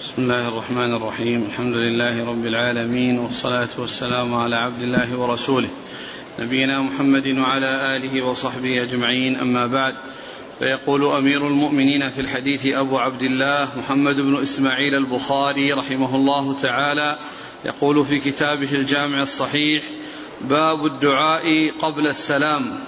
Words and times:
بسم 0.00 0.22
الله 0.22 0.48
الرحمن 0.48 0.94
الرحيم. 0.94 1.46
الحمد 1.48 1.74
لله 1.74 2.28
رب 2.28 2.46
العالمين 2.46 3.18
والصلاة 3.18 3.68
والسلام 3.78 4.34
على 4.34 4.56
عبد 4.56 4.82
الله 4.82 5.16
ورسوله. 5.16 5.68
نبينا 6.38 6.82
محمد 6.82 7.26
وعلى 7.26 7.96
آله 7.96 8.22
وصحبه 8.22 8.82
أجمعين. 8.82 9.36
أما 9.36 9.66
بعد 9.66 9.94
فيقول 10.58 11.04
أمير 11.04 11.46
المؤمنين 11.46 12.08
في 12.08 12.20
الحديث 12.20 12.66
أبو 12.66 12.98
عبد 12.98 13.22
الله 13.22 13.68
محمد 13.78 14.14
بن 14.14 14.36
إسماعيل 14.42 14.94
البخاري 14.94 15.72
رحمه 15.72 16.16
الله 16.16 16.56
تعالى 16.62 17.18
يقول 17.64 18.04
في 18.04 18.18
كتابه 18.20 18.72
الجامع 18.72 19.22
الصحيح 19.22 19.82
باب 20.40 20.86
الدعاء 20.86 21.70
قبل 21.82 22.06
السلام. 22.06 22.78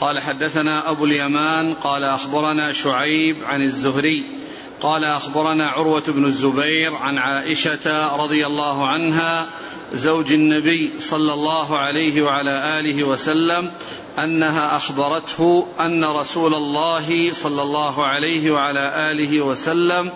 قال 0.00 0.20
حدثنا 0.20 0.90
أبو 0.90 1.04
اليمان 1.04 1.74
قال 1.74 2.04
أخبرنا 2.04 2.72
شعيب 2.72 3.36
عن 3.44 3.62
الزهري 3.62 4.45
قال 4.86 5.04
أخبرنا 5.04 5.68
عروة 5.68 6.02
بن 6.08 6.24
الزبير 6.24 6.94
عن 6.94 7.18
عائشة 7.18 8.16
رضي 8.16 8.46
الله 8.46 8.86
عنها 8.88 9.46
زوج 9.92 10.32
النبي 10.32 10.90
صلى 11.00 11.32
الله 11.32 11.78
عليه 11.78 12.22
وعلى 12.22 12.80
آله 12.80 13.04
وسلم 13.04 13.72
أنها 14.18 14.76
أخبرته 14.76 15.66
أن 15.80 16.04
رسول 16.04 16.54
الله 16.54 17.32
صلى 17.32 17.62
الله 17.62 18.06
عليه 18.06 18.50
وعلى 18.50 19.10
آله 19.10 19.40
وسلم 19.40 20.12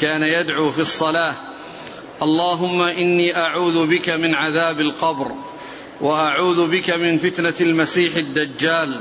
كان 0.00 0.22
يدعو 0.22 0.70
في 0.70 0.80
الصلاة 0.80 1.34
اللهم 2.22 2.82
إني 2.82 3.36
أعوذ 3.36 3.86
بك 3.86 4.08
من 4.08 4.34
عذاب 4.34 4.80
القبر 4.80 5.32
وأعوذ 6.00 6.70
بك 6.70 6.90
من 6.90 7.18
فتنة 7.18 7.54
المسيح 7.60 8.16
الدجال 8.16 9.00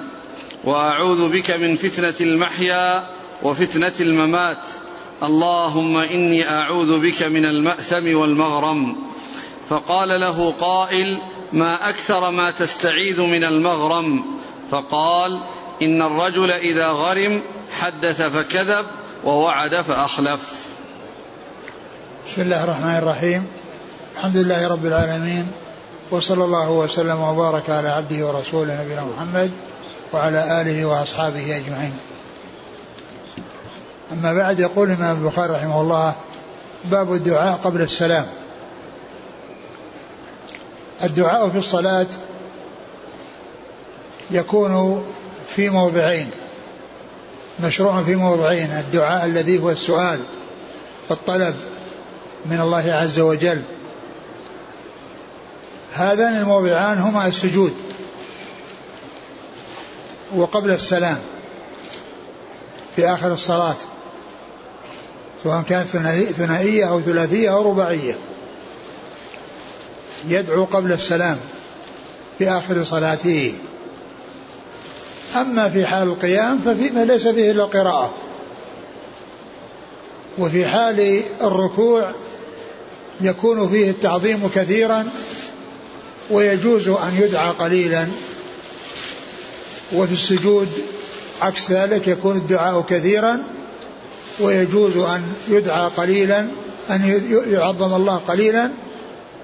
وأعوذ 0.63 1.29
بك 1.29 1.51
من 1.51 1.75
فتنة 1.75 2.15
المحيا 2.21 3.07
وفتنة 3.43 3.93
الممات. 4.01 4.82
اللهم 5.23 5.97
إني 5.97 6.49
أعوذ 6.49 6.99
بك 6.99 7.23
من 7.23 7.45
المأثم 7.45 8.15
والمغرم. 8.17 8.95
فقال 9.69 10.19
له 10.19 10.53
قائل 10.59 11.21
ما 11.53 11.89
أكثر 11.89 12.31
ما 12.31 12.51
تستعيذ 12.51 13.21
من 13.21 13.43
المغرم. 13.43 14.25
فقال 14.71 15.39
إن 15.81 16.01
الرجل 16.01 16.51
إذا 16.51 16.87
غرم 16.87 17.41
حدث 17.71 18.21
فكذب 18.21 18.85
ووعد 19.23 19.81
فأخلف. 19.81 20.67
بسم 22.27 22.41
الله 22.41 22.63
الرحمن 22.63 22.95
الرحيم. 22.95 23.47
الحمد 24.15 24.37
لله 24.37 24.67
رب 24.67 24.85
العالمين. 24.85 25.51
وصلى 26.11 26.43
الله 26.43 26.71
وسلم 26.71 27.19
وبارك 27.19 27.69
على 27.69 27.89
عبده 27.89 28.27
ورسوله 28.27 28.83
نبينا 28.83 29.03
محمد 29.17 29.51
وعلى 30.13 30.61
آله 30.61 30.85
وأصحابه 30.85 31.57
أجمعين. 31.57 32.12
أما 34.13 34.33
بعد 34.33 34.59
يقول 34.59 34.91
الإمام 34.91 35.25
البخاري 35.25 35.53
رحمه 35.53 35.81
الله 35.81 36.15
باب 36.85 37.13
الدعاء 37.13 37.59
قبل 37.63 37.81
السلام. 37.81 38.25
الدعاء 41.03 41.49
في 41.49 41.57
الصلاة 41.57 42.05
يكون 44.31 45.05
في 45.47 45.69
موضعين 45.69 46.29
مشروع 47.63 48.03
في 48.03 48.15
موضعين 48.15 48.71
الدعاء 48.71 49.25
الذي 49.25 49.59
هو 49.59 49.69
السؤال 49.69 50.19
والطلب 51.09 51.55
من 52.45 52.59
الله 52.59 52.93
عز 52.93 53.19
وجل. 53.19 53.61
هذان 55.93 56.35
الموضعان 56.35 56.99
هما 56.99 57.27
السجود 57.27 57.73
وقبل 60.35 60.71
السلام 60.71 61.19
في 62.95 63.07
آخر 63.07 63.33
الصلاة. 63.33 63.75
سواء 65.43 65.61
كانت 65.61 65.87
ثنائية 66.37 66.85
أو 66.85 67.01
ثلاثية 67.01 67.53
أو 67.53 67.71
رباعية. 67.71 68.17
يدعو 70.27 70.65
قبل 70.65 70.91
السلام 70.91 71.37
في 72.37 72.49
آخر 72.49 72.83
صلاته. 72.83 73.53
أما 75.35 75.69
في 75.69 75.85
حال 75.85 76.07
القيام 76.07 76.59
فليس 76.65 77.27
فيه 77.27 77.51
إلا 77.51 77.63
القراءة 77.63 78.13
وفي 80.37 80.65
حال 80.65 81.21
الركوع 81.41 82.11
يكون 83.21 83.69
فيه 83.69 83.89
التعظيم 83.89 84.49
كثيرا 84.55 85.09
ويجوز 86.29 86.87
أن 86.87 87.17
يدعى 87.21 87.49
قليلا. 87.49 88.07
وفي 89.93 90.13
السجود 90.13 90.69
عكس 91.41 91.71
ذلك 91.71 92.07
يكون 92.07 92.37
الدعاء 92.37 92.81
كثيرا 92.89 93.43
ويجوز 94.39 94.97
أن 94.97 95.21
يدعى 95.49 95.87
قليلا 95.97 96.39
أن 96.89 97.21
يعظم 97.47 97.93
الله 97.93 98.17
قليلا 98.17 98.69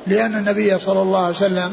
لأن 0.07 0.35
النبي 0.35 0.79
صلى 0.79 1.01
الله 1.01 1.19
عليه 1.19 1.35
وسلم 1.35 1.71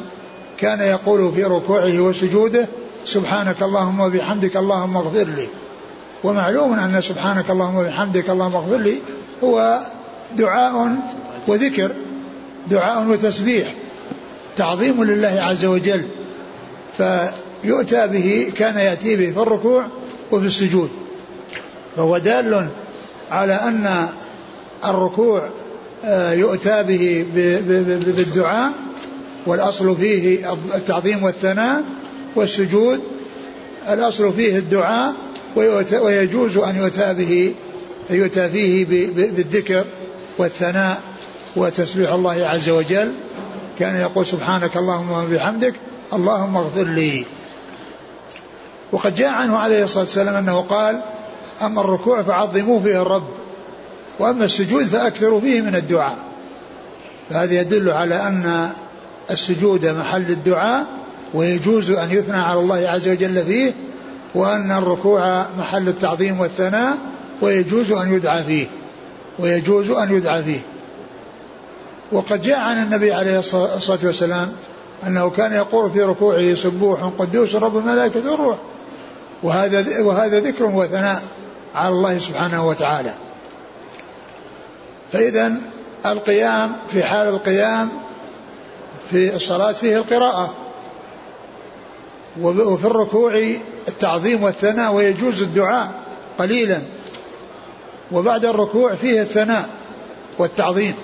كان 0.58 0.80
يقول 0.80 1.32
في 1.32 1.44
ركوعه 1.44 2.00
وسجوده 2.00 2.68
سبحانك 3.04 3.62
اللهم 3.62 4.00
وبحمدك 4.00 4.56
اللهم 4.56 4.96
اغفر 4.96 5.24
لي. 5.24 5.48
ومعلوم 6.24 6.72
أن 6.72 7.00
سبحانك 7.00 7.50
اللهم 7.50 7.76
وبحمدك 7.76 8.30
اللهم 8.30 8.54
اغفر 8.54 8.76
لي 8.76 8.98
هو 9.44 9.80
دعاء 10.36 10.96
وذكر 11.48 11.90
دعاء 12.70 13.06
وتسبيح 13.06 13.74
تعظيم 14.56 15.04
لله 15.04 15.42
عز 15.42 15.64
وجل. 15.64 16.02
فيؤتى 16.96 18.06
به 18.06 18.52
كان 18.56 18.76
يأتي 18.78 19.16
به 19.16 19.30
في 19.32 19.38
الركوع 19.38 19.86
وفي 20.32 20.46
السجود. 20.46 20.90
فهو 21.96 22.18
دال 22.18 22.68
على 23.30 23.54
أن 23.54 24.08
الركوع 24.84 25.50
آه، 26.04 26.32
يؤتى 26.32 26.82
به 26.82 27.26
بالدعاء 28.16 28.72
والأصل 29.46 29.96
فيه 29.96 30.50
التعظيم 30.74 31.22
والثناء 31.22 31.82
والسجود. 32.36 33.00
الأصل 33.88 34.32
فيه 34.32 34.58
الدعاء 34.58 35.14
ويجوز 36.02 36.56
أن 36.56 36.76
يؤتى 36.76 37.14
به 37.14 37.54
يؤتى 38.10 38.48
فيه 38.48 38.84
بالذكر 39.14 39.84
والثناء 40.38 41.00
وتسبيح 41.56 42.12
الله 42.12 42.46
عز 42.46 42.68
وجل. 42.68 43.12
كان 43.78 43.96
يقول 43.96 44.26
سبحانك 44.26 44.76
اللهم 44.76 45.10
وبحمدك 45.10 45.74
اللهم 46.12 46.56
اغفر 46.56 46.84
لي. 46.84 47.24
وقد 48.92 49.14
جاء 49.14 49.28
عنه 49.28 49.56
عليه 49.56 49.84
الصلاة 49.84 50.04
والسلام 50.04 50.34
أنه 50.34 50.60
قال 50.60 51.02
أما 51.62 51.80
الركوع 51.80 52.22
فعظموا 52.22 52.80
فيه 52.80 53.02
الرب 53.02 53.28
وأما 54.18 54.44
السجود 54.44 54.84
فأكثروا 54.84 55.40
فيه 55.40 55.60
من 55.60 55.74
الدعاء. 55.74 56.16
فهذا 57.30 57.60
يدل 57.60 57.90
على 57.90 58.14
أن 58.14 58.70
السجود 59.30 59.86
محل 59.86 60.30
الدعاء 60.30 60.86
ويجوز 61.34 61.90
أن 61.90 62.10
يثنى 62.10 62.36
على 62.36 62.60
الله 62.60 62.88
عز 62.88 63.08
وجل 63.08 63.44
فيه 63.44 63.72
وأن 64.34 64.72
الركوع 64.72 65.46
محل 65.58 65.88
التعظيم 65.88 66.40
والثناء 66.40 66.96
ويجوز 67.42 67.92
أن 67.92 68.14
يدعى 68.14 68.44
فيه 68.44 68.66
ويجوز 69.38 69.90
أن 69.90 70.16
يدعى 70.16 70.42
فيه. 70.42 70.60
وقد 72.12 72.42
جاء 72.42 72.58
عن 72.58 72.82
النبي 72.82 73.12
عليه 73.12 73.38
الصلاة 73.38 73.98
والسلام 74.04 74.52
أنه 75.06 75.30
كان 75.30 75.52
يقول 75.52 75.90
في 75.90 76.02
ركوعه 76.02 76.54
سبوح 76.54 77.12
قدوس 77.18 77.54
رب 77.54 77.76
الملائكة 77.76 78.30
والروح 78.30 78.58
وهذا 79.42 80.00
وهذا 80.00 80.40
ذكر 80.40 80.64
وثناء. 80.64 81.22
على 81.76 81.88
الله 81.88 82.18
سبحانه 82.18 82.68
وتعالى. 82.68 83.14
فإذا 85.12 85.52
القيام 86.06 86.76
في 86.88 87.04
حال 87.04 87.28
القيام 87.28 87.90
في 89.10 89.36
الصلاة 89.36 89.72
فيه 89.72 89.96
القراءة 89.96 90.54
وفي 92.40 92.84
الركوع 92.84 93.54
التعظيم 93.88 94.42
والثناء 94.42 94.92
ويجوز 94.92 95.42
الدعاء 95.42 95.90
قليلا. 96.38 96.82
وبعد 98.12 98.44
الركوع 98.44 98.94
فيه 98.94 99.20
الثناء 99.20 99.68
والتعظيم. 100.38 100.94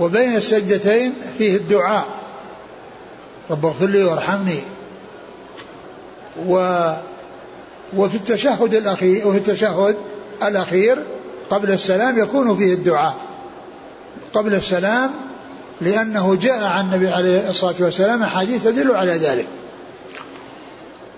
وبين 0.00 0.36
السجدتين 0.36 1.14
فيه 1.38 1.56
الدعاء. 1.56 2.04
رب 3.50 3.66
اغفر 3.66 3.86
لي 3.86 4.04
وارحمني. 4.04 4.60
و 6.46 6.56
وفي 7.96 8.16
التشهد 8.16 8.74
الأخير 8.74 9.28
وفي 9.28 9.38
التشهد 9.38 9.96
الأخير 10.42 10.98
قبل 11.50 11.70
السلام 11.70 12.18
يكون 12.18 12.56
فيه 12.56 12.74
الدعاء. 12.74 13.14
قبل 14.34 14.54
السلام 14.54 15.10
لأنه 15.80 16.34
جاء 16.34 16.64
عن 16.64 16.84
النبي 16.84 17.08
عليه 17.08 17.50
الصلاة 17.50 17.74
والسلام 17.80 18.22
أحاديث 18.22 18.64
تدل 18.64 18.96
على 18.96 19.12
ذلك. 19.12 19.46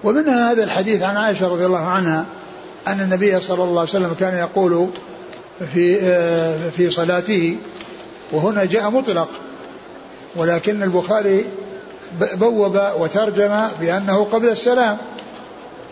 ومنها 0.04 0.52
هذا 0.52 0.64
الحديث 0.64 1.02
عن 1.02 1.16
عائشة 1.16 1.48
رضي 1.48 1.66
الله 1.66 1.86
عنها 1.86 2.24
أن 2.86 3.00
النبي 3.00 3.40
صلى 3.40 3.64
الله 3.64 3.80
عليه 3.80 3.90
وسلم 3.90 4.16
كان 4.20 4.34
يقول 4.34 4.88
في 5.74 5.98
آه، 6.02 6.70
في 6.76 6.90
صلاته 6.90 7.56
وهنا 8.32 8.64
جاء 8.64 8.90
مطلق. 8.90 9.28
ولكن 10.36 10.82
البخاري 10.82 11.44
بوب 12.20 12.80
وترجم 12.98 13.68
بأنه 13.80 14.24
قبل 14.24 14.48
السلام. 14.48 14.98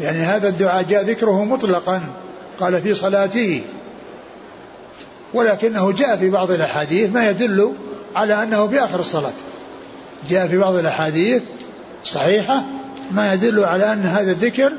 يعني 0.00 0.18
هذا 0.18 0.48
الدعاء 0.48 0.82
جاء 0.82 1.02
ذكره 1.02 1.44
مطلقا 1.44 2.02
قال 2.60 2.82
في 2.82 2.94
صلاته. 2.94 3.62
ولكنه 5.34 5.92
جاء 5.92 6.16
في 6.16 6.30
بعض 6.30 6.50
الأحاديث 6.50 7.10
ما 7.10 7.30
يدل 7.30 7.72
على 8.16 8.42
أنه 8.42 8.68
في 8.68 8.84
آخر 8.84 9.00
الصلاة. 9.00 9.32
جاء 10.30 10.46
في 10.46 10.58
بعض 10.58 10.74
الأحاديث 10.74 11.42
صحيحة 12.04 12.64
ما 13.10 13.34
يدل 13.34 13.64
على 13.64 13.92
أن 13.92 14.02
هذا 14.02 14.32
الذكر 14.32 14.72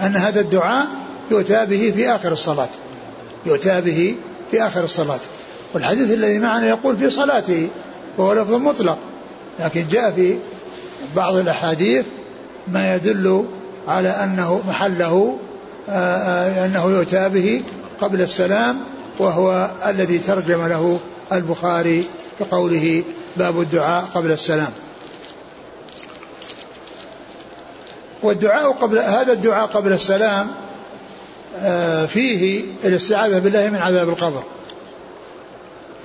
أن 0.00 0.16
هذا 0.16 0.40
الدعاء 0.40 0.86
يؤتى 1.30 1.66
به 1.66 1.92
في 1.96 2.08
آخر 2.08 2.32
الصلاة. 2.32 2.68
يؤتى 3.46 3.80
به 3.80 4.16
في 4.50 4.62
آخر 4.62 4.84
الصلاة. 4.84 5.20
والحديث 5.74 6.10
الذي 6.10 6.38
معنا 6.38 6.68
يقول 6.68 6.96
في 6.96 7.10
صلاته 7.10 7.68
وهو 8.18 8.32
لفظ 8.32 8.54
مطلق. 8.54 8.98
لكن 9.60 9.88
جاء 9.90 10.10
في 10.10 10.38
بعض 11.16 11.34
الأحاديث 11.34 12.06
ما 12.68 12.94
يدل 12.94 13.44
على 13.88 14.08
أنه 14.08 14.62
محله 14.68 15.38
آه، 15.88 15.92
آه، 15.92 16.66
أنه 16.66 16.90
يؤتى 16.90 17.28
به 17.28 17.62
قبل 18.00 18.20
السلام 18.20 18.80
وهو 19.18 19.70
الذي 19.86 20.18
ترجم 20.18 20.66
له 20.66 21.00
البخاري 21.32 22.04
بقوله 22.40 23.04
باب 23.36 23.60
الدعاء 23.60 24.04
قبل 24.14 24.32
السلام. 24.32 24.72
والدعاء 28.22 28.72
قبل 28.72 28.98
هذا 28.98 29.32
الدعاء 29.32 29.66
قبل 29.66 29.92
السلام 29.92 30.50
آه، 31.56 32.06
فيه 32.06 32.64
الاستعاذة 32.84 33.38
بالله 33.38 33.70
من 33.70 33.78
عذاب 33.78 34.08
القبر 34.08 34.42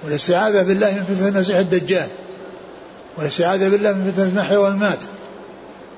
والاستعاذة 0.06 0.64
بالله 0.64 0.94
من 0.94 1.04
فتنة 1.04 1.28
المسيح 1.28 1.58
الدجال 1.58 2.08
والاستعاذة 3.18 3.70
بالله 3.70 3.94
من 3.94 4.12
فتنة 4.12 4.26
المحيا 4.26 4.58
والمات 4.58 5.00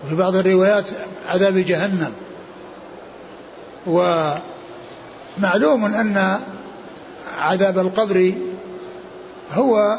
وفي 0.04 0.16
بعض 0.16 0.36
الروايات 0.36 0.90
عذاب 1.30 1.58
جهنم. 1.58 2.14
ومعلوم 3.88 5.86
أن 5.86 6.40
عذاب 7.40 7.80
القبر 7.80 8.34
هو 9.54 9.98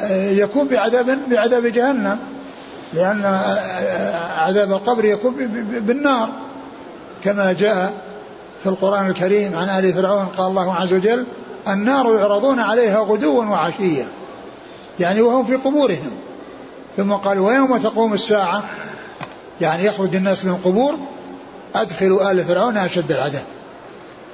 آه، 0.00 0.30
يكون 0.30 0.68
بعذاب 0.68 1.18
بعذاب 1.30 1.66
جهنم 1.66 2.18
لأن 2.94 3.24
آه، 3.24 4.40
عذاب 4.40 4.72
القبر 4.72 5.04
يكون 5.04 5.34
بالنار. 5.86 6.28
كما 7.24 7.52
جاء 7.52 7.92
في 8.62 8.68
القرآن 8.68 9.06
الكريم 9.06 9.56
عن 9.56 9.68
آل 9.68 9.92
فرعون 9.92 10.26
قال 10.26 10.46
الله 10.46 10.74
عز 10.74 10.92
وجل 10.94 11.26
النار 11.68 12.14
يعرضون 12.14 12.60
عليها 12.60 12.98
غدوا 12.98 13.44
وعشيا. 13.44 14.06
يعني 15.00 15.20
وهم 15.20 15.44
في 15.44 15.56
قبورهم. 15.56 16.12
ثم 16.96 17.12
قال 17.12 17.38
ويوم 17.38 17.76
تقوم 17.76 18.14
الساعة؟ 18.14 18.62
يعني 19.60 19.84
يخرج 19.84 20.16
الناس 20.16 20.44
من 20.44 20.50
القبور 20.50 20.98
أدخلوا 21.74 22.30
آل 22.30 22.44
فرعون 22.44 22.76
أشد 22.76 23.12
العذاب. 23.12 23.44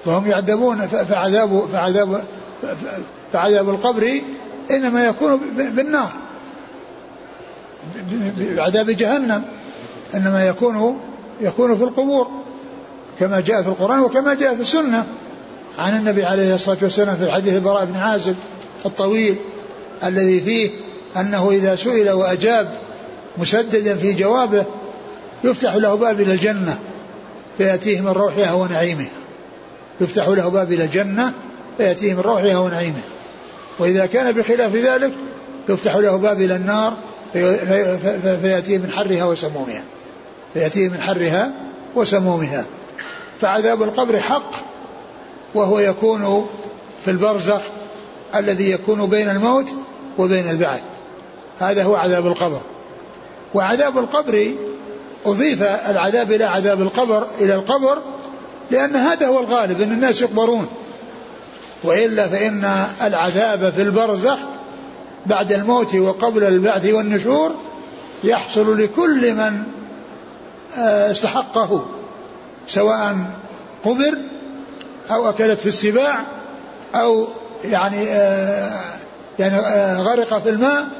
فهم 0.05 0.27
يعذبون 0.27 0.87
فعذاب 0.87 1.69
فعذاب 1.73 2.25
فعذاب 3.33 3.69
القبر 3.69 4.21
إنما 4.71 5.07
يكون 5.07 5.41
بالنار. 5.57 6.13
بعذاب 8.39 8.91
جهنم 8.91 9.45
إنما 10.15 10.49
يكون 10.49 11.01
يكون 11.41 11.77
في 11.77 11.85
القبور 11.85 12.29
كما 13.21 13.41
جاء 13.41 13.63
في 13.63 13.69
القرآن 13.69 14.01
وكما 14.01 14.35
جاء 14.35 14.55
في 14.55 14.61
السنة. 14.61 15.07
عن 15.79 15.97
النبي 15.97 16.25
عليه 16.25 16.55
الصلاة 16.55 16.79
والسلام 16.83 17.17
في 17.17 17.31
حديث 17.31 17.55
البراء 17.55 17.85
بن 17.85 17.97
عازب 17.97 18.37
الطويل 18.87 19.37
الذي 20.05 20.41
فيه 20.41 20.71
أنه 21.17 21.51
إذا 21.51 21.77
سئل 21.77 22.11
وأجاب 22.11 22.71
مسددا 23.39 23.97
في 23.97 24.13
جوابه 24.13 24.65
يفتح 25.45 25.75
له 25.75 25.95
باب 25.95 26.21
إلى 26.21 26.33
الجنة 26.33 26.79
فيأتيه 27.59 28.01
من 28.01 28.09
روحها 28.09 28.55
ونعيمها 28.55 29.11
يفتح 30.01 30.29
له 30.29 30.49
باب 30.49 30.73
إلى 30.73 30.85
الجنة 30.85 31.33
فيأتيه 31.79 32.15
من 32.15 32.21
روحها 32.21 32.59
ونعيمها 32.59 33.03
وإذا 33.79 34.07
كان 34.07 34.33
بخلاف 34.33 34.75
ذلك 34.75 35.13
يفتح 35.69 35.97
له 35.97 36.17
باب 36.17 36.41
إلى 36.41 36.57
النار 36.57 36.95
فيأتيه 38.43 38.79
من 38.79 38.91
حرها 38.91 39.25
وسمومها. 39.25 39.83
فيأتيه 40.55 40.89
من 40.89 41.01
حرها 41.01 41.53
وسمومها. 41.95 42.65
فعذاب 43.41 43.83
القبر 43.83 44.21
حق 44.21 44.51
وهو 45.55 45.79
يكون 45.79 46.47
في 47.05 47.11
البرزخ 47.11 47.61
الذي 48.35 48.71
يكون 48.71 49.07
بين 49.07 49.29
الموت 49.29 49.69
وبين 50.19 50.51
البعث. 50.51 50.83
هذا 51.61 51.83
هو 51.85 51.97
عذاب 51.97 52.27
القبر. 52.27 52.61
وعذاب 53.55 53.99
القبر 53.99 54.55
أضيف 55.27 55.63
العذاب 55.63 56.33
إلى 56.33 56.45
عذاب 56.45 56.81
القبر 56.83 57.27
إلى 57.41 57.55
القبر 57.55 57.99
لأن 58.71 58.97
هذا 58.97 59.27
هو 59.27 59.41
الغالب 59.41 59.81
أن 59.81 59.93
الناس 59.93 60.23
يقبرون 60.23 60.67
وإلا 61.85 62.29
فإن 62.29 62.87
العذاب 63.03 63.73
في 63.73 63.83
البرزخ 63.83 64.39
بعد 65.27 65.53
الموت 65.53 65.95
وقبل 65.95 66.45
البعث 66.45 66.87
والنشور 66.87 67.55
يحصل 68.25 68.79
لكل 68.79 69.35
من 69.35 69.63
آه، 70.79 71.11
استحقه 71.11 71.87
سواء 72.67 73.17
قبر 73.85 74.19
أو 75.11 75.29
أكلت 75.29 75.61
في 75.61 75.67
السباع 75.67 76.27
أو 76.95 77.27
يعني 77.65 78.09
آه، 78.09 78.81
يعني 79.39 79.55
آه، 79.55 80.03
غرق 80.03 80.39
في 80.43 80.51
الماء 80.51 81.00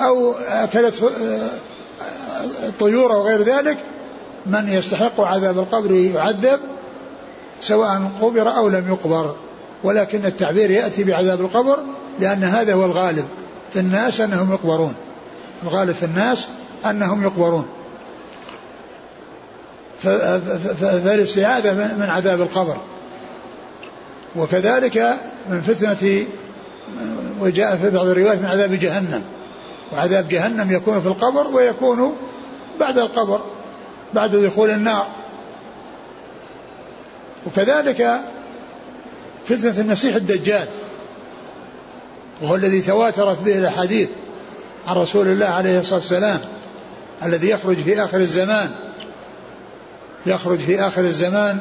أو 0.00 0.34
أكلت 0.48 1.02
الطيور 2.68 3.14
أو 3.14 3.22
غير 3.22 3.42
ذلك 3.42 3.78
من 4.46 4.68
يستحق 4.68 5.20
عذاب 5.20 5.58
القبر 5.58 5.90
يعذب 5.90 6.60
سواء 7.60 8.10
قبر 8.20 8.56
أو 8.56 8.68
لم 8.68 8.88
يقبر. 8.88 9.34
ولكن 9.84 10.24
التعبير 10.24 10.70
يأتي 10.70 11.04
بعذاب 11.04 11.40
القبر 11.40 11.78
لأن 12.20 12.44
هذا 12.44 12.74
هو 12.74 12.84
الغالب 12.84 13.24
في 13.72 13.80
الناس 13.80 14.20
أنهم 14.20 14.52
يقبرون. 14.52 14.94
الغالب 15.62 15.92
في 15.92 16.02
الناس 16.02 16.48
أنهم 16.86 17.22
يقبرون. 17.22 17.66
فالاستعاذة 20.80 21.72
من 21.96 22.06
عذاب 22.10 22.40
القبر. 22.40 22.76
وكذلك 24.36 25.16
من 25.50 25.62
فتنة 25.62 26.26
وجاء 27.40 27.76
في 27.76 27.90
بعض 27.90 28.06
الروايات 28.06 28.38
من 28.38 28.46
عذاب 28.46 28.74
جهنم. 28.74 29.22
وعذاب 29.92 30.28
جهنم 30.28 30.72
يكون 30.72 31.00
في 31.00 31.06
القبر 31.06 31.46
ويكون 31.46 32.16
بعد 32.80 32.98
القبر 32.98 33.40
بعد 34.14 34.36
دخول 34.36 34.70
النار. 34.70 35.06
وكذلك 37.46 38.20
فتنة 39.48 39.80
المسيح 39.80 40.14
الدجال 40.14 40.68
وهو 42.40 42.54
الذي 42.54 42.80
تواترت 42.80 43.42
به 43.42 43.58
الأحاديث 43.58 44.10
عن 44.86 44.96
رسول 44.96 45.28
الله 45.28 45.46
عليه 45.46 45.78
الصلاة 45.78 45.98
والسلام 45.98 46.40
الذي 47.22 47.50
يخرج 47.50 47.76
في 47.76 48.04
آخر 48.04 48.20
الزمان 48.20 48.70
يخرج 50.26 50.58
في 50.58 50.80
آخر 50.80 51.00
الزمان 51.00 51.60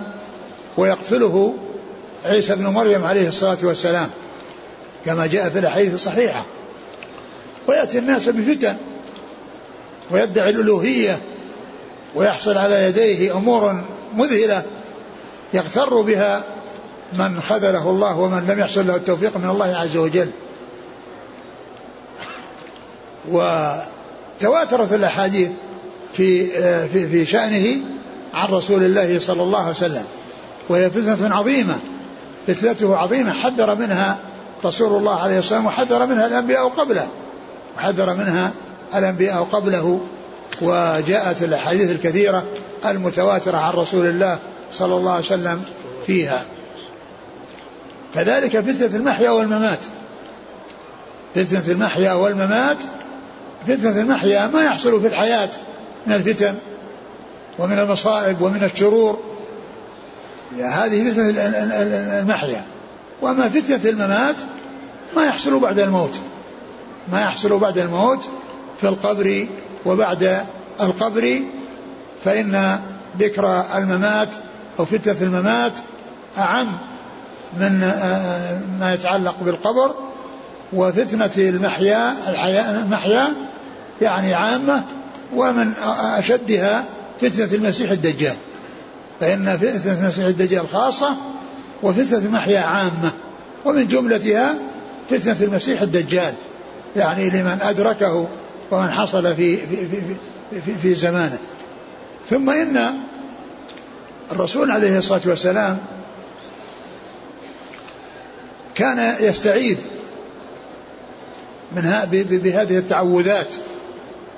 ويقتله 0.78 1.56
عيسى 2.26 2.56
بن 2.56 2.68
مريم 2.68 3.06
عليه 3.06 3.28
الصلاة 3.28 3.58
والسلام 3.64 4.10
كما 5.06 5.28
جاء 5.28 5.50
في 5.50 5.60
الأحاديث 5.60 5.94
الصحيحة. 5.94 6.46
ويأتي 7.70 8.00
الناس 8.00 8.30
بفتن 8.30 8.76
ويدعي 10.12 10.50
الألوهية 10.50 11.20
ويحصل 12.16 12.58
على 12.58 12.84
يديه 12.84 13.38
أمور 13.38 13.84
مذهلة 14.16 14.64
يغتر 15.54 16.02
بها 16.02 16.44
من 17.14 17.42
خذله 17.42 17.90
الله 17.90 18.20
ومن 18.20 18.48
لم 18.48 18.60
يحصل 18.60 18.88
له 18.88 18.96
التوفيق 18.96 19.38
من 19.38 19.50
الله 19.50 19.76
عز 19.76 19.98
وجل. 19.98 20.32
وتواترت 23.30 24.94
الأحاديث 24.94 25.50
في 26.14 26.48
في 26.88 27.08
في 27.08 27.26
شأنه 27.26 27.78
عن 28.34 28.50
رسول 28.50 28.84
الله 28.84 29.20
صلى 29.20 29.44
الله 29.44 29.60
عليه 29.60 29.70
وسلم 29.70 30.06
وهي 30.70 30.90
فتنة 30.90 31.36
عظيمة 31.36 31.76
فتنته 32.48 32.98
عظيمة 32.98 33.34
حذر 33.34 33.76
منها 33.76 34.18
رسول 34.66 34.98
الله 34.98 35.16
عليه 35.20 35.40
الصلاة 35.40 35.60
والسلام 35.60 35.66
وحذر 35.66 36.06
منها 36.06 36.26
الأنبياء 36.26 36.70
قبله. 36.70 37.08
وحذر 37.80 38.14
منها 38.14 38.52
الأنبياء 38.96 39.44
قبله 39.44 40.02
وجاءت 40.62 41.44
الأحاديث 41.44 41.92
الكثيرة 41.92 42.48
المتواترة 42.86 43.58
عن 43.58 43.74
رسول 43.74 44.06
الله 44.06 44.40
صلى 44.72 44.96
الله 44.96 45.12
عليه 45.12 45.26
وسلم 45.26 45.62
فيها. 46.06 46.44
كذلك 48.16 48.60
فتنة 48.60 48.98
المحيا 48.98 49.30
والممات. 49.30 49.80
فتنة 51.36 51.64
المحيا 51.68 52.14
والممات 52.14 52.78
فتنة 53.68 54.02
المحيا 54.02 54.48
ما 54.48 54.64
يحصل 54.64 55.02
في 55.02 55.08
الحياة 55.08 55.50
من 56.08 56.14
الفتن 56.14 56.56
ومن 57.60 57.80
المصائب 57.80 58.42
ومن 58.42 58.64
الشرور. 58.64 59.20
هذه 60.60 61.12
فتنة 61.12 61.34
المحيا. 62.20 62.66
وأما 63.22 63.50
فتنة 63.50 63.90
الممات 63.90 64.36
ما 65.16 65.26
يحصل 65.26 65.60
بعد 65.60 65.80
الموت. 65.80 66.20
ما 67.12 67.22
يحصل 67.22 67.60
بعد 67.60 67.78
الموت 67.78 68.30
في 68.82 68.88
القبر 68.88 69.48
وبعد 69.86 70.46
القبر 70.82 71.42
فإن 72.24 72.80
ذكر 73.20 73.64
الممات 73.76 74.30
أو 74.80 74.86
فتنة 74.86 75.16
الممات 75.22 75.74
أعم 76.38 76.78
من 77.60 77.80
ما 78.80 78.94
يتعلق 78.94 79.36
بالقبر 79.42 79.96
وفتنة 80.74 81.32
المحيا 81.38 82.16
المحيا 82.72 83.34
يعني 84.02 84.34
عامة 84.34 84.84
ومن 85.36 85.72
أشدها 86.18 86.86
فتنة 87.22 87.54
المسيح 87.54 87.92
الدجال. 87.92 88.36
فإن 89.20 89.58
فتنة 89.58 90.00
المسيح 90.00 90.26
الدجال 90.26 90.68
خاصة 90.68 91.16
وفتنة 91.84 92.18
المحيا 92.18 92.60
عامة 92.60 93.12
ومن 93.66 93.88
جملتها 93.88 94.56
فتنة 95.10 95.36
المسيح 95.42 95.82
الدجال. 95.82 96.34
يعني 96.96 97.30
لمن 97.30 97.58
أدركه 97.62 98.28
ومن 98.72 98.92
حصل 98.92 99.36
في 99.36 99.58
في 99.58 99.88
في, 99.88 100.62
في, 100.62 100.78
في 100.78 100.96
زمانه. 100.96 101.38
ثم 102.30 102.50
إن 102.50 102.94
الرسول 104.32 104.72
عليه 104.72 104.98
الصلاة 104.98 105.22
والسلام 105.26 105.78
كان 108.76 109.16
يستعيذ 109.20 109.78
من 111.72 111.82
بهذه 112.44 112.78
التعوذات. 112.78 113.56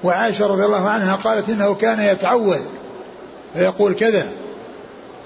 وعائشة 0.03 0.47
رضي 0.47 0.65
الله 0.65 0.89
عنها 0.89 1.15
قالت 1.15 1.49
إنه 1.49 1.75
كان 1.75 1.99
يتعوذ 1.99 2.61
فيقول 3.53 3.93
كذا 3.93 4.27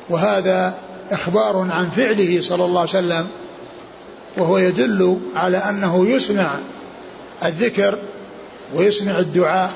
وهذا 0.09 0.73
إخبار 1.11 1.67
عن 1.71 1.89
فعله 1.89 2.41
صلى 2.41 2.65
الله 2.65 2.79
عليه 2.79 2.89
وسلم 2.89 3.27
وهو 4.37 4.57
يدل 4.57 5.19
على 5.35 5.57
أنه 5.57 6.07
يسمع 6.07 6.51
الذكر 7.43 7.97
ويسمع 8.73 9.19
الدعاء 9.19 9.71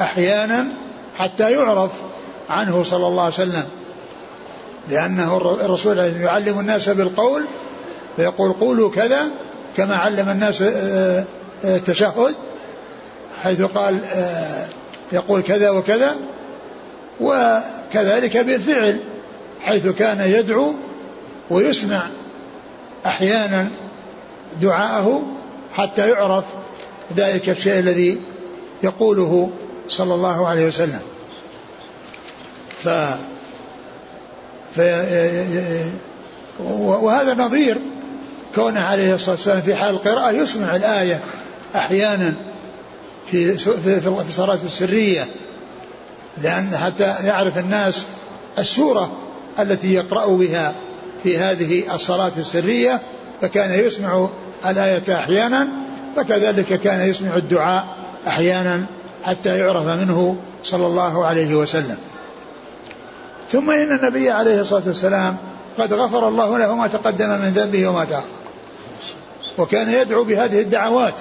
أحيانا 0.00 0.66
حتى 1.16 1.52
يعرف 1.52 1.90
عنه 2.50 2.82
صلى 2.82 3.06
الله 3.06 3.22
عليه 3.22 3.34
وسلم. 3.34 3.64
لأنه 4.90 5.36
الرسول 5.36 5.98
يعلم 5.98 6.60
الناس 6.60 6.88
بالقول 6.88 7.44
فيقول 8.16 8.52
قولوا 8.52 8.90
كذا 8.90 9.26
كما 9.76 9.96
علم 9.96 10.28
الناس 10.28 10.62
التشهد 11.64 12.18
آه، 12.18 12.28
آه، 12.28 13.42
حيث 13.42 13.62
قال 13.62 14.04
آه، 14.04 14.66
يقول 15.12 15.42
كذا 15.42 15.70
وكذا 15.70 16.16
وكذلك 17.20 18.36
بالفعل 18.36 19.00
حيث 19.60 19.86
كان 19.86 20.20
يدعو 20.20 20.74
ويسمع 21.50 22.02
أحيانا 23.06 23.68
دعاءه 24.60 25.22
حتى 25.72 26.08
يعرف 26.08 26.44
ذلك 27.16 27.48
الشيء 27.48 27.78
الذي 27.78 28.18
يقوله 28.82 29.50
صلى 29.88 30.14
الله 30.14 30.46
عليه 30.46 30.66
وسلم. 30.66 31.00
ف, 32.82 32.88
ف 34.76 34.80
وهذا 36.60 37.34
نظير. 37.34 37.78
كونه 38.54 38.80
عليه 38.80 39.14
الصلاة 39.14 39.34
والسلام 39.36 39.60
في 39.60 39.74
حال 39.74 39.94
القراءة 39.94 40.30
يسمع 40.30 40.76
الآية 40.76 41.20
أحيانا 41.74 42.34
في 43.30 43.58
في 43.58 44.24
الصلاة 44.28 44.58
السرية 44.64 45.26
لأن 46.42 46.76
حتى 46.76 47.14
يعرف 47.24 47.58
الناس 47.58 48.06
السورة 48.58 49.12
التي 49.58 49.94
يقرأ 49.94 50.26
بها 50.26 50.74
في 51.22 51.38
هذه 51.38 51.94
الصلاة 51.94 52.32
السرية 52.38 53.02
فكان 53.40 53.86
يسمع 53.86 54.28
الآية 54.66 55.18
أحيانا 55.18 55.68
فكذلك 56.16 56.80
كان 56.80 57.00
يسمع 57.00 57.36
الدعاء 57.36 57.86
أحيانا 58.26 58.86
حتى 59.24 59.58
يعرف 59.58 59.86
منه 59.86 60.36
صلى 60.62 60.86
الله 60.86 61.26
عليه 61.26 61.54
وسلم. 61.54 61.96
ثم 63.50 63.70
إن 63.70 63.96
النبي 63.96 64.30
عليه 64.30 64.60
الصلاة 64.60 64.82
والسلام 64.86 65.36
قد 65.78 65.92
غفر 65.92 66.28
الله 66.28 66.58
له 66.58 66.76
ما 66.76 66.86
تقدم 66.86 67.28
من 67.28 67.52
ذنبه 67.54 67.88
وما 67.88 68.04
تأخر. 68.04 68.26
وكان 69.58 69.88
يدعو 69.88 70.24
بهذه 70.24 70.60
الدعوات. 70.60 71.14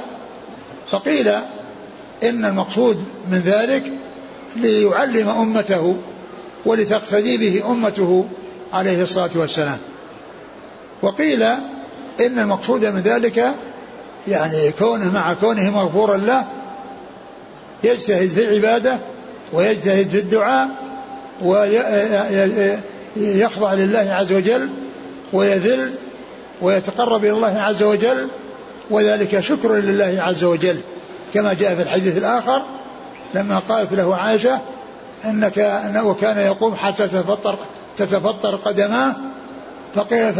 فقيل 0.91 1.27
إن 2.23 2.45
المقصود 2.45 3.03
من 3.31 3.39
ذلك 3.39 3.83
ليعلم 4.55 5.29
أمته 5.29 5.97
ولتقتدي 6.65 7.37
به 7.37 7.71
أمته 7.71 8.25
عليه 8.73 9.03
الصلاة 9.03 9.31
والسلام. 9.35 9.77
وقيل 11.01 11.43
إن 12.19 12.39
المقصود 12.39 12.85
من 12.85 13.01
ذلك 13.01 13.55
يعني 14.27 14.71
كونه 14.71 15.11
مع 15.11 15.33
كونه 15.33 15.69
مغفورا 15.69 16.17
له 16.17 16.45
يجتهد 17.83 18.29
في 18.29 18.49
العبادة 18.49 18.99
ويجتهد 19.53 20.07
في 20.07 20.19
الدعاء 20.19 20.67
ويخضع 23.17 23.73
لله 23.73 24.07
عز 24.13 24.33
وجل 24.33 24.69
ويذل 25.33 25.93
ويتقرب 26.61 27.25
إلى 27.25 27.31
الله 27.31 27.61
عز 27.61 27.83
وجل 27.83 28.29
وذلك 28.89 29.39
شكر 29.39 29.75
لله 29.75 30.15
عز 30.19 30.43
وجل. 30.43 30.77
كما 31.33 31.53
جاء 31.53 31.75
في 31.75 31.81
الحديث 31.81 32.17
الآخر 32.17 32.61
لما 33.33 33.59
قالت 33.59 33.93
له 33.93 34.15
عائشة 34.15 34.61
إنك 35.25 35.59
انه 35.59 36.13
كان 36.13 36.37
يقوم 36.37 36.75
حتى 36.75 37.07
تتفطر 37.07 37.55
تتفطر 37.97 38.55
قدماه 38.55 39.15
فقيل, 39.93 40.33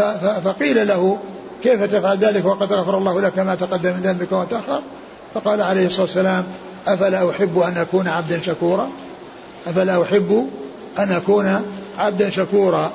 فقيل 0.44 0.88
له 0.88 1.18
كيف 1.66 1.84
تفعل 1.84 2.18
ذلك 2.18 2.46
وقد 2.46 2.74
غفر 2.74 2.98
الله 2.98 3.22
لك 3.22 3.40
ما 3.40 3.56
تقدم 3.56 3.90
من 3.90 4.02
ذنبك 4.04 4.32
وما 4.32 4.46
تأخر؟ 4.46 4.82
فقال 5.34 5.62
عليه 5.62 5.86
الصلاة 5.86 6.02
والسلام 6.02 6.46
أفلا 6.88 7.30
أحب 7.30 7.60
أن 7.60 7.78
أكون 7.78 8.08
عبدا 8.08 8.42
شكورا؟ 8.42 8.90
أفلا 9.68 10.04
أحب 10.04 10.50
أن 11.00 11.12
أكون 11.12 11.62
عبدا 12.00 12.30
شكورا؟ 12.30 12.94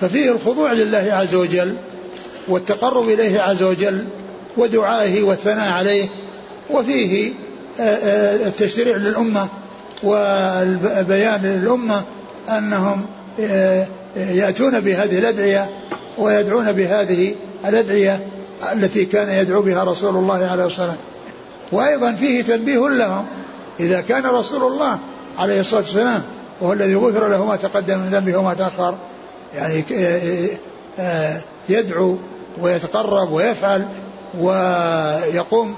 ففيه 0.00 0.30
الخضوع 0.30 0.72
لله 0.72 1.08
عز 1.10 1.34
وجل 1.34 1.78
والتقرب 2.48 3.08
إليه 3.08 3.40
عز 3.40 3.62
وجل 3.62 4.04
ودعائه 4.56 5.22
والثناء 5.22 5.72
عليه 5.72 6.08
وفيه 6.70 7.32
آه، 7.80 7.82
آه، 7.82 8.46
التشريع 8.46 8.96
للأمة 8.96 9.48
والبيان 10.02 11.42
للأمة 11.42 12.02
أنهم 12.48 13.06
آه، 13.40 13.86
يأتون 14.16 14.80
بهذه 14.80 15.18
الأدعية 15.18 15.70
ويدعون 16.18 16.72
بهذه 16.72 17.34
الأدعية 17.68 18.26
التي 18.72 19.04
كان 19.04 19.28
يدعو 19.28 19.62
بها 19.62 19.84
رسول 19.84 20.16
الله 20.16 20.34
عليه 20.34 20.52
الصلاة 20.52 20.64
والسلام. 20.64 20.96
وأيضا 21.72 22.12
فيه 22.12 22.42
تنبيه 22.42 22.88
لهم 22.88 23.26
إذا 23.80 24.00
كان 24.00 24.26
رسول 24.26 24.72
الله 24.72 24.98
عليه 25.38 25.60
الصلاة 25.60 25.80
والسلام 25.80 26.22
وهو 26.60 26.72
الذي 26.72 26.94
غفر 26.94 27.28
له 27.28 27.44
ما 27.44 27.56
تقدم 27.56 27.98
من 27.98 28.08
ذنبه 28.10 28.36
وما 28.36 28.54
تأخر 28.54 28.98
يعني 29.54 29.84
آه، 29.92 30.48
آه، 30.98 31.40
يدعو 31.68 32.16
ويتقرب 32.60 33.32
ويفعل 33.32 33.88
ويقوم 34.38 35.76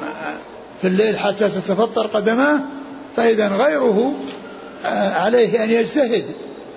في 0.83 0.89
الليل 0.89 1.19
حتى 1.19 1.49
تتفطر 1.49 2.07
قدماه 2.07 2.61
فإذا 3.17 3.49
غيره 3.49 4.13
آه، 4.87 5.15
عليه 5.15 5.65
أن 5.65 5.71
يجتهد 5.71 6.25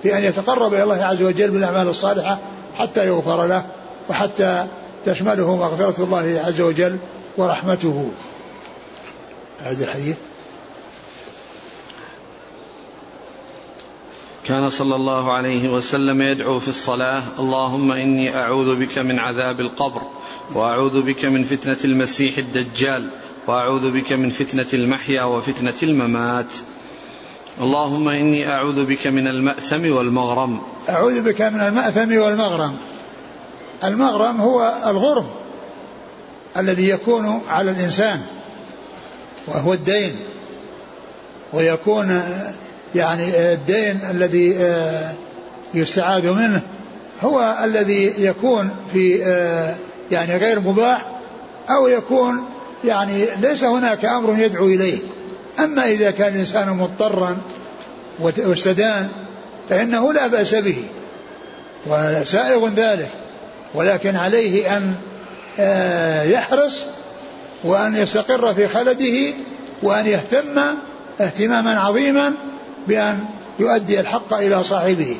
في 0.02 0.18
أن 0.18 0.24
يتقرب 0.24 0.74
إلى 0.74 0.82
الله 0.82 1.04
عز 1.04 1.22
وجل 1.22 1.50
بالأعمال 1.50 1.88
الصالحة 1.88 2.38
حتى 2.78 3.06
يغفر 3.06 3.46
له 3.46 3.64
وحتى 4.10 4.66
تشمله 5.06 5.56
مغفرة 5.56 6.04
الله 6.04 6.42
عز 6.44 6.60
وجل 6.60 6.98
ورحمته. 7.36 8.10
أعد 9.60 9.80
الحديث. 9.82 10.16
كان 14.44 14.70
صلى 14.70 14.94
الله 14.94 15.32
عليه 15.32 15.68
وسلم 15.68 16.22
يدعو 16.22 16.58
في 16.58 16.68
الصلاة 16.68 17.22
اللهم 17.38 17.92
إني 17.92 18.36
أعوذ 18.36 18.76
بك 18.76 18.98
من 18.98 19.18
عذاب 19.18 19.60
القبر 19.60 20.02
وأعوذ 20.54 21.02
بك 21.02 21.24
من 21.24 21.44
فتنة 21.44 21.76
المسيح 21.84 22.38
الدجال 22.38 23.10
وأعوذ 23.46 23.90
بك 23.90 24.12
من 24.12 24.30
فتنة 24.30 24.66
المحيا 24.74 25.22
وفتنة 25.22 25.74
الممات. 25.82 26.52
اللهم 27.60 28.08
إني 28.08 28.52
أعوذ 28.52 28.86
بك 28.86 29.06
من 29.06 29.26
المأثم 29.26 29.92
والمغرم. 29.92 30.62
أعوذ 30.88 31.22
بك 31.22 31.42
من 31.42 31.60
المأثم 31.60 32.16
والمغرم. 32.16 32.76
المغرم 33.84 34.40
هو 34.40 34.74
الغرم 34.86 35.26
الذي 36.56 36.88
يكون 36.88 37.42
على 37.48 37.70
الإنسان 37.70 38.20
وهو 39.46 39.72
الدين 39.72 40.16
ويكون 41.52 42.22
يعني 42.94 43.52
الدين 43.52 44.00
الذي 44.10 44.56
آه، 44.56 45.12
يستعاذ 45.74 46.30
منه 46.30 46.62
هو 47.22 47.58
الذي 47.64 48.14
يكون 48.18 48.70
في 48.92 49.24
آه، 49.24 49.74
يعني 50.10 50.36
غير 50.36 50.60
مباح 50.60 51.20
أو 51.70 51.88
يكون 51.88 52.44
يعني 52.84 53.26
ليس 53.40 53.64
هناك 53.64 54.04
أمر 54.04 54.38
يدعو 54.38 54.66
إليه. 54.66 54.98
أما 55.58 55.84
إذا 55.84 56.10
كان 56.10 56.34
الإنسان 56.34 56.68
مضطرا 56.68 57.36
واستدان 58.20 59.08
فإنه 59.68 60.12
لا 60.12 60.26
بأس 60.26 60.54
به 60.54 60.84
وسائغ 61.86 62.68
ذلك. 62.68 63.10
ولكن 63.74 64.16
عليه 64.16 64.76
أن 64.76 64.94
آه، 65.58 66.22
يحرص 66.22 66.84
وأن 67.64 67.96
يستقر 67.96 68.54
في 68.54 68.68
خلده 68.68 69.34
وأن 69.82 70.06
يهتم 70.06 70.60
اهتماما 71.20 71.80
عظيما 71.80 72.32
بأن 72.88 73.24
يؤدي 73.58 74.00
الحق 74.00 74.34
إلى 74.34 74.62
صاحبه 74.62 75.16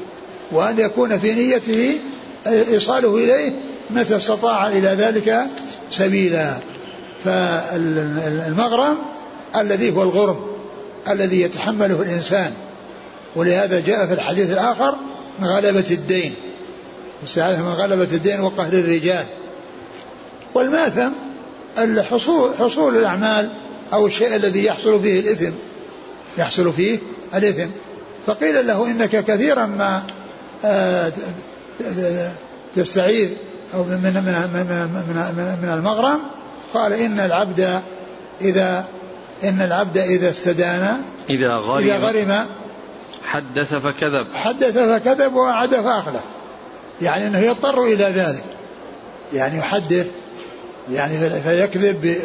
وأن 0.50 0.78
يكون 0.78 1.18
في 1.18 1.34
نيته 1.34 1.98
إيصاله 2.46 3.16
إليه 3.16 3.52
متى 3.90 4.16
استطاع 4.16 4.68
إلى 4.68 4.88
ذلك 4.88 5.46
سبيلا. 5.90 6.56
فالمغرم 7.24 8.98
الذي 9.56 9.92
هو 9.96 10.02
الغرم 10.02 10.46
الذي 11.08 11.40
يتحمله 11.40 12.02
الإنسان 12.02 12.52
ولهذا 13.36 13.80
جاء 13.80 14.06
في 14.06 14.12
الحديث 14.12 14.52
الآخر 14.52 14.94
غلبة 15.42 15.90
الدين. 15.90 16.34
استعاذة 17.24 17.62
من 17.62 17.72
غلبة 17.72 18.08
الدين 18.12 18.40
وقهر 18.40 18.72
الرجال. 18.72 19.26
والماثم 20.54 21.10
الحصول 21.78 22.56
حصول 22.58 22.96
الأعمال 22.96 23.48
أو 23.92 24.06
الشيء 24.06 24.36
الذي 24.36 24.64
يحصل 24.64 25.02
فيه 25.02 25.20
الإثم. 25.20 25.52
يحصل 26.38 26.72
فيه 26.72 26.98
الإثم. 27.34 27.70
فقيل 28.26 28.66
له 28.66 28.86
إنك 28.90 29.24
كثيرا 29.24 29.66
ما 29.66 30.02
آه، 30.64 31.12
تستعيذ 32.76 33.28
أو 33.74 33.84
من 33.84 33.90
من 33.90 34.14
من 34.14 34.66
من, 35.36 35.58
من 35.62 35.68
المغرم. 35.68 36.18
قال 36.74 36.92
إن 36.92 37.20
العبد 37.20 37.80
إذا 38.40 38.84
إن 39.44 39.60
العبد 39.60 39.98
إذا 39.98 40.30
استدان 40.30 41.02
إذا 41.30 41.56
غرم, 41.56 41.84
إذا 41.84 41.98
غرم 41.98 42.46
حدث 43.24 43.74
فكذب. 43.74 44.26
حدث 44.34 44.78
فكذب 44.78 45.34
ووعد 45.34 45.74
فأخلف 45.74 46.20
يعني 47.02 47.26
أنه 47.26 47.38
يضطر 47.38 47.84
إلى 47.84 48.04
ذلك. 48.04 48.44
يعني 49.34 49.58
يحدث 49.58 50.06
يعني 50.92 51.40
فيكذب 51.40 52.16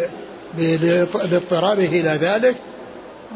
لاضطراره 1.31 1.85
إلى 1.85 2.09
ذلك 2.09 2.55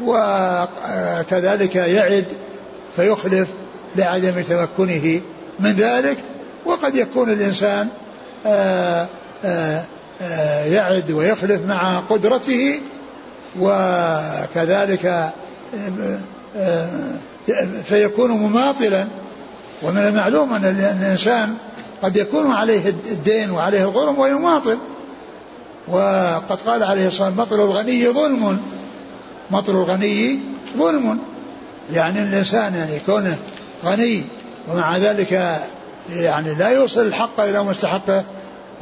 وكذلك 0.02 1.76
يعد 1.76 2.24
فيخلف 2.96 3.48
لعدم 3.96 4.42
تمكنه 4.42 5.20
من 5.60 5.70
ذلك. 5.70 6.18
وقد 6.64 6.96
يكون 6.96 7.32
الإنسان 7.32 7.88
آآ 8.46 9.06
آآ 9.44 9.84
يعد 10.66 11.10
ويخلف 11.10 11.60
مع 11.66 11.98
قدرته 11.98 12.80
وكذلك 13.60 15.32
فيكون 17.84 18.30
مماطلا 18.30 19.06
ومن 19.82 19.98
المعلوم 19.98 20.54
أن 20.54 20.64
الإنسان 20.64 21.56
قد 22.02 22.16
يكون 22.16 22.52
عليه 22.52 22.88
الدين 22.88 23.50
وعليه 23.50 23.82
الغرم 23.82 24.18
ويماطل 24.18 24.78
وقد 25.88 26.58
قال 26.66 26.82
عليه 26.82 27.06
الصلاة 27.06 27.28
والسلام 27.28 27.36
مطل 27.36 27.60
الغني 27.60 28.08
ظلم. 28.08 28.58
مطل 29.50 29.72
الغني 29.72 30.40
ظلم. 30.78 31.18
يعني 31.92 32.22
الإنسان 32.22 32.74
يعني 32.74 32.98
كونه 33.06 33.38
غني 33.84 34.24
ومع 34.68 34.96
ذلك 34.96 35.60
يعني 36.10 36.54
لا 36.54 36.68
يوصل 36.68 37.00
الحق 37.00 37.40
إلى 37.40 37.62
مستحقه 37.62 38.24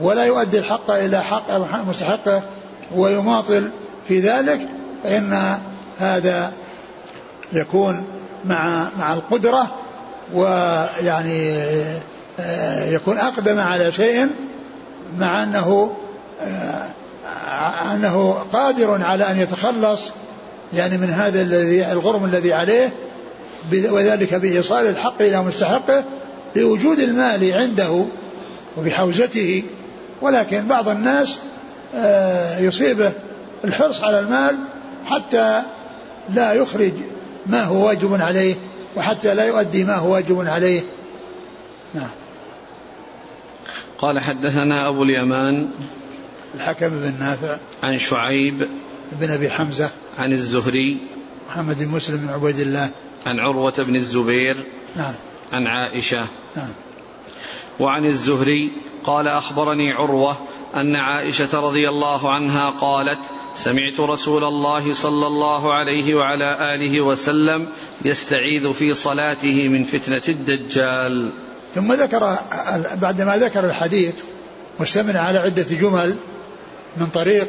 ولا 0.00 0.24
يؤدي 0.24 0.58
الحق 0.58 0.90
إلى 0.90 1.22
حق 1.22 1.50
مستحقه 1.88 2.42
ويماطل. 2.94 3.70
في 4.08 4.20
ذلك 4.20 4.60
فإن 5.04 5.58
هذا 5.98 6.52
يكون 7.52 8.04
مع 8.44 8.88
مع 8.98 9.14
القدرة 9.14 9.74
ويعني 10.32 11.58
آه، 12.40 12.90
يكون 12.90 13.18
أقدم 13.18 13.58
على 13.58 13.92
شيء 13.92 14.28
مع 15.18 15.42
أنه 15.42 15.96
آه، 16.40 17.94
أنه 17.94 18.32
قادر 18.52 19.02
على 19.02 19.30
أن 19.30 19.38
يتخلص 19.38 20.10
يعني 20.74 20.98
من 20.98 21.10
هذا 21.10 21.42
الذي 21.42 21.92
الغرم 21.92 22.24
الذي 22.24 22.52
عليه 22.52 22.92
وذلك 23.72 24.34
بإيصال 24.34 24.86
الحق 24.86 25.22
إلى 25.22 25.42
مستحقه 25.42 26.04
لوجود 26.56 26.98
المال 26.98 27.54
عنده 27.54 28.04
وبحوزته. 28.76 29.64
ولكن 30.22 30.66
بعض 30.66 30.88
الناس 30.88 31.38
آه، 31.94 32.58
يصيبه 32.58 33.12
الحرص 33.64 34.04
على 34.04 34.20
المال 34.20 34.56
حتى 35.06 35.62
لا 36.34 36.52
يخرج 36.52 36.92
ما 37.46 37.62
هو 37.62 37.86
واجب 37.86 38.14
عليه 38.20 38.54
وحتى 38.96 39.34
لا 39.34 39.44
يؤدي 39.44 39.84
ما 39.84 39.96
هو 39.96 40.12
واجب 40.12 40.48
عليه. 40.48 40.82
نعم. 41.94 42.10
قال 43.98 44.20
حدثنا 44.20 44.88
أبو 44.88 45.02
اليمان 45.02 45.70
الحكم 46.54 46.88
بن 46.88 47.14
نافع 47.18 47.56
عن 47.82 47.98
شعيب 47.98 48.68
بن 49.12 49.30
أبي 49.30 49.50
حمزة 49.50 49.90
عن 50.18 50.32
الزهري 50.32 50.98
محمد 51.48 51.78
بن 51.78 51.88
مسلم 51.88 52.16
بن 52.16 52.28
عبيد 52.28 52.58
الله. 52.58 52.90
عن 53.26 53.38
عروة 53.38 53.74
بن 53.78 53.96
الزبير 53.96 54.56
نعم. 54.96 55.14
عن 55.52 55.66
عائشة. 55.66 56.26
نعم. 56.56 56.68
وعن 57.80 58.06
الزهري 58.06 58.72
قال 59.04 59.28
أخبرني 59.28 59.92
عروة 59.92 60.36
أن 60.74 60.96
عائشة 60.96 61.60
رضي 61.60 61.88
الله 61.88 62.32
عنها 62.32 62.70
قالت 62.70 63.18
سمعت 63.56 64.00
رسول 64.00 64.44
الله 64.44 64.94
صلى 64.94 65.26
الله 65.26 65.74
عليه 65.74 66.14
وعلى 66.14 66.74
آله 66.74 67.00
وسلم 67.00 67.68
يستعيذ 68.04 68.72
في 68.72 68.94
صلاته 68.94 69.68
من 69.68 69.84
فتنة 69.84 70.22
الدجال. 70.28 71.32
ثم 71.74 71.92
ذكر 71.92 72.38
بعدما 72.94 73.36
ذكر 73.36 73.64
الحديث 73.64 74.14
مشتمل 74.80 75.16
على 75.16 75.38
عدة 75.38 75.66
جمل 75.70 76.16
من 76.96 77.06
طريق 77.06 77.48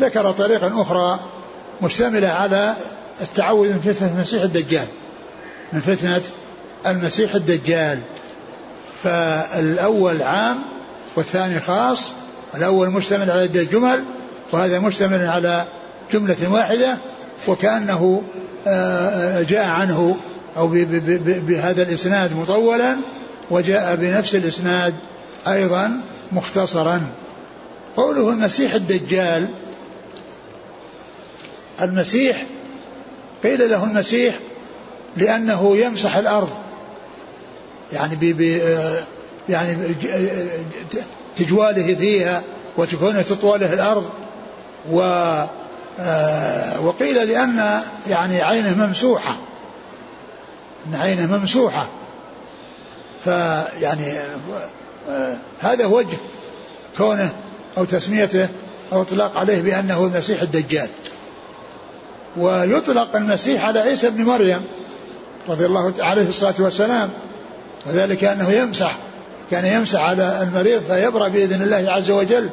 ذكر 0.00 0.32
طريقا 0.32 0.82
أخرى 0.82 1.20
مشتملة 1.82 2.28
على 2.28 2.74
التعوذ 3.20 3.72
من 3.72 3.80
فتنة 3.80 4.12
المسيح 4.12 4.42
الدجال 4.42 4.86
من 5.72 5.80
فتنة 5.80 6.22
المسيح 6.86 7.34
الدجال. 7.34 7.98
فالأول 9.02 10.22
عام 10.22 10.58
والثاني 11.16 11.60
خاص 11.60 12.12
الأول 12.54 12.90
مشتمل 12.90 13.30
على 13.30 13.42
عدة 13.42 13.62
جمل 13.62 14.04
وهذا 14.52 14.78
مشتمل 14.78 15.26
على 15.26 15.66
جملة 16.12 16.52
واحدة 16.52 16.96
وكأنه 17.48 18.22
آه، 18.66 18.70
آه، 18.70 19.42
جاء 19.42 19.68
عنه 19.68 20.16
أو 20.56 20.68
بهذا 21.46 21.82
الإسناد 21.82 22.36
مطولا 22.36 22.96
وجاء 23.50 23.96
بنفس 23.96 24.34
الإسناد 24.34 24.94
أيضا 25.48 26.00
مختصرا. 26.32 27.02
قوله 27.96 28.30
المسيح 28.30 28.74
الدجال 28.74 29.48
المسيح 31.80 32.46
قيل 33.42 33.70
له 33.70 33.84
المسيح 33.84 34.34
لأنه 35.16 35.76
يمسح 35.76 36.16
الأرض. 36.16 36.50
يعني 37.92 38.16
بي 38.16 38.62
آه، 38.62 39.02
يعني 39.48 39.76
تجواله 41.36 41.94
فيها 41.94 42.42
وتكون 42.76 43.24
تطواله 43.24 43.72
الأرض. 43.72 44.21
و 44.90 45.00
آه، 46.00 46.80
وقيل 46.80 47.28
لأن 47.28 47.82
يعني 48.08 48.42
عينه 48.42 48.86
ممسوحة. 48.86 49.36
أن 50.86 50.94
عينه 50.94 51.38
ممسوحة. 51.38 51.86
فيعني 53.24 54.18
آه، 55.08 55.36
هذا 55.60 55.86
وجه 55.86 56.16
كونه 56.98 57.30
أو 57.78 57.84
تسميته 57.84 58.48
أو 58.92 59.02
إطلاق 59.02 59.38
عليه 59.38 59.62
بأنه 59.62 60.04
المسيح 60.04 60.42
الدجال. 60.42 60.88
ويطلق 62.36 63.16
المسيح 63.16 63.64
على 63.64 63.80
عيسى 63.80 64.10
بن 64.10 64.24
مريم 64.24 64.62
رضي 65.48 65.66
الله 65.66 65.94
عليه 65.98 66.28
الصلاة 66.28 66.54
والسلام. 66.58 67.10
وذلك 67.86 68.24
أنه 68.24 68.50
يمسح 68.50 68.96
كان 69.50 69.64
يمسح 69.64 70.00
على 70.00 70.42
المريض 70.42 70.82
فيبرأ 70.82 71.28
بإذن 71.28 71.62
الله 71.62 71.92
عز 71.92 72.10
وجل. 72.10 72.50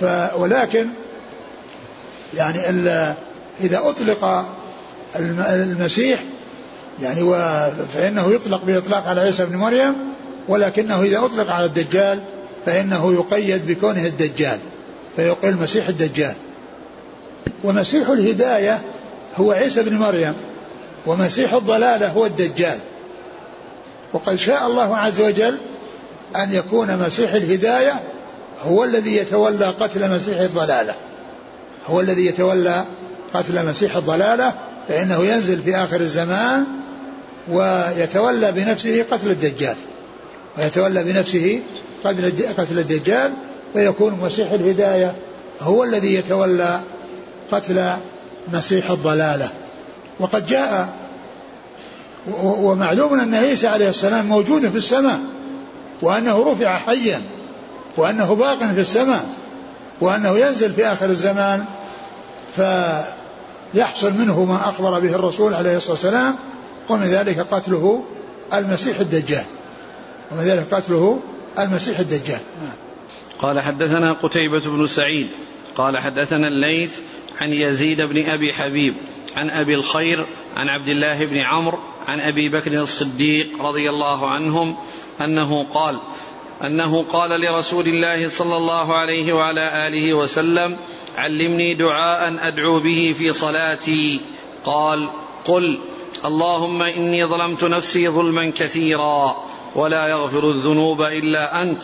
ف 0.00 0.04
ولكن 0.36 0.88
يعني 2.34 2.58
إذا 3.60 3.78
أطلق 3.88 4.46
المسيح 5.46 6.20
يعني 7.02 7.20
فإنه 7.94 8.32
يطلق 8.32 8.64
بإطلاق 8.64 9.08
على 9.08 9.20
عيسى 9.20 9.46
بن 9.46 9.56
مريم 9.56 9.94
ولكنه 10.48 11.02
إذا 11.02 11.18
أطلق 11.18 11.50
على 11.50 11.64
الدجال 11.64 12.24
فإنه 12.66 13.12
يقيد 13.12 13.66
بكونه 13.66 14.06
الدجال 14.06 14.58
فيقول 15.16 15.50
المسيح 15.50 15.88
الدجال. 15.88 16.34
ومسيح 17.64 18.08
الهداية 18.08 18.82
هو 19.36 19.52
عيسى 19.52 19.82
بن 19.82 19.96
مريم 19.96 20.34
ومسيح 21.06 21.54
الضلالة 21.54 22.08
هو 22.08 22.26
الدجال. 22.26 22.78
وقد 24.12 24.34
شاء 24.34 24.66
الله 24.66 24.96
عز 24.96 25.20
وجل 25.20 25.58
أن 26.36 26.52
يكون 26.52 26.96
مسيح 26.96 27.32
الهداية 27.32 28.02
هو 28.62 28.84
الذي 28.84 29.16
يتولى 29.16 29.66
قتل 29.66 30.10
مسيح 30.14 30.38
الضلالة. 30.40 30.94
هو 31.88 32.00
الذي 32.00 32.26
يتولى 32.26 32.84
قتل 33.34 33.66
مسيح 33.66 33.96
الضلالة 33.96 34.54
فإنه 34.88 35.24
ينزل 35.24 35.60
في 35.60 35.76
آخر 35.76 36.00
الزمان 36.00 36.64
ويتولى 37.48 38.52
بنفسه 38.52 39.04
قتل 39.10 39.30
الدجال. 39.30 39.76
ويتولى 40.58 41.04
بنفسه 41.04 41.60
قتل 42.58 42.78
الدجال 42.78 43.32
ويكون 43.74 44.18
مسيح 44.22 44.52
الهداية. 44.52 45.14
هو 45.60 45.84
الذي 45.84 46.14
يتولى 46.14 46.80
قتل 47.52 47.90
مسيح 48.52 48.90
الضلالة. 48.90 49.48
وقد 50.20 50.46
جاء 50.46 50.88
ومعلوم 52.42 53.20
أن 53.20 53.34
عيسى 53.34 53.66
عليه 53.66 53.88
السلام 53.88 54.26
موجود 54.26 54.68
في 54.68 54.76
السماء 54.76 55.18
وأنه 56.02 56.52
رفع 56.52 56.78
حيا. 56.78 57.22
وأنه 57.96 58.34
باق 58.34 58.58
في 58.58 58.80
السماء 58.80 59.26
وأنه 60.00 60.38
ينزل 60.38 60.72
في 60.72 60.86
آخر 60.86 61.10
الزمان 61.10 61.64
فيحصل 62.56 64.12
منه 64.12 64.44
ما 64.44 64.68
أخبر 64.68 65.00
به 65.00 65.14
الرسول 65.14 65.54
عليه 65.54 65.76
الصلاة 65.76 65.92
والسلام 65.92 66.36
ومن 66.88 67.06
ذلك 67.06 67.40
قتله 67.40 68.04
المسيح 68.54 69.00
الدجال 69.00 69.44
ومن 70.32 70.40
ذلك 70.40 70.74
قتله 70.74 71.20
المسيح 71.58 71.98
الدجال. 71.98 72.40
قال 73.38 73.60
حدثنا 73.60 74.12
قتيبة 74.12 74.60
بن 74.60 74.86
سعيد 74.86 75.28
قال 75.76 75.98
حدثنا 75.98 76.48
الليث 76.48 76.98
عن 77.40 77.52
يزيد 77.52 78.00
بن 78.02 78.28
أبي 78.28 78.52
حبيب 78.52 78.94
عن 79.36 79.50
أبي 79.50 79.74
الخير 79.74 80.26
عن 80.56 80.68
عبد 80.68 80.88
الله 80.88 81.24
بن 81.24 81.36
عمرو 81.36 81.78
عن 82.06 82.20
أبي 82.20 82.48
بكر 82.48 82.72
الصديق 82.72 83.62
رضي 83.62 83.90
الله 83.90 84.30
عنهم 84.30 84.76
أنه 85.20 85.64
قال 85.64 85.98
أنه 86.64 87.02
قال 87.02 87.40
لرسول 87.40 87.88
الله 87.88 88.28
صلى 88.28 88.56
الله 88.56 88.94
عليه 88.94 89.32
وعلى 89.32 89.88
آله 89.88 90.14
وسلم 90.14 90.76
علمني 91.16 91.74
دعاء 91.74 92.48
أدعو 92.48 92.80
به 92.80 93.14
في 93.18 93.32
صلاتي. 93.32 94.20
قال 94.64 95.08
قل 95.46 95.78
اللهم 96.24 96.82
إني 96.82 97.24
ظلمت 97.24 97.64
نفسي 97.64 98.08
ظلما 98.08 98.52
كثيرا 98.56 99.36
ولا 99.74 100.08
يغفر 100.08 100.50
الذنوب 100.50 101.02
إلا 101.02 101.62
أنت 101.62 101.78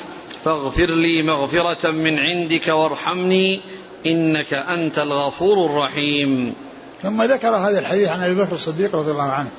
فاغفر 0.45 0.91
لي 0.91 1.23
مغفرة 1.23 1.91
من 1.91 2.19
عندك 2.19 2.69
وارحمني 2.69 3.61
إنك 4.07 4.55
أنت 4.55 4.99
الغفور 4.99 5.67
الرحيم. 5.67 6.55
ثم 7.03 7.23
ذكر 7.23 7.49
هذا 7.49 7.79
الحديث 7.81 8.09
عن 8.09 8.23
أبي 8.23 8.35
بكر 8.35 8.55
الصديق 8.55 8.97
رضي 8.97 9.11
الله 9.11 9.31
عنه. 9.31 9.51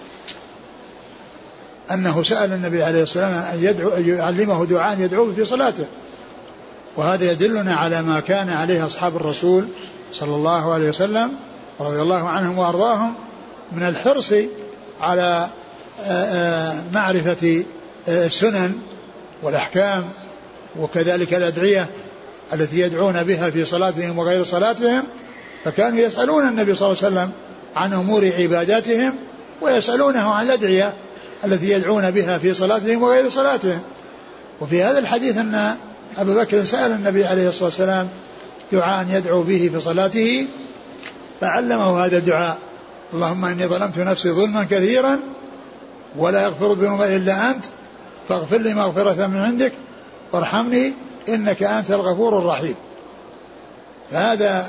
أنه 1.92 2.24
سأل 2.24 2.54
النبي 2.54 2.84
عليه 2.84 3.04
الصلاة 3.04 3.26
والسلام 3.26 3.60
أن 3.60 3.64
يدعو 3.64 3.90
أن 3.90 4.10
يعلمه 4.10 4.66
دعاء 4.66 5.00
يدعوه 5.00 5.34
في 5.34 5.46
صلاته. 5.46 5.86
وهذا 6.98 7.32
يدلنا 7.32 7.76
على 7.76 8.02
ما 8.02 8.20
كان 8.20 8.50
عليه 8.50 8.86
أصحاب 8.86 9.16
الرسول 9.16 9.68
صلى 10.12 10.36
الله 10.36 10.74
عليه 10.74 10.90
وسلم 10.90 11.32
رضي 11.80 12.02
الله 12.02 12.30
عنهم 12.30 12.58
وأرضاهم 12.58 13.14
من 13.72 13.84
الحرص 13.84 14.34
على 15.02 15.48
معرفة 16.94 17.64
السنن 18.08 18.74
والأحكام 19.44 20.10
وكذلك 20.80 21.34
الأدعية 21.34 21.88
التي 22.54 22.80
يدعون 22.80 23.24
بها 23.24 23.50
في 23.50 23.66
صلاتهم 23.66 24.20
وغير 24.20 24.44
صلاتهم. 24.44 25.04
فكانوا 25.66 26.00
يسألون 26.00 26.48
النبي 26.48 26.76
صلى 26.76 26.88
الله 26.88 27.04
عليه 27.04 27.14
وسلم 27.16 27.32
عن 27.76 27.94
أمور 27.94 28.32
عباداتهم 28.40 29.16
ويسألونه 29.62 30.34
عن 30.34 30.46
الأدعية 30.46 30.94
التي 31.46 31.70
يدعون 31.70 32.12
بها 32.12 32.38
في 32.38 32.54
صلاتهم 32.54 33.04
وغير 33.04 33.30
صلاتهم. 33.30 33.82
وفي 34.62 34.84
هذا 34.84 35.00
الحديث 35.00 35.38
أن 35.38 35.76
أبا 36.18 36.34
بكر 36.34 36.64
سأل 36.64 36.92
النبي 36.92 37.26
عليه 37.26 37.48
الصلاة 37.48 37.66
والسلام 37.66 38.08
دعاء 38.72 39.06
يدعو 39.10 39.44
به 39.44 39.70
في 39.74 39.80
صلاته 39.80 40.48
فعلمه 41.42 42.06
هذا 42.06 42.18
الدعاء. 42.18 42.58
اللهم 43.14 43.46
إني 43.46 43.68
ظلمت 43.68 44.00
نفسي 44.00 44.32
ظلما 44.32 44.64
كثيرا 44.64 45.20
ولا 46.18 46.42
يغفر 46.42 46.72
الذنوب 46.72 47.02
إلا 47.02 47.52
أنت 47.52 47.66
فاغفر 48.30 48.58
لي 48.58 48.74
مغفرة 48.74 49.28
من 49.28 49.38
عندك 49.38 49.72
وارحمني 50.32 50.94
إنك 51.30 51.64
أنت 51.64 51.92
الغفور 51.92 52.38
الرحيم. 52.38 52.76
فهذا 54.12 54.68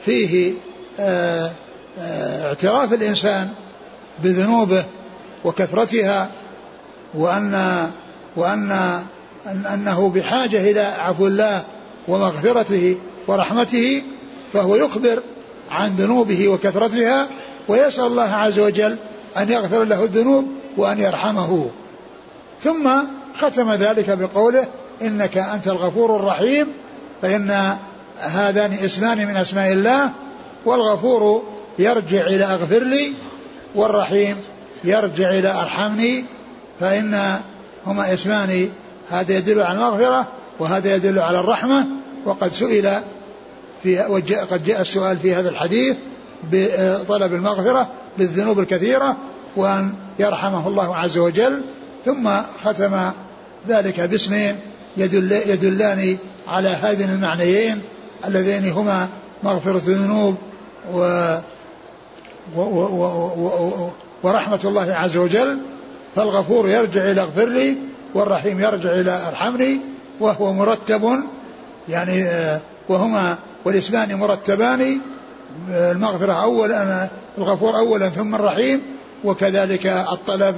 فيه 0.00 0.52
آه، 1.00 1.50
آه، 2.00 2.46
اعتراف 2.46 2.92
الإنسان 2.92 3.48
بذنوبه 4.22 4.84
وكثرتها 5.44 6.30
وأن 7.14 7.90
وأن 8.36 9.02
أنه 9.46 10.08
بحاجة 10.08 10.70
إلى 10.70 10.80
عفو 10.80 11.26
الله 11.26 11.64
ومغفرته 12.08 12.96
ورحمته 13.26 14.02
فهو 14.52 14.76
يخبر 14.76 15.22
عن 15.70 15.96
ذنوبه 15.96 16.48
وكثرتها 16.48 17.28
ويسأل 17.68 18.06
الله 18.06 18.34
عز 18.34 18.58
وجل 18.58 18.96
أن 19.36 19.50
يغفر 19.50 19.84
له 19.84 20.04
الذنوب 20.04 20.46
وأن 20.76 20.98
يرحمه. 20.98 21.70
ثم 22.60 22.90
ختم 23.40 23.72
ذلك 23.72 24.10
بقوله 24.10 24.66
إنك 25.02 25.38
أنت 25.38 25.68
الغفور 25.68 26.16
الرحيم 26.16 26.66
فإن 27.22 27.76
هذان 28.18 28.72
اسمان 28.72 29.18
من 29.18 29.36
أسماء 29.36 29.72
الله 29.72 30.10
والغفور 30.64 31.42
يرجع 31.78 32.26
إلى 32.26 32.44
أغفر 32.44 32.82
لي 32.82 33.12
والرحيم 33.74 34.36
يرجع 34.84 35.30
إلى 35.30 35.50
أرحمني 35.50 36.24
فإن 36.80 37.38
هما 37.86 38.14
اسمان 38.14 38.68
هذا 39.10 39.36
يدل 39.38 39.60
على 39.60 39.78
المغفرة 39.78 40.28
وهذا 40.58 40.94
يدل 40.94 41.18
على 41.18 41.40
الرحمة. 41.40 41.86
وقد 42.24 42.52
سئل 42.52 43.00
في 43.82 43.98
قد 44.50 44.64
جاء 44.64 44.80
السؤال 44.80 45.16
في 45.18 45.34
هذا 45.34 45.48
الحديث 45.48 45.96
بطلب 46.50 47.34
المغفرة 47.34 47.88
بالذنوب 48.18 48.58
الكثيرة 48.58 49.16
وأن 49.56 49.94
يرحمه 50.18 50.68
الله 50.68 50.96
عز 50.96 51.18
وجل 51.18 51.62
ثم 52.04 52.30
ختم 52.64 53.10
ذلك 53.68 54.00
باسمين 54.00 54.56
يدل 54.96 55.32
يدلان 55.32 56.16
على 56.48 56.68
هذين 56.68 57.10
المعنيين 57.10 57.82
اللذين 58.24 58.72
هما 58.72 59.08
مغفرة 59.42 59.76
الذنوب 59.76 60.36
و 60.92 60.98
و 62.56 62.60
و 62.60 63.04
و 63.60 63.90
ورحمة 64.22 64.60
الله 64.64 64.94
عز 64.94 65.16
وجل 65.16 65.60
فالغفور 66.16 66.68
يرجع 66.68 67.10
إلى 67.10 67.20
اغفر 67.20 67.48
لي 67.48 67.76
والرحيم 68.14 68.60
يرجع 68.60 68.90
إلى 68.90 69.28
ارحمني 69.28 69.80
وهو 70.20 70.52
مرتب 70.52 71.22
يعني 71.88 72.24
آه، 72.24 72.60
وهما 72.88 73.38
والاسمان 73.64 74.14
مرتبان 74.14 75.00
المغفرة 75.68 76.32
أولا 76.32 77.08
الغفور 77.38 77.76
أولا 77.76 78.08
ثم 78.08 78.34
الرحيم 78.34 78.82
وكذلك 79.24 79.86
الطلب 79.86 80.56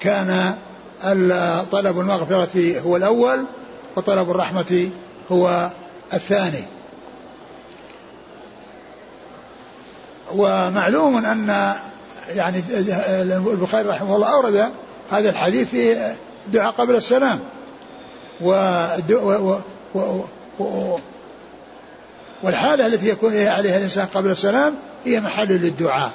كان 0.00 0.54
طلب 1.72 2.00
المغفرة 2.00 2.80
هو 2.80 2.96
الأول 2.96 3.44
وطلب 3.96 4.30
الرحمة 4.30 4.90
هو 5.32 5.70
الثاني. 6.14 6.64
ومعلوم 10.34 11.16
أن 11.16 11.74
يعني 12.28 12.62
البخاري 13.52 13.88
رحمه 13.88 14.16
الله 14.16 14.32
أورد 14.32 14.70
هذا 15.10 15.30
الحديث 15.30 15.68
في 15.68 16.12
دعاء 16.52 16.72
قبل 16.72 16.96
السلام. 16.96 17.40
و 18.40 18.50
والحالة 22.42 22.86
التي 22.86 23.08
يكون 23.08 23.36
عليها 23.36 23.76
الإنسان 23.78 24.06
قبل 24.06 24.30
السلام 24.30 24.74
هي 25.04 25.20
محل 25.20 25.48
للدعاء. 25.48 26.10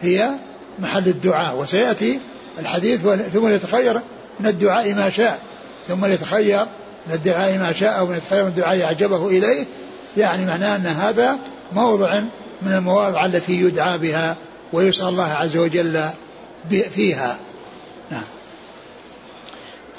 هي 0.00 0.30
محل 0.78 1.08
الدعاء. 1.08 1.56
وسيأتي 1.56 2.20
الحديث 2.58 3.00
ثم 3.32 3.48
يتخير 3.48 4.00
من 4.40 4.46
الدعاء 4.46 4.94
ما 4.94 5.10
شاء. 5.10 5.38
ثم 5.88 6.04
يتخير 6.04 6.66
من 7.06 7.14
الدعاء 7.14 7.58
ما 7.58 7.72
شاء 7.72 7.98
أو 7.98 8.06
من 8.06 8.16
يتخير 8.16 8.42
من 8.42 8.48
الدعاء 8.48 8.84
أعجبه 8.84 9.28
إليه. 9.28 9.64
يعني 10.16 10.44
معناه 10.44 10.76
أن 10.76 10.86
هذا 10.86 11.38
موضع 11.72 12.20
من 12.62 12.72
المواضع 12.72 13.26
التي 13.26 13.60
يدعى 13.60 13.98
بها 13.98 14.36
ويسأل 14.72 15.08
الله 15.08 15.24
عز 15.24 15.56
وجل 15.56 16.08
فيها. 16.70 17.38
نعم. 18.10 18.24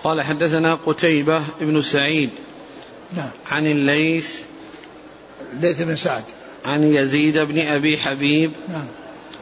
قال 0.03 0.21
حدثنا 0.21 0.75
قتيبة 0.75 1.41
بن 1.62 1.82
سعيد 1.82 2.32
نعم. 3.13 3.30
عن 3.47 3.67
الليث 3.67 4.39
الليث 5.53 5.82
بن 5.82 5.95
سعد. 5.95 6.23
عن 6.65 6.84
يزيد 6.84 7.38
بن 7.38 7.60
أبي 7.60 7.97
حبيب 7.97 8.51
نعم. 8.67 8.88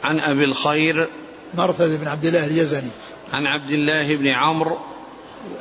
عن 0.04 0.20
أبي 0.20 0.44
الخير 0.44 1.10
مرثد 1.54 2.00
بن 2.00 2.08
عبد 2.08 2.26
الله 2.26 2.46
اليزني. 2.46 2.90
عن 3.34 3.46
عبد 3.46 3.72
الله 3.72 4.16
بن 4.16 4.28
عمرو 4.28 4.78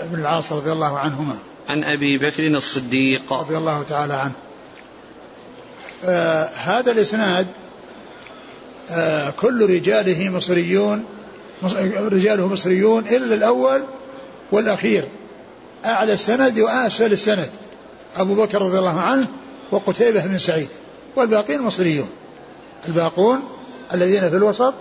بن 0.03 0.21
العاص 0.21 0.53
رضي 0.53 0.73
الله 0.73 0.99
عنهما. 0.99 1.39
عن 1.69 1.85
أبي 1.85 2.19
بكر 2.19 2.47
الصديق. 2.47 3.33
رضي 3.33 3.57
الله 3.57 3.83
تعالى 3.83 4.15
عنه. 4.15 4.33
آه 6.05 6.45
هذا 6.45 6.93
الإسناد 6.93 7.47
كل 9.41 9.71
رجاله 9.71 10.29
مصريون 10.29 11.05
رجاله 11.99 12.49
مصريون 12.49 13.07
إلا 13.07 13.35
الأول 13.35 13.83
والأخير. 14.53 15.05
أعلى 15.85 16.13
السند 16.13 16.59
وأسفل 16.59 17.13
السند. 17.13 17.51
أبو 18.17 18.35
بكر 18.35 18.63
رضي 18.63 18.79
الله 18.79 19.01
عنه 19.01 19.27
وقتيبة 19.71 20.27
بن 20.27 20.39
سعيد. 20.39 20.69
والباقين 21.17 21.63
مصريون. 21.63 22.09
الباقون 22.89 23.41
الذين 23.95 24.31
في 24.31 24.37
الوسط 24.37 24.75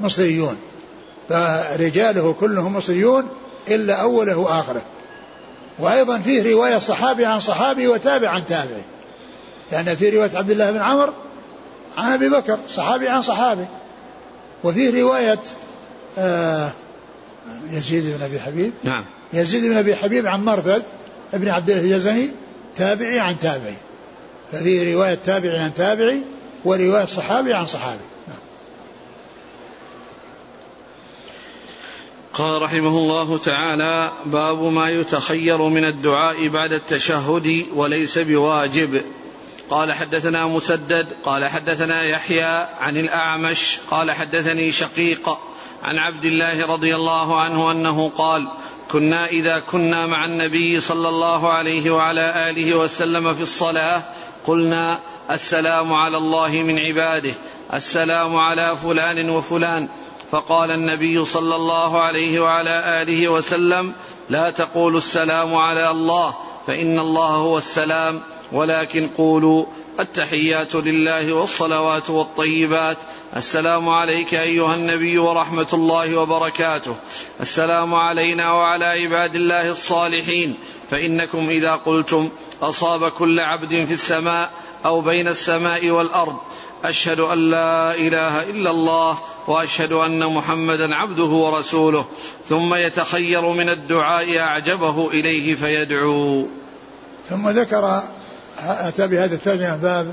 مصريون. 0.00 0.56
فرجاله 1.28 2.32
كلهم 2.40 2.76
مصريون 2.76 3.28
إلا 3.68 3.94
أوله 3.94 4.36
وآخره. 4.36 4.82
وأيضا 5.78 6.18
فيه 6.18 6.52
رواية 6.52 6.78
صحابي 6.78 7.24
عن 7.24 7.40
صحابي 7.40 7.88
وتابع 7.88 8.28
عن 8.28 8.46
تابعي. 8.46 8.82
لأن 9.72 9.96
في 9.96 10.10
رواية 10.10 10.36
عبد 10.36 10.50
الله 10.50 10.70
بن 10.70 10.78
عمر 10.78 11.12
عن 11.98 12.12
أبي 12.12 12.28
بكر 12.28 12.58
صحابي 12.68 13.08
عن 13.08 13.22
صحابي. 13.22 13.64
وفيه 14.64 15.02
رواية 15.02 15.40
آه 16.18 16.72
يزيد 17.70 18.16
بن 18.16 18.22
أبي 18.22 18.40
حبيب. 18.40 18.72
نعم. 18.84 19.04
يزيد 19.32 19.64
بن 19.64 19.76
أبي 19.76 19.96
حبيب 19.96 20.26
عن 20.26 20.44
مرثد 20.44 20.82
ابن 21.34 21.48
عبد 21.48 21.70
الله 21.70 21.82
اليزني 21.82 22.28
تابعي 22.76 23.20
عن 23.20 23.38
تابعي. 23.38 23.76
ففي 24.52 24.94
رواية 24.94 25.14
تابعي 25.14 25.58
عن 25.58 25.74
تابعي 25.74 26.22
ورواية 26.64 27.04
صحابي 27.04 27.54
عن 27.54 27.66
صحابي. 27.66 28.00
قال 32.34 32.62
رحمه 32.62 32.88
الله 32.88 33.38
تعالى 33.38 34.12
باب 34.26 34.62
ما 34.62 34.90
يتخير 34.90 35.68
من 35.68 35.84
الدعاء 35.84 36.48
بعد 36.48 36.72
التشهد 36.72 37.64
وليس 37.74 38.18
بواجب. 38.18 39.02
قال 39.70 39.92
حدثنا 39.92 40.46
مسدد 40.46 41.06
قال 41.24 41.46
حدثنا 41.46 42.04
يحيى 42.04 42.66
عن 42.80 42.96
الأعمش 42.96 43.78
قال 43.90 44.12
حدثني 44.12 44.72
شقيق 44.72 45.38
عن 45.82 45.98
عبد 45.98 46.24
الله 46.24 46.66
رضي 46.66 46.94
الله 46.96 47.40
عنه 47.40 47.70
أنه 47.72 48.10
قال 48.10 48.48
كنا 48.90 49.26
إذا 49.26 49.58
كنا 49.58 50.06
مع 50.06 50.24
النبي 50.24 50.80
صلى 50.80 51.08
الله 51.08 51.52
عليه 51.52 51.90
وعلى 51.90 52.50
آله 52.50 52.76
وسلم 52.76 53.34
في 53.34 53.40
الصلاة 53.40 54.02
قلنا 54.46 54.98
السلام 55.30 55.92
على 55.92 56.16
الله 56.16 56.48
من 56.48 56.78
عباده 56.78 57.34
السلام 57.74 58.36
على 58.36 58.76
فلان 58.76 59.30
وفلان. 59.30 59.88
فقال 60.30 60.70
النبي 60.70 61.24
صلى 61.24 61.56
الله 61.56 62.00
عليه 62.00 62.40
وعلى 62.40 63.02
آله 63.02 63.28
وسلم 63.28 63.92
لا 64.28 64.50
تقولوا 64.50 64.98
السلام 64.98 65.54
على 65.54 65.90
الله 65.90 66.36
فإن 66.66 66.98
الله 66.98 67.28
هو 67.28 67.58
السلام. 67.58 68.22
ولكن 68.52 69.08
قولوا 69.08 69.64
التحيات 70.00 70.74
لله 70.74 71.32
والصلوات 71.32 72.10
والطيبات. 72.10 72.96
السلام 73.36 73.88
عليك 73.88 74.34
أيها 74.34 74.74
النبي 74.74 75.18
ورحمة 75.18 75.66
الله 75.72 76.16
وبركاته. 76.16 76.96
السلام 77.40 77.94
علينا 77.94 78.52
وعلى 78.52 78.84
عباد 78.84 79.36
الله 79.36 79.70
الصالحين. 79.70 80.56
فإنكم 80.90 81.48
إذا 81.48 81.74
قلتم 81.74 82.28
أصاب 82.62 83.08
كل 83.08 83.40
عبد 83.40 83.84
في 83.84 83.92
السماء 83.92 84.50
أو 84.84 85.00
بين 85.00 85.28
السماء 85.28 85.90
والأرض 85.90 86.36
أشهد 86.84 87.20
أن 87.20 87.50
لا 87.50 87.94
إله 87.94 88.42
إلا 88.42 88.70
الله 88.70 89.18
وأشهد 89.48 89.92
أن 89.92 90.34
محمدا 90.34 90.94
عبده 90.94 91.24
ورسوله. 91.24 92.06
ثم 92.46 92.74
يتخير 92.74 93.48
من 93.48 93.68
الدعاء 93.68 94.38
أعجبه 94.38 95.10
إليه 95.10 95.54
فيدعو. 95.54 96.46
ثم 97.30 97.48
ذكر 97.48 98.02
أتى 98.64 99.06
بهذا 99.06 99.34
الترجمه 99.34 99.76
باب 99.76 100.12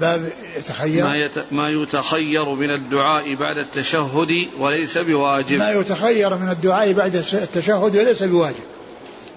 باب 0.00 0.32
يتخير. 0.56 1.04
ما, 1.04 1.16
يت... 1.16 1.32
ما 1.52 1.68
يتخير 1.68 2.48
من 2.48 2.70
الدعاء 2.70 3.34
بعد 3.34 3.58
التشهد 3.58 4.48
وليس 4.58 4.98
بواجب. 4.98 5.58
ما 5.58 5.70
يتخير 5.70 6.36
من 6.36 6.48
الدعاء 6.48 6.92
بعد 6.92 7.16
التشهد 7.16 7.96
وليس 7.96 8.22
بواجب. 8.22 8.64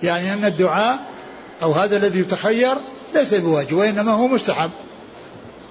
يعني 0.03 0.33
أن 0.33 0.45
الدعاء 0.45 0.99
أو 1.63 1.71
هذا 1.71 1.97
الذي 1.97 2.19
يتخير 2.19 2.75
ليس 3.15 3.33
بواجب 3.33 3.73
وإنما 3.73 4.11
هو 4.11 4.27
مستحب. 4.27 4.71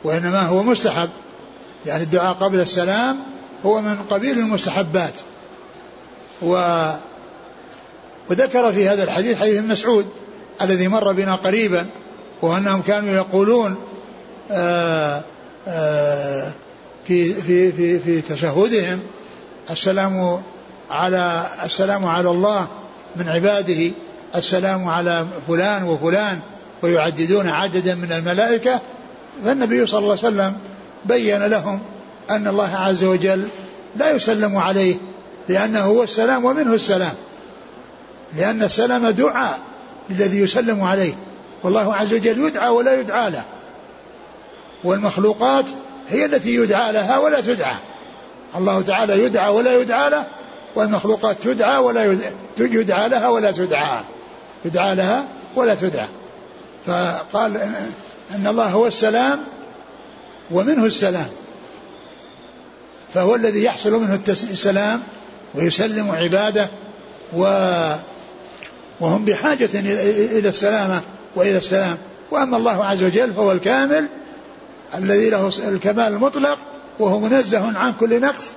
وإنما 0.05 0.43
هو 0.43 0.63
مستحب. 0.63 1.11
يعني 1.87 2.03
الدعاء 2.03 2.35
قبل 2.35 2.61
السلام 2.61 3.19
هو 3.67 3.81
من 3.81 3.97
قبيل 4.11 4.39
المستحبات. 4.39 5.21
و 6.43 6.83
وذكر 8.31 8.73
في 8.73 8.89
هذا 8.89 9.05
الحديث 9.05 9.39
حديث 9.39 9.61
مسعود 9.61 10.07
الذي 10.63 10.89
مر 10.89 11.13
بنا 11.13 11.35
قريبا 11.35 11.87
وأنهم 12.43 12.83
كانوا 12.83 13.15
يقولون 13.15 13.77
آآ 14.51 15.23
آآ 15.69 16.51
في 17.05 17.35
في 17.35 17.73
في 17.73 17.99
في 17.99 18.21
تشهدهم 18.21 19.01
السلام 19.71 20.43
على 20.91 21.47
السلام 21.65 22.07
على 22.07 22.31
الله 22.31 22.69
من 23.17 23.29
عباده 23.29 23.91
السلام 24.35 24.89
على 24.89 25.27
فلان 25.49 25.83
وفلان 25.83 26.41
ويعددون 26.83 27.49
عددا 27.49 27.95
من 27.95 28.13
الملائكة. 28.13 28.81
فالنبي 29.45 29.87
صلى 29.87 29.99
الله 29.99 30.19
عليه 30.25 30.29
وسلم 30.29 30.59
بين 31.05 31.43
لهم 31.43 31.81
أن 32.31 32.47
الله 32.47 32.77
عز 32.77 33.05
وجل 33.05 33.49
لا 33.97 34.11
يسلم 34.11 34.57
عليه 34.57 34.97
لأنه 35.49 35.81
هو 35.81 36.03
السلام 36.03 36.45
ومنه 36.45 36.75
السلام 36.75 37.15
لأن 38.37 38.63
السلام 38.63 39.09
دعاء 39.09 39.59
للذي 40.11 40.39
يسلم 40.39 40.83
عليه. 40.83 41.15
والله 41.67 41.95
عز 41.95 42.15
وجل 42.15 42.47
يدعى 42.47 42.69
ولا 42.69 43.01
يدعى 43.01 43.31
له. 43.31 43.45
والمخلوقات 44.85 45.65
هي 46.09 46.25
التي 46.25 46.55
يدعى 46.55 46.93
لها 46.93 47.19
ولا 47.19 47.41
تدعى. 47.41 47.75
الله 48.57 48.83
تعالى 48.83 49.25
يدعى 49.25 49.49
ولا 49.49 49.81
يدعى 49.81 50.11
له 50.11 50.27
والمخلوقات 50.77 51.43
تدعى 51.43 51.79
ولا 51.79 52.19
يدعى 52.59 53.09
لها 53.09 53.29
ولا 53.29 53.53
تدعى. 53.53 54.01
يدعى 54.65 54.95
لها 54.95 55.29
ولا 55.57 55.75
تدعى. 55.75 56.07
فقال 56.87 57.57
إن 58.35 58.47
الله 58.47 58.67
هو 58.67 58.87
السلام 58.87 59.45
ومنه 60.51 60.85
السلام. 60.85 61.29
فهو 63.15 63.35
الذي 63.35 63.65
يحصل 63.65 63.93
منه 63.93 64.21
السلام 64.29 65.03
ويسلم 65.55 66.11
عباده 66.11 66.69
و 67.37 67.43
وهم 69.01 69.25
بحاجة 69.25 69.71
إلى 69.75 70.49
السلامة. 70.49 71.01
وإلى 71.37 71.57
السلام. 71.57 71.99
وأما 72.31 72.57
الله 72.57 72.85
عز 72.85 73.05
وجل 73.05 73.33
فهو 73.33 73.53
الكامل 73.53 74.09
الذي 74.95 75.31
له 75.31 75.51
الكمال 75.69 76.13
المطلق 76.13 76.59
وهو 76.99 77.21
منزه 77.21 77.79
عن 77.79 77.93
كل 77.93 78.21
نقص 78.21 78.55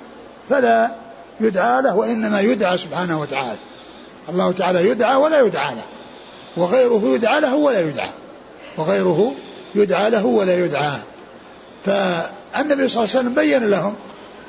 فلا 0.50 0.92
يدعى 1.40 1.82
له 1.82 1.96
وإنما 1.96 2.42
يدعى 2.42 2.78
سبحانه 2.78 3.22
وتعالى. 3.22 3.60
الله 4.30 4.52
تعالى 4.52 4.90
يدعى 4.90 5.16
ولا 5.16 5.40
يدعى 5.40 5.76
له. 5.76 5.84
وغيره 6.58 7.02
يدعى 7.16 7.42
له 7.42 7.56
ولا 7.56 7.82
يدعى. 7.82 8.10
وغيره 8.78 9.34
يدعى 9.76 10.10
له 10.10 10.26
ولا 10.26 10.66
يدعى. 10.66 10.98
فالنبي 11.86 12.88
صلى 12.90 13.04
الله 13.04 13.16
عليه 13.16 13.20
وسلم 13.20 13.34
بين 13.34 13.70
لهم 13.70 13.96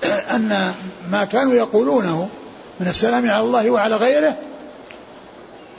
أن 0.35 0.73
ما 1.11 1.25
كانوا 1.25 1.55
يقولونه 1.55 2.29
من 2.81 2.89
السلام 2.89 3.31
على 3.31 3.43
الله 3.43 3.71
وعلى 3.71 3.97
غيره 3.97 4.37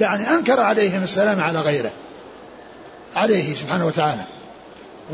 يعني 0.01 0.29
أنكر 0.29 0.59
عليهم 0.59 1.03
السلام 1.03 1.39
على 1.39 1.59
غيره. 1.59 1.91
عليه 3.15 3.55
سبحانه 3.55 3.85
وتعالى. 3.85 4.21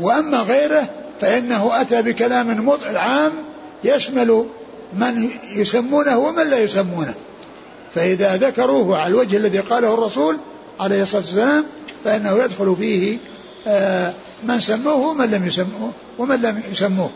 وأما 0.00 0.38
غيره 0.38 0.90
فإنه 1.20 1.80
أتى 1.80 2.02
بكلام 2.02 2.70
عام 2.94 3.32
يشمل 3.84 4.46
من 4.92 5.28
يسمونه 5.54 6.18
ومن 6.18 6.50
لا 6.50 6.58
يسمونه. 6.58 7.14
فإذا 7.94 8.36
ذكروه 8.36 8.98
على 8.98 9.06
الوجه 9.06 9.36
الذي 9.36 9.58
قاله 9.58 9.94
الرسول 9.94 10.38
عليه 10.80 11.02
الصلاة 11.02 11.22
والسلام 11.22 11.64
فإنه 12.04 12.44
يدخل 12.44 12.76
فيه 12.78 13.18
آه، 13.66 14.14
من 14.44 14.60
سموه 14.60 14.96
ومن 14.96 15.30
لم 15.30 15.46
يسموه 15.46 15.92
ومن 16.18 16.42
لم 16.42 16.62
يسموه. 16.72 17.10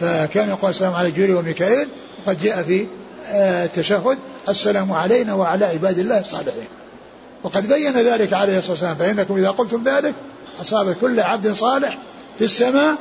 فكان 0.00 0.48
يقول 0.48 0.70
السلام 0.70 0.94
على 0.94 1.10
جبريل 1.10 1.34
وميكائيل 1.34 1.88
وقد 2.26 2.40
جاء 2.40 2.62
في 2.62 2.86
التشهد 3.30 4.18
آه، 4.46 4.50
السلام 4.50 4.92
علينا 4.92 5.34
وعلى 5.34 5.64
عباد 5.64 5.98
الله 5.98 6.20
الصالحين. 6.20 6.77
وقد 7.42 7.68
بين 7.68 7.92
ذلك 7.92 8.32
عليه 8.32 8.58
الصلاة 8.58 8.72
والسلام 8.72 8.96
فإنكم 8.96 9.36
إذا 9.36 9.50
قلتم 9.50 9.84
ذلك 9.84 10.14
أصاب 10.60 10.96
كل 11.00 11.20
عبد 11.20 11.52
صالح 11.52 11.98
في 12.38 12.44
السماء 12.44 12.96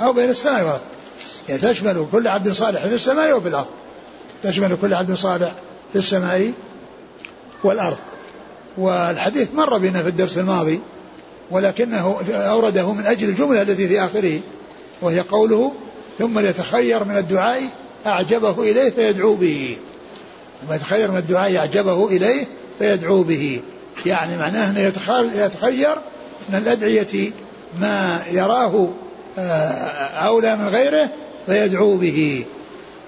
أو 0.00 0.12
بين 0.12 0.30
السماء 0.30 0.62
والأرض. 0.62 0.80
يعني 1.48 1.60
تشمل 1.60 2.06
كل 2.12 2.28
عبد 2.28 2.52
صالح 2.52 2.86
في 2.86 2.94
السماء 2.94 3.36
وفي 3.36 3.48
الأرض. 3.48 3.66
تشمل 4.42 4.76
كل 4.80 4.94
عبد 4.94 5.14
صالح 5.14 5.52
في 5.92 5.98
السماء 5.98 6.52
والأرض. 7.64 7.96
والحديث 8.78 9.48
مر 9.54 9.78
بنا 9.78 10.02
في 10.02 10.08
الدرس 10.08 10.38
الماضي 10.38 10.80
ولكنه 11.50 12.16
أورده 12.30 12.92
من 12.92 13.06
أجل 13.06 13.28
الجملة 13.28 13.62
التي 13.62 13.88
في 13.88 14.04
آخره 14.04 14.40
وهي 15.02 15.20
قوله 15.20 15.72
ثم 16.18 16.38
يتخير 16.38 17.04
من 17.04 17.16
الدعاء 17.16 17.62
أعجبه 18.06 18.62
إليه 18.62 18.90
فيدعو 18.90 19.34
به. 19.34 19.76
ثم 20.62 20.74
يتخير 20.74 21.10
من 21.10 21.16
الدعاء 21.18 21.56
أعجبه 21.56 22.08
إليه 22.08 22.46
فيدعو 22.80 23.22
به. 23.22 23.62
يعني 24.06 24.36
معناه 24.36 24.70
أنه 24.70 24.80
يتخير 25.34 25.96
من 26.48 26.58
الأدعية 26.58 27.32
ما 27.80 28.22
يراه 28.30 28.88
آه، 29.38 29.42
أولى 30.26 30.56
من 30.56 30.68
غيره 30.68 31.08
فيدعو 31.46 31.96
به. 31.96 32.44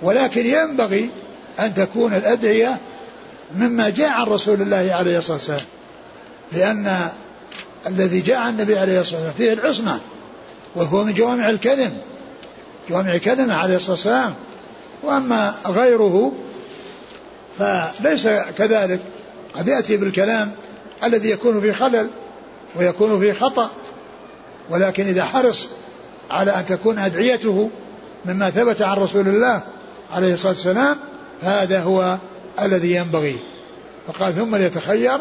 ولكن 0.02 0.46
ينبغي 0.46 1.10
أن 1.60 1.74
تكون 1.74 2.14
الأدعية 2.14 2.78
مما 3.56 3.88
جاء 3.88 4.08
عن 4.08 4.26
رسول 4.26 4.62
الله 4.62 4.88
عليه 4.94 5.18
الصلاة 5.18 5.36
والسلام. 5.36 5.66
لأن 6.52 7.08
الذي 7.86 8.20
جاء 8.20 8.36
عن 8.36 8.52
النبي 8.52 8.78
عليه 8.78 9.00
الصلاة 9.00 9.20
والسلام 9.20 9.34
فيه 9.38 9.52
العصمة 9.52 10.00
وهو 10.74 11.04
من 11.04 11.14
جوامع 11.14 11.50
الكلم 11.50 11.96
جوامع 12.90 13.14
الكلمة 13.14 13.54
عليه 13.54 13.76
الصلاة 13.76 13.92
والسلام. 13.92 14.34
وأما 15.02 15.54
غيره 15.66 16.32
فليس 17.58 18.28
كذلك. 18.58 19.00
قد 19.54 19.68
يأتي 19.68 19.96
بالكلام 19.96 20.52
الذي 21.04 21.30
يكون 21.30 21.60
في 21.60 21.72
خلل 21.72 22.10
ويكون 22.76 23.20
في 23.20 23.32
خطأ 23.32 23.70
ولكن 24.70 25.06
إذا 25.06 25.24
حرص 25.24 25.68
على 26.30 26.50
أن 26.50 26.64
تكون 26.64 26.98
أدعيته 26.98 27.70
مما 28.24 28.50
ثبت 28.50 28.82
عن 28.82 28.96
رسول 28.96 29.28
الله 29.28 29.62
عليه 30.12 30.34
الصلاة 30.34 30.52
والسلام 30.52 30.96
هذا 31.42 31.80
هو 31.80 32.18
الذي 32.62 32.94
ينبغي. 32.94 33.36
فقال 34.06 34.34
ثم 34.34 34.56
ليتخير 34.56 35.18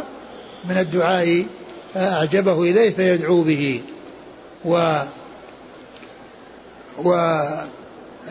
من 0.66 0.78
الدعاء 0.78 1.46
أعجبه 1.96 2.62
إليه 2.62 2.90
فيدعو 2.90 3.42
به. 3.42 3.82
و 4.66 5.00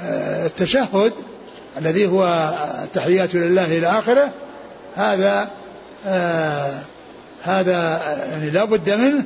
والتشهد 0.03 1.13
الذي 1.79 2.07
هو 2.07 2.51
التحيات 2.85 3.35
لله 3.35 3.79
إلى 3.79 3.87
آخره 3.87 4.31
هذا 4.97 5.51
آه 6.07 6.81
هذا 7.43 8.03
يعني 8.31 8.51
لا 8.51 8.65
بد 8.65 8.91
منه 8.91 9.25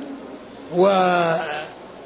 و 0.75 0.87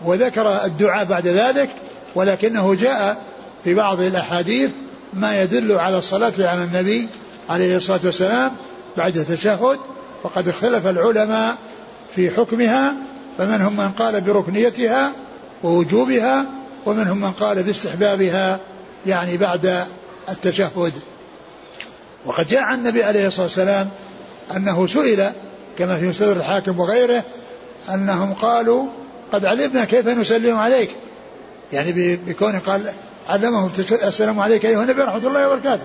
وذكر 0.06 0.66
الدعاء 0.66 1.06
بعد 1.06 1.28
ذلك 1.28 1.70
ولكنه 2.16 2.76
جاء 2.76 3.22
في 3.64 3.74
بعض 3.74 4.02
الأحاديث 4.02 4.72
ما 5.14 5.42
يدل 5.42 5.72
على 5.72 5.98
الصلاة 5.98 6.34
على 6.40 6.64
النبي 6.64 7.08
عليه 7.50 7.78
الصلاة 7.78 8.00
والسلام 8.04 8.52
بعد 8.98 9.18
التشهد 9.18 9.80
وقد 10.24 10.48
اختلف 10.48 10.88
العلماء 10.88 11.56
في 12.16 12.32
حكمها 12.32 12.94
فمنهم 13.38 13.78
من 13.78 13.92
قال 13.92 14.22
بركنيتها 14.22 15.14
ووجوبها 15.64 16.46
ومنهم 16.86 17.22
من 17.22 17.32
قال 17.32 17.64
باستحبابها 17.64 18.60
يعني 19.06 19.38
بعد 19.38 19.84
التشهد. 20.30 20.94
وقد 22.26 22.48
جاء 22.48 22.62
عن 22.62 22.80
النبي 22.80 23.04
عليه 23.04 23.28
الصلاة 23.28 23.46
والسلام 23.46 23.90
أنه 24.56 24.88
سئل 24.88 25.32
كما 25.78 25.98
في 25.98 26.06
مستدر 26.06 26.38
الحاكم 26.38 26.80
وغيره 26.80 27.24
أنهم 27.90 28.34
قالوا 28.34 28.86
قد 29.32 29.46
علمنا 29.46 29.86
كيف 29.86 30.08
نسلم 30.08 30.58
عليك. 30.58 30.90
يعني 31.74 32.16
بكون 32.16 32.60
قال 32.60 32.82
علمهم 33.30 33.72
السلام 33.92 34.40
عليك 34.40 34.66
أيها 34.66 34.84
النبي 34.84 35.02
ورحمة 35.02 35.28
الله 35.28 35.50
وبركاته. 35.50 35.84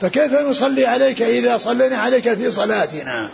فكيف 0.00 0.32
نصلي 0.32 0.86
عليك 0.86 1.22
إذا 1.22 1.56
صلينا 1.58 1.96
عليك 1.96 2.34
في 2.34 2.50
صلاتنا؟ 2.50 3.28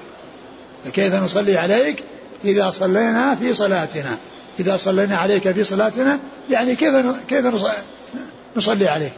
فكيف 0.85 1.15
نصلي 1.15 1.57
عليك 1.57 2.05
إذا 2.45 2.71
صلينا 2.71 3.35
في 3.35 3.55
صلاتنا؟ 3.55 4.17
إذا 4.61 4.77
صلينا 4.77 5.17
عليك 5.17 5.53
في 5.53 5.65
صلاتنا 5.65 6.19
يعني 6.51 6.75
كيف 6.75 6.95
كيف 7.29 7.47
نصلي 8.57 8.89
عليك؟ 8.89 9.13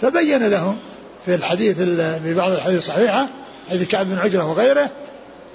فبين 0.00 0.46
لهم 0.46 0.78
في 1.26 1.34
الحديث 1.34 1.76
في 2.22 2.34
بعض 2.34 2.52
الحديث 2.52 2.78
الصحيحة 2.78 3.28
حديث 3.70 3.88
كعب 3.88 4.06
بن 4.06 4.18
عجرة 4.18 4.50
وغيره 4.50 4.90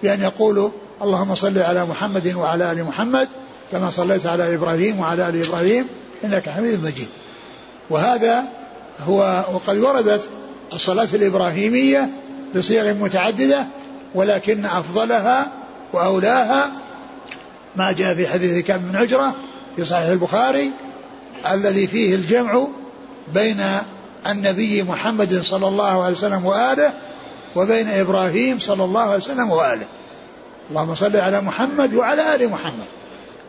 بأن 0.04 0.22
يقولوا 0.22 0.70
اللهم 1.02 1.36
صل 1.36 1.58
على 1.58 1.86
محمد 1.86 2.34
وعلى 2.36 2.72
آل 2.72 2.84
محمد 2.84 3.28
كما 3.72 3.90
صليت 3.90 4.26
على 4.26 4.56
إبراهيم 4.56 5.00
وعلى 5.00 5.30
آل 5.30 5.46
إبراهيم 5.46 5.86
إنك 6.24 6.50
حميد 6.50 6.84
مجيد. 6.84 7.08
وهذا 7.90 8.44
هو 9.08 9.46
وقد 9.54 9.78
وردت 9.78 10.30
الصلاة 10.74 11.08
الإبراهيمية 11.14 12.10
بصيغ 12.56 12.94
متعددة 12.94 13.66
ولكن 14.16 14.66
أفضلها 14.66 15.52
وأولاها 15.94 16.72
ما 17.76 17.92
جاء 17.92 18.16
في 18.16 18.28
حديث 18.28 18.66
كعب 18.66 18.92
بن 18.92 18.96
عجرة 18.96 19.36
في 19.76 19.84
صحيح 19.84 20.08
البخاري 20.10 20.72
الذي 21.52 21.88
فيه 21.88 22.16
الجمع 22.16 22.68
بين 23.34 23.64
النبي 24.28 24.84
محمد 24.84 25.42
صلى 25.42 25.68
الله 25.68 26.04
عليه 26.04 26.16
وسلم 26.16 26.46
وآله 26.46 26.94
وبين 27.58 27.90
إبراهيم 27.90 28.60
صلى 28.60 28.84
الله 28.84 29.02
عليه 29.02 29.18
وسلم 29.18 29.52
وآله. 29.52 29.86
اللهم 30.70 30.96
صل 30.96 31.16
على 31.18 31.42
محمد 31.42 31.94
وعلى 31.94 32.36
آل 32.36 32.50
محمد. 32.50 32.90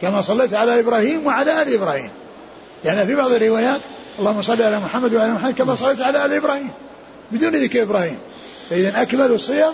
كما 0.01 0.23
صليت 0.23 0.55
على 0.55 0.81
إبراهيم 0.81 1.27
وعلى 1.27 1.62
آل 1.62 1.75
إبراهيم. 1.75 2.11
يعني 2.85 3.07
في 3.07 3.14
بعض 3.14 3.33
الروايات 3.33 3.81
اللهم 4.18 4.42
صل 4.42 4.62
على 4.62 4.81
محمد 4.81 5.14
وعلى 5.14 5.33
محمد 5.33 5.55
كما 5.55 5.75
صليت 5.75 6.01
على 6.01 6.25
آل 6.25 6.33
إبراهيم. 6.33 6.71
بدون 7.31 7.57
ذكر 7.57 7.83
إبراهيم. 7.83 8.18
فإذا 8.71 9.03
أكمل 9.03 9.33
الصيغ 9.33 9.73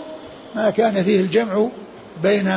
ما 0.55 0.71
كان 0.71 1.05
فيه 1.05 1.21
الجمع 1.21 1.69
بين 2.23 2.53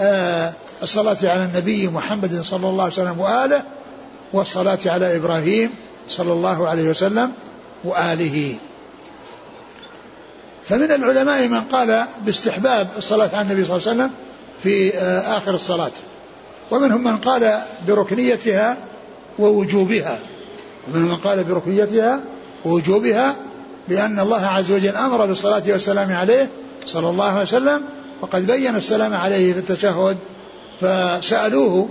آه 0.00 0.52
الصلاة 0.82 1.16
على 1.22 1.44
النبي 1.44 1.88
محمد 1.88 2.40
صلى 2.40 2.68
الله 2.68 2.84
عليه 2.84 2.92
وسلم 2.92 3.20
وآله 3.20 3.62
والصلاة 4.32 4.78
على 4.86 5.16
إبراهيم 5.16 5.70
صلى 6.08 6.32
الله 6.32 6.68
عليه 6.68 6.90
وسلم 6.90 7.32
وآله. 7.84 8.54
فمن 10.68 10.92
العلماء 10.92 11.48
من 11.48 11.60
قال 11.60 12.04
باستحباب 12.24 12.88
الصلاة 12.96 13.30
على 13.32 13.42
النبي 13.42 13.64
صلى 13.64 13.76
الله 13.76 13.88
عليه 13.88 13.96
وسلم 13.96 14.10
في 14.62 14.98
آه، 14.98 15.38
آخر 15.38 15.54
الصلاة. 15.54 15.90
ومنهم 16.70 17.04
من 17.04 17.16
قال 17.16 17.58
بركنيتها 17.88 18.76
ووجوبها. 19.38 20.18
ومنهم 20.88 21.08
من 21.08 21.16
قال 21.16 21.44
بركنيتها 21.44 22.20
ووجوبها 22.64 23.36
لأن 23.88 24.18
الله 24.20 24.46
عز 24.46 24.72
وجل 24.72 24.96
أمر 24.96 25.26
بالصلاة 25.26 25.62
والسلام 25.68 26.12
عليه 26.12 26.48
صلى 26.86 27.08
الله 27.08 27.24
عليه 27.24 27.42
وسلم 27.42 27.82
وقد 28.20 28.46
بين 28.46 28.76
السلام 28.76 29.14
عليه 29.14 29.52
في 29.52 29.58
التشهد 29.58 30.16
فسألوه 30.80 31.88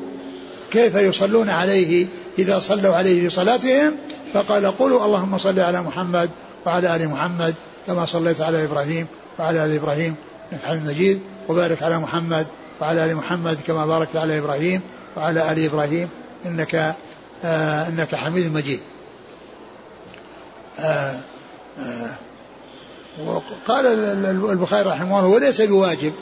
كيف 0.71 0.95
يصلون 0.95 1.49
عليه 1.49 2.07
إذا 2.39 2.59
صلوا 2.59 2.95
عليه 2.95 3.21
في 3.21 3.29
صلاتهم 3.29 3.95
فقال 4.33 4.65
قولوا 4.65 5.05
اللهم 5.05 5.37
صل 5.37 5.59
على 5.59 5.81
محمد 5.81 6.29
وعلى 6.65 6.95
آل 6.95 7.09
محمد. 7.09 7.55
كما 7.87 8.05
صليت 8.05 8.41
على 8.41 8.63
إبراهيم 8.63 9.07
وعلى 9.39 9.65
آل 9.65 9.75
إبراهيم 9.75 10.15
إنك 10.53 10.61
حميد 10.61 10.87
مجيد 10.87 11.21
وبارك 11.49 11.83
على 11.83 11.99
محمد 11.99 12.47
وعلى 12.81 13.05
آل 13.05 13.15
محمد 13.15 13.57
كما 13.67 13.85
باركت 13.85 14.15
على 14.15 14.37
إبراهيم 14.39 14.81
وعلى 15.17 15.51
آل 15.51 15.65
إبراهيم 15.65 16.09
إنك 16.45 16.95
آه 17.45 17.87
إنك 17.87 18.15
حميد 18.15 18.53
مجيد. 18.53 18.79
آه 20.79 21.19
آه 21.79 22.15
وقال 23.25 23.85
البخاري 24.51 24.89
رحمه 24.89 25.19
الله 25.19 25.29
وليس 25.29 25.61
بواجب 25.61 26.13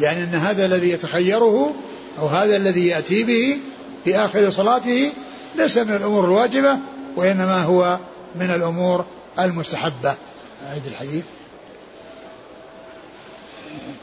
يعني 0.00 0.24
أن 0.24 0.34
هذا 0.34 0.66
الذي 0.66 0.90
يتخيره 0.90 1.74
أو 2.18 2.26
هذا 2.26 2.56
الذي 2.56 2.86
يأتي 2.86 3.24
به 3.24 3.58
في 4.04 4.16
آخر 4.16 4.50
صلاته 4.50 5.12
ليس 5.56 5.78
من 5.78 5.96
الأمور 5.96 6.24
الواجبة 6.24 6.76
وإنما 7.16 7.62
هو 7.62 7.98
من 8.36 8.50
الأمور 8.50 9.04
المستحبة. 9.38 10.14
أعيد 10.62 10.86
الحديث. 10.86 11.24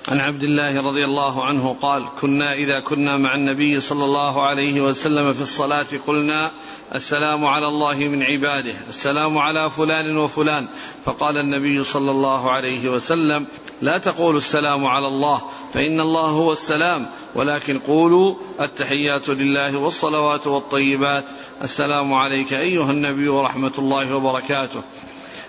عن 0.09 0.19
عبد 0.19 0.43
الله 0.43 0.81
رضي 0.81 1.05
الله 1.05 1.45
عنه 1.45 1.75
قال 1.81 2.09
كنا 2.21 2.53
إذا 2.53 2.79
كنا 2.79 3.17
مع 3.17 3.35
النبي 3.35 3.79
صلى 3.79 4.05
الله 4.05 4.43
عليه 4.43 4.81
وسلم 4.81 5.33
في 5.33 5.41
الصلاة 5.41 5.87
قلنا 6.07 6.51
السلام 6.95 7.45
على 7.45 7.67
الله 7.67 7.95
من 7.95 8.23
عباده 8.23 8.73
السلام 8.89 9.37
على 9.37 9.69
فلان 9.69 10.17
وفلان 10.17 10.67
فقال 11.05 11.37
النبي 11.37 11.83
صلى 11.83 12.11
الله 12.11 12.51
عليه 12.51 12.89
وسلم 12.89 13.47
لا 13.81 13.97
تقولوا 13.97 14.37
السلام 14.37 14.85
على 14.85 15.07
الله 15.07 15.41
فإن 15.73 16.01
الله 16.01 16.29
هو 16.29 16.51
السلام 16.51 17.09
ولكن 17.35 17.79
قولوا 17.79 18.35
التحيات 18.61 19.29
لله 19.29 19.77
والصلوات 19.77 20.47
والطيبات 20.47 21.25
السلام 21.63 22.13
عليك 22.13 22.53
أيها 22.53 22.91
النبي 22.91 23.29
ورحمة 23.29 23.73
الله 23.77 24.15
وبركاته 24.15 24.81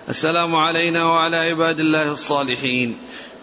السلام 0.09 0.55
علينا 0.55 1.05
وعلى 1.05 1.37
عباد 1.37 1.79
الله 1.79 2.11
الصالحين. 2.11 2.97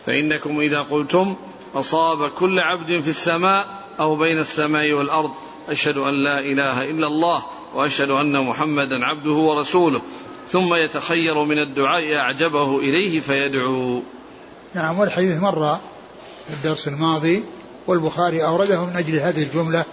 فإنكم 0.06 0.60
إذا 0.60 0.82
قلتم 0.82 1.36
أصاب 1.74 2.30
كل 2.30 2.58
عبد 2.58 3.00
في 3.00 3.08
السماء 3.08 3.66
أو 4.00 4.16
بين 4.16 4.38
السماء 4.38 4.92
والأرض 4.92 5.30
أشهد 5.68 5.96
أن 5.96 6.14
لا 6.14 6.38
إله 6.40 6.90
إلا 6.90 7.06
الله 7.06 7.42
وأشهد 7.74 8.10
أن 8.10 8.46
محمدا 8.46 9.04
عبده 9.04 9.32
ورسوله. 9.32 10.02
ثم 10.48 10.74
يتخير 10.74 11.44
من 11.44 11.58
الدعاء 11.58 12.16
أعجبه 12.16 12.78
إليه 12.78 13.20
فيدعو. 13.20 14.02
نعم 14.74 14.98
والحديث 14.98 15.36
مر 15.42 15.78
في 16.48 16.54
الدرس 16.54 16.88
الماضي 16.88 17.44
والبخاري 17.86 18.44
أورده 18.44 18.84
من 18.84 18.96
أجل 18.96 19.16
هذه 19.16 19.42
الجملة 19.42 19.84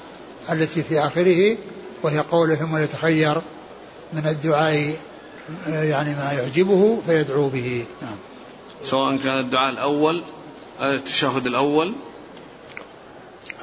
التي 0.51 0.83
في 0.83 0.99
آخره 0.99 1.57
وهي 2.03 2.19
قوله 2.19 2.55
ثم 2.55 2.77
يتخير 2.77 3.35
من 4.13 4.25
الدعاء 4.25 4.95
يعني 5.67 6.15
ما 6.15 6.31
يعجبه 6.31 7.01
فيدعو 7.05 7.49
به. 7.49 7.85
نعم. 8.01 8.17
سواء 8.83 9.17
كان 9.17 9.39
الدعاء 9.39 9.73
الأول 9.73 10.23
التشهد 10.81 11.45
الأول. 11.47 11.95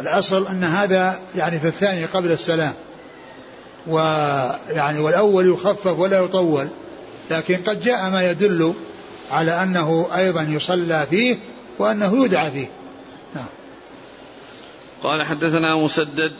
الأصل 0.01 0.47
أن 0.47 0.64
هذا 0.64 1.20
يعني 1.37 1.61
في 1.61 1.66
الثاني 1.66 2.05
قبل 2.05 2.33
السلام. 2.33 2.74
ويعني 3.87 4.99
والأول 4.99 5.49
يخفف 5.49 5.99
ولا 5.99 6.24
يطول. 6.24 6.68
لكن 7.30 7.57
قد 7.57 7.80
جاء 7.80 8.11
ما 8.11 8.30
يدل 8.30 8.74
على 9.30 9.62
أنه 9.62 10.09
أيضا 10.16 10.43
يصلى 10.43 11.07
فيه 11.11 11.37
وأنه 11.78 12.24
يدعى 12.24 12.51
فيه. 12.51 12.70
نعم. 13.35 13.47
قال 15.03 15.22
حدثنا 15.24 15.76
مسدد. 15.76 16.33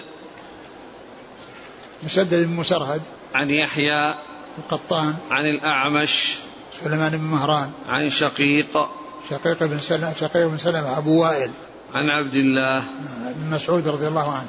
مسدد 2.05 2.47
بن 2.47 2.53
مسرهد. 2.53 3.03
عن 3.34 3.51
يحيى 3.51 4.14
القطان. 4.59 5.14
عن 5.30 5.46
الأعمش. 5.46 6.38
سليمان 6.84 7.12
بن 7.12 7.24
مهران. 7.24 7.70
عن 7.88 8.11
شقيق. 8.11 8.88
شقيق 9.30 9.64
بن 9.64 9.78
سلمة 9.78 10.14
شقيق 10.14 10.46
بن 10.46 10.59
سلمة 10.59 10.98
أبو 10.98 11.22
وائل. 11.22 11.50
عن 11.94 12.11
عبد 12.11 12.34
الله. 12.34 12.82
بن 13.36 13.50
مسعود 13.50 13.88
رضي 13.88 14.09
الله 14.09 14.32
عنه. 14.32 14.46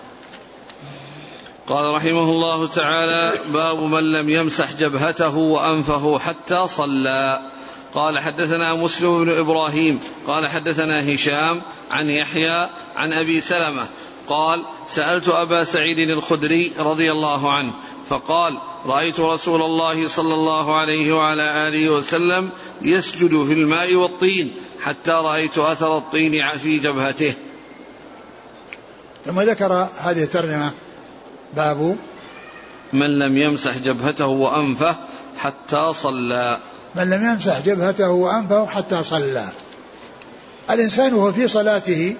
قال 1.68 1.96
رحمه 1.96 2.30
الله 2.30 2.68
تعالى 2.68 3.40
باب 3.54 3.78
من 3.78 4.12
لم 4.12 4.30
يمسح 4.30 4.74
جبهته 4.74 5.38
وأنفه 5.38 6.20
حتى 6.20 6.68
صلى. 6.68 7.52
قال 7.94 8.20
حدثنا 8.20 8.76
مسلم 8.76 9.24
بن 9.26 9.38
إبراهيم. 9.38 10.00
قال 10.28 10.48
حدثنا 10.48 11.14
هشام 11.14 11.62
عن 11.92 12.10
يحيى 12.10 12.70
عن 12.96 13.14
أبي 13.14 13.42
سلمة. 13.42 13.86
قال 14.28 14.66
سألت 14.88 15.30
أبا 15.30 15.64
سعيد 15.64 16.10
الخدري 16.10 16.74
رضي 16.80 17.12
الله 17.12 17.52
عنه 17.52 17.74
فقال 18.14 18.58
رأيت 18.86 19.20
رسول 19.20 19.62
الله 19.62 20.08
صلى 20.08 20.34
الله 20.34 20.76
عليه 20.76 21.14
وعلى 21.14 21.68
آله 21.68 21.90
وسلم 21.90 22.52
يسجد 22.82 23.44
في 23.44 23.54
الماء 23.54 23.96
والطين 23.96 24.56
حتى 24.82 25.12
رأيت 25.12 25.58
أثر 25.58 25.98
الطين 25.98 26.58
في 26.58 26.80
جبهته. 26.80 27.34
ثم 29.26 29.42
ذكر 29.42 29.88
هذه 29.98 30.24
الترجمة 30.24 30.72
باب 31.56 31.98
من 32.94 33.20
لم 33.20 33.38
يمسح 33.38 33.78
جبهته 33.78 34.26
وأنفه 34.26 34.96
حتى 35.38 35.94
صلى. 35.94 36.60
من 36.96 37.10
لم 37.10 37.26
يمسح 37.26 37.60
جبهته 37.60 38.10
وأنفه 38.10 38.66
حتى 38.66 39.04
صلى. 39.04 39.50
الإنسان 40.70 41.14
وهو 41.14 41.32
في 41.32 41.48
صلاته 41.48 42.16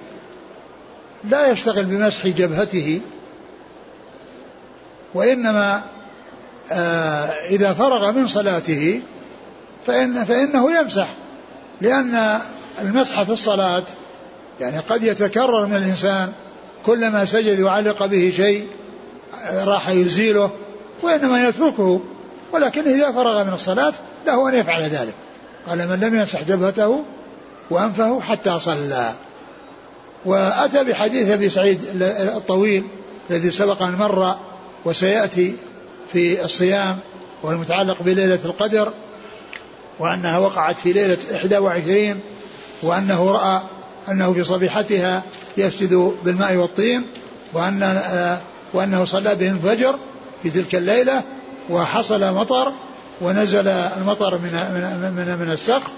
لا 1.24 1.50
يشتغل 1.50 1.84
بمسح 1.84 2.26
جبهته 2.26 3.00
وإنما 5.14 5.82
آه 6.72 7.26
إذا 7.50 7.72
فرغ 7.72 8.12
من 8.12 8.28
صلاته 8.28 9.02
فإن 9.86 10.24
فإنه 10.24 10.78
يمسح 10.78 11.08
لأن 11.80 12.40
المسح 12.82 13.22
في 13.22 13.32
الصلاة 13.32 13.84
يعني 14.60 14.78
قد 14.78 15.02
يتكرر 15.02 15.66
من 15.66 15.76
الإنسان 15.76 16.32
كلما 16.86 17.24
سجد 17.24 17.60
وعلق 17.60 18.06
به 18.06 18.32
شيء 18.36 18.66
آه، 19.44 19.64
راح 19.64 19.88
يزيله 19.88 20.50
وإنما 21.02 21.48
يتركه. 21.48 22.00
ولكن 22.52 22.88
إذا 22.88 23.12
فرغ 23.12 23.44
من 23.44 23.52
الصلاة 23.52 23.92
له 24.26 24.48
أن 24.48 24.54
يفعل 24.54 24.82
ذلك. 24.82 25.14
قال 25.68 25.78
من 25.88 26.00
لم 26.00 26.14
يمسح 26.14 26.42
جبهته 26.42 27.04
وأنفه 27.70 28.20
حتى 28.20 28.60
صلى. 28.60 29.12
وأتى 30.24 30.84
بحديث 30.84 31.30
أبي 31.30 31.48
سعيد 31.48 31.80
الطويل 32.36 32.84
الذي 33.30 33.50
سبق 33.50 33.82
أن 33.82 33.94
مر 33.94 34.36
وسيأتي 34.84 35.54
في 36.12 36.44
الصيام 36.44 36.98
والمتعلق 37.42 38.02
بليلة 38.02 38.38
القدر 38.44 38.92
وأنها 39.98 40.38
وقعت 40.38 40.76
في 40.76 40.92
ليلة 40.92 41.18
21 41.60 42.20
وأنه 42.82 43.30
رأى 43.30 43.60
أنه 44.08 44.32
في 44.32 44.44
صبيحتها 44.44 45.22
يسجد 45.56 46.12
بالماء 46.24 46.56
والطين 46.56 47.06
وأن 47.52 48.40
وأنه 48.74 49.04
صلى 49.04 49.34
بهم 49.34 49.56
الفجر 49.56 49.98
في 50.42 50.50
تلك 50.50 50.74
الليلة 50.74 51.22
وحصل 51.70 52.34
مطر 52.34 52.72
ونزل 53.20 53.68
المطر 53.68 54.38
من 54.38 54.52
من 55.16 55.36
من, 55.40 55.50
السقف 55.50 55.90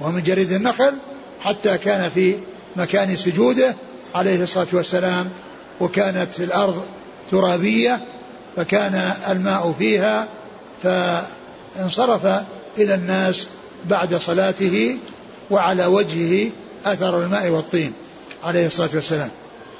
ومن 0.00 0.22
جريد 0.22 0.52
النخل 0.52 0.94
حتى 1.40 1.78
كان 1.78 2.10
في 2.10 2.36
مكان 2.76 3.16
سجوده 3.16 3.74
عليه 4.14 4.42
الصلاة 4.42 4.66
والسلام 4.72 5.30
وكانت 5.80 6.40
الأرض 6.40 6.82
ترابية 7.30 8.00
فكان 8.56 9.12
الماء 9.30 9.74
فيها 9.78 10.28
فانصرف 10.82 12.26
إلى 12.78 12.94
الناس 12.94 13.48
بعد 13.84 14.14
صلاته 14.14 14.98
وعلى 15.50 15.86
وجهه 15.86 16.50
اثر 16.86 17.22
الماء 17.22 17.48
والطين 17.48 17.92
عليه 18.44 18.66
الصلاة 18.66 18.90
والسلام. 18.94 19.30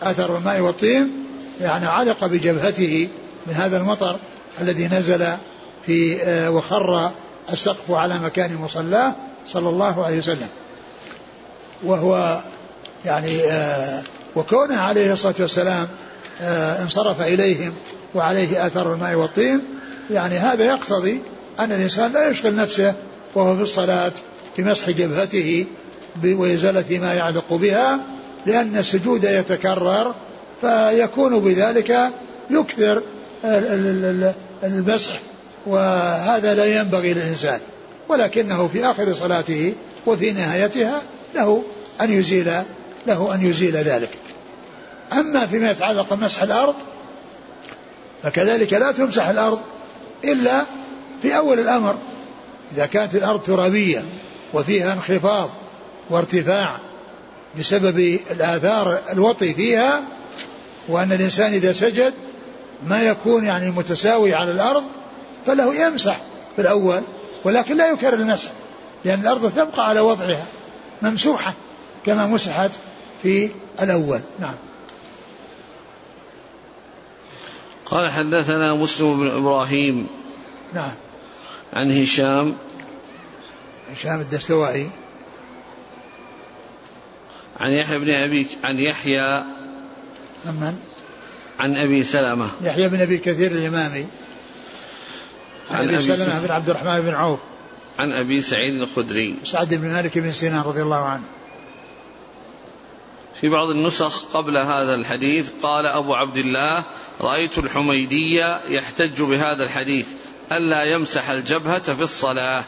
اثر 0.03 0.37
الماء 0.37 0.61
والطين 0.61 1.27
يعني 1.61 1.87
علق 1.87 2.25
بجبهته 2.27 3.09
من 3.47 3.55
هذا 3.55 3.77
المطر 3.77 4.17
الذي 4.61 4.89
نزل 4.89 5.27
في 5.87 6.23
آه، 6.23 6.51
وخر 6.51 7.11
السقف 7.53 7.91
على 7.91 8.19
مكان 8.19 8.57
مصلاه 8.57 9.15
صلى 9.47 9.69
الله 9.69 10.05
عليه 10.05 10.19
وسلم. 10.19 10.49
وهو 11.83 12.41
يعني 13.05 13.45
آه، 13.45 14.03
وكونه 14.37 14.81
عليه 14.81 15.13
الصلاة 15.13 15.35
والسلام 15.41 15.89
آه، 16.41 16.83
انصرف 16.83 17.21
إليهم 17.21 17.73
وعليه 18.17 18.67
اثر 18.67 18.93
الماء 18.93 19.15
والطين. 19.15 19.61
يعني 20.11 20.35
هذا 20.35 20.65
يقتضي 20.65 21.23
أن 21.61 21.73
الإنسان 21.73 22.13
لا 22.13 22.29
يشغل 22.29 22.57
نفسه 22.57 22.95
وهو 23.35 23.57
في 23.57 23.63
الصلاة 23.63 24.13
بمسح 24.59 24.91
جبهته 24.91 25.67
وإزالة 26.25 26.99
ما 26.99 27.15
يعلق 27.15 27.53
بها 27.53 28.01
لأن 28.47 28.77
السجود 28.77 29.25
يتكرر 29.25 30.15
فيكون 30.61 31.39
بذلك 31.39 32.11
يكثر 32.51 33.03
المسح 34.65 35.21
وهذا 35.67 36.55
لا 36.55 36.65
ينبغي 36.65 37.15
للإنسان. 37.15 37.61
ولكنه 38.09 38.69
في 38.69 38.85
آخر 38.85 39.15
صلاته 39.15 39.75
وفي 40.07 40.33
نهايتها 40.33 41.03
له 41.35 41.63
أن 42.01 42.13
يزيل 42.13 42.53
له 43.07 43.35
أن 43.35 43.47
يزيل 43.47 43.77
ذلك. 43.77 44.11
أما 45.13 45.47
فيما 45.47 45.71
يتعلق 45.71 46.15
بمسح 46.15 46.43
الأرض 46.43 46.75
فكذلك 48.27 48.73
لا 48.73 48.93
تمسح 48.93 49.29
الأرض 49.29 49.61
إلا 50.25 50.65
في 51.23 51.37
أول 51.37 51.61
الأمر. 51.61 51.97
إذا 52.75 52.87
كانت 52.87 53.15
الأرض 53.15 53.43
ترابية 53.43 54.05
وفيها 54.55 54.93
انخفاض 54.93 55.51
وارتفاع 56.11 56.77
بسبب 57.59 58.19
الآثار 58.31 58.99
الوطي 59.13 59.55
فيها 59.55 60.03
وأن 60.89 61.13
الإنسان 61.13 61.53
إذا 61.53 61.73
سجد 61.73 62.15
ما 62.87 63.03
يكون 63.03 63.45
يعني 63.45 63.71
متساوي 63.71 64.35
على 64.35 64.51
الأرض 64.51 64.85
فله 65.47 65.87
يمسح 65.87 66.21
في 66.57 66.63
الأول 66.63 67.03
ولكن 67.45 67.77
لا 67.77 67.91
يكرر 67.91 68.15
المسح 68.15 68.51
لأن 69.05 69.21
الأرض 69.21 69.53
تبقى 69.53 69.89
على 69.89 70.01
وضعها 70.01 70.47
ممسوحة 71.03 71.55
كما 72.07 72.27
مسحت 72.27 72.71
في 73.23 73.51
الأول. 73.83 74.21
نعم. 74.41 74.55
قال 77.87 78.11
حدثنا 78.11 78.75
مسلم 78.75 79.21
بن 79.21 79.31
إبراهيم 79.31 80.07
نعم. 80.75 80.93
عن 81.73 82.03
هشام. 82.03 82.57
هشام 83.93 84.21
الدستوائي. 84.21 84.91
عن 87.61 87.71
يحيى 87.71 87.99
بن 87.99 88.11
أبي 88.11 88.49
عن 88.65 88.79
يحيى 88.79 89.45
من؟ 90.45 90.79
عن 91.59 91.77
أبي 91.77 92.03
سلمة. 92.03 92.51
يحيى 92.63 92.89
بن 92.89 93.01
أبي 93.01 93.19
كثير 93.19 93.51
الإمامي 93.51 94.07
عن 95.71 95.89
أبي 95.89 96.03
سلمة 96.03 96.41
بن 96.41 96.51
عبد 96.51 96.71
الرحمن 96.71 97.01
بن 97.01 97.15
عوف. 97.15 97.41
عن 97.99 98.13
أبي 98.13 98.41
سعيد 98.41 98.81
الخدري. 98.81 99.35
سعد 99.45 99.75
بن 99.75 99.89
مالك 99.89 100.19
بن 100.19 100.33
سنان 100.33 100.61
رضي 100.61 100.83
الله 100.83 101.05
عنه. 101.05 101.25
في 103.41 103.49
بعض 103.49 103.69
النسخ 103.69 104.25
قبل 104.35 104.57
هذا 104.57 104.95
الحديث 104.95 105.51
قال 105.63 105.87
أبو 105.87 106.15
عبد 106.15 106.37
الله 106.37 106.85
رأيت 107.21 107.59
الحميدية 107.59 108.61
يحتج 108.69 109.23
بهذا 109.23 109.65
الحديث 109.65 110.09
ألا 110.53 110.85
يمسح 110.85 111.31
الجبهة 111.31 111.95
في 111.95 112.03
الصلاة. 112.03 112.65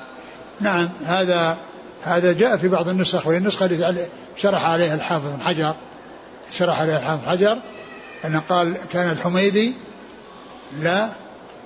نعم 0.60 0.90
هذا 1.04 1.58
هذا 2.02 2.32
جاء 2.32 2.56
في 2.56 2.68
بعض 2.68 2.88
النسخ 2.88 3.26
وهي 3.26 3.36
النسخة 3.36 3.66
التي 3.66 4.08
شرح 4.36 4.64
عليها 4.64 4.94
الحافظ 4.94 5.26
بن 5.26 5.42
حجر 5.42 5.74
شرح 6.52 6.80
عليها 6.80 6.98
الحافظ 6.98 7.24
بن 7.24 7.30
حجر 7.30 7.58
أن 8.24 8.40
قال 8.40 8.76
كان 8.92 9.10
الحميدي 9.10 9.74
لا 10.80 11.08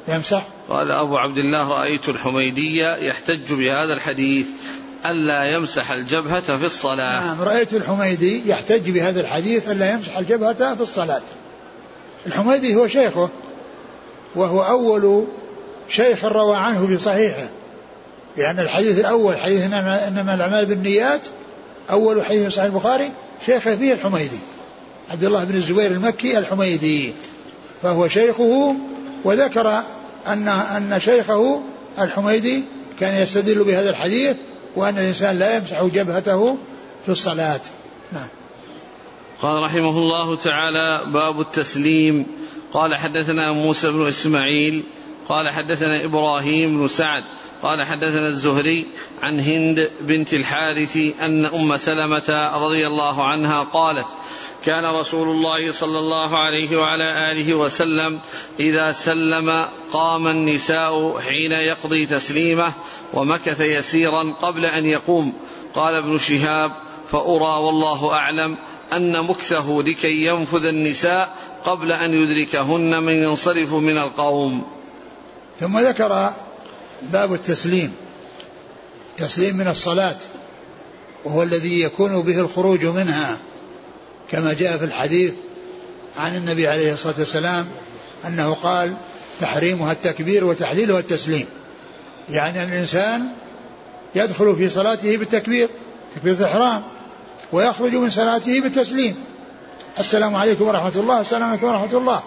يمسح. 0.08 0.42
قال 0.68 0.90
أبو 0.90 1.18
عبد 1.18 1.38
الله 1.38 1.68
رأيت 1.68 2.08
الحميدية 2.08 2.96
يحتج 2.96 3.52
بهذا 3.52 3.94
الحديث. 3.94 4.48
ألا 5.06 5.44
يمسح 5.44 5.90
الجبهة 5.90 6.58
في 6.58 6.64
الصلاة. 6.64 7.20
نعم 7.20 7.42
رأيت 7.42 7.74
الحميدي 7.74 8.48
يحتج 8.50 8.90
بهذا 8.90 9.20
الحديث 9.20 9.70
ألا 9.70 9.92
يمسح 9.92 10.18
الجبهة 10.18 10.74
في 10.74 10.80
الصلاة. 10.80 11.22
الحميدي 12.26 12.74
هو 12.74 12.86
شيخه 12.86 13.28
وهو 14.34 14.62
أول 14.62 15.26
شيخ 15.88 16.24
روى 16.24 16.56
عنه 16.56 16.86
في 16.86 16.98
صحيحه. 16.98 17.48
لأن 18.36 18.58
الحديث 18.58 19.00
الأول 19.00 19.36
حديث 19.36 19.64
إنما 19.64 20.34
الأعمال 20.34 20.66
بالنيات 20.66 21.20
أول 21.90 22.24
حديث 22.24 22.52
صحيح 22.52 22.64
البخاري 22.64 23.10
شيخه 23.46 23.76
فيه 23.76 23.92
الحميدي. 23.92 24.38
عبد 25.10 25.24
الله 25.24 25.44
بن 25.44 25.54
الزبير 25.54 25.90
المكي 25.90 26.38
الحميدي. 26.38 27.12
فهو 27.82 28.08
شيخه 28.08 28.74
وذكر 29.24 29.82
أن 30.26 30.48
أن 30.48 31.00
شيخه 31.00 31.62
الحميدي 31.98 32.64
كان 33.00 33.14
يستدل 33.14 33.64
بهذا 33.64 33.90
الحديث 33.90 34.36
وأن 34.76 34.98
الإنسان 34.98 35.38
لا 35.38 35.56
يمسح 35.56 35.84
جبهته 35.84 36.58
في 37.04 37.08
الصلاة. 37.08 37.60
نعم. 38.12 38.28
قال 39.42 39.62
رحمه 39.62 39.98
الله 39.98 40.36
تعالى 40.36 41.12
باب 41.12 41.40
التسليم. 41.40 42.26
قال 42.72 42.94
حدثنا 42.94 43.52
موسى 43.52 43.90
بن 43.90 44.06
إسماعيل 44.06 44.84
قال 45.28 45.50
حدثنا 45.50 46.04
إبراهيم 46.04 46.78
بن 46.80 46.88
سعد 46.88 47.22
قال 47.62 47.82
حدثنا 47.82 48.28
الزهري 48.28 48.86
عن 49.22 49.40
هند 49.40 49.90
بنت 50.00 50.34
الحارث 50.34 50.96
أن 50.96 51.44
أم 51.44 51.76
سلمة 51.76 52.50
رضي 52.54 52.86
الله 52.86 53.24
عنها 53.24 53.62
قالت 53.62 54.06
كان 54.64 54.84
رسول 54.84 55.28
الله 55.28 55.72
صلى 55.72 55.98
الله 55.98 56.38
عليه 56.38 56.76
وعلى 56.76 57.32
آله 57.32 57.54
وسلم 57.54 58.20
إذا 58.60 58.92
سلم 58.92 59.68
قام 59.92 60.26
النساء 60.26 61.18
حين 61.18 61.52
يقضي 61.52 62.06
تسليمه 62.06 62.72
ومكث 63.14 63.60
يسيرا 63.60 64.32
قبل 64.32 64.64
أن 64.64 64.86
يقوم. 64.86 65.34
قال 65.74 65.94
ابن 65.94 66.18
شهاب 66.18 66.72
فأرى 67.12 67.64
والله 67.64 68.12
أعلم 68.12 68.58
أن 68.92 69.24
مكثه 69.24 69.82
لكي 69.86 70.26
ينفذ 70.26 70.64
النساء 70.64 71.36
قبل 71.64 71.92
أن 71.92 72.14
يدركهن 72.14 73.02
من 73.02 73.12
ينصرف 73.12 73.74
من 73.74 73.98
القوم. 73.98 74.66
ثم 75.60 75.78
ذكر 75.78 76.32
باب 77.02 77.32
التسليم 77.32 77.94
تسليم 79.16 79.56
من 79.56 79.68
الصلاة 79.68 80.18
وهو 81.24 81.42
الذي 81.42 81.80
يكون 81.80 82.22
به 82.22 82.40
الخروج 82.40 82.84
منها. 82.84 83.38
كما 84.32 84.52
جاء 84.52 84.78
في 84.78 84.84
الحديث 84.84 85.32
عن 86.18 86.36
النبي 86.36 86.68
عليه 86.68 86.92
الصلاة 86.92 87.14
والسلام 87.18 87.68
أنه 88.26 88.54
قال 88.54 88.94
تحريمها 89.40 89.92
التكبير 89.92 90.44
وتحليلها 90.44 90.98
التسليم. 90.98 91.46
يعني 92.30 92.62
الإنسان 92.62 93.28
يدخل 94.14 94.56
في 94.56 94.68
صلاته 94.68 95.16
بالتكبير 95.16 95.68
تكبيرة 96.14 96.34
الإحرام 96.34 96.82
ويخرج 97.52 97.94
من 97.94 98.10
صلاته 98.10 98.60
بالتسليم. 98.60 99.14
السلام 99.98 100.36
عليكم 100.36 100.64
ورحمة 100.64 100.92
الله 100.96 101.20
السلام 101.20 101.48
عليكم 101.48 101.66
ورحمة 101.66 101.98
الله. 101.98 102.22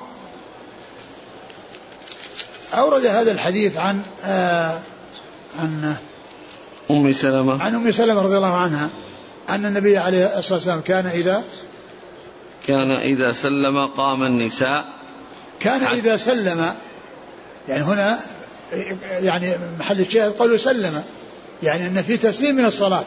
أورد 2.73 3.05
هذا 3.05 3.31
الحديث 3.31 3.77
عن 3.77 4.01
آه 4.25 4.79
عن 5.59 5.95
أم 6.91 7.13
سلمة. 7.13 7.63
عن 7.63 7.75
أم 7.75 7.91
سلمة 7.91 8.21
رضي 8.21 8.37
الله 8.37 8.57
عنها 8.57 8.89
أن 9.49 9.65
النبي 9.65 9.97
عليه 9.97 10.39
الصلاة 10.39 10.57
والسلام 10.57 10.81
كان 10.81 11.05
إذا 11.05 11.43
كان 12.67 12.91
إذا 12.91 13.31
سلم 13.31 13.85
قام 13.85 14.23
النساء. 14.23 14.85
كان 15.59 15.83
إذا 15.83 16.17
سلم 16.17 16.73
يعني 17.69 17.83
هنا 17.83 18.19
يعني 19.21 19.47
محل 19.79 19.99
الشاهد 19.99 20.31
قالوا 20.31 20.57
سلم 20.57 21.03
يعني 21.63 21.87
أن 21.87 22.01
في 22.01 22.17
تسليم 22.17 22.55
من 22.55 22.65
الصلاة 22.65 23.03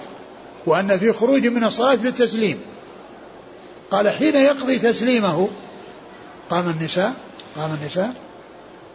وأن 0.67 0.99
في 0.99 1.13
خروج 1.13 1.47
من 1.47 1.65
الصلاة 1.65 1.95
بالتسليم. 1.95 2.61
قال 3.91 4.09
حين 4.09 4.35
يقضي 4.35 4.79
تسليمه 4.79 5.49
قام 6.51 6.69
النساء 6.69 7.13
قام 7.57 7.71
النساء. 7.83 8.13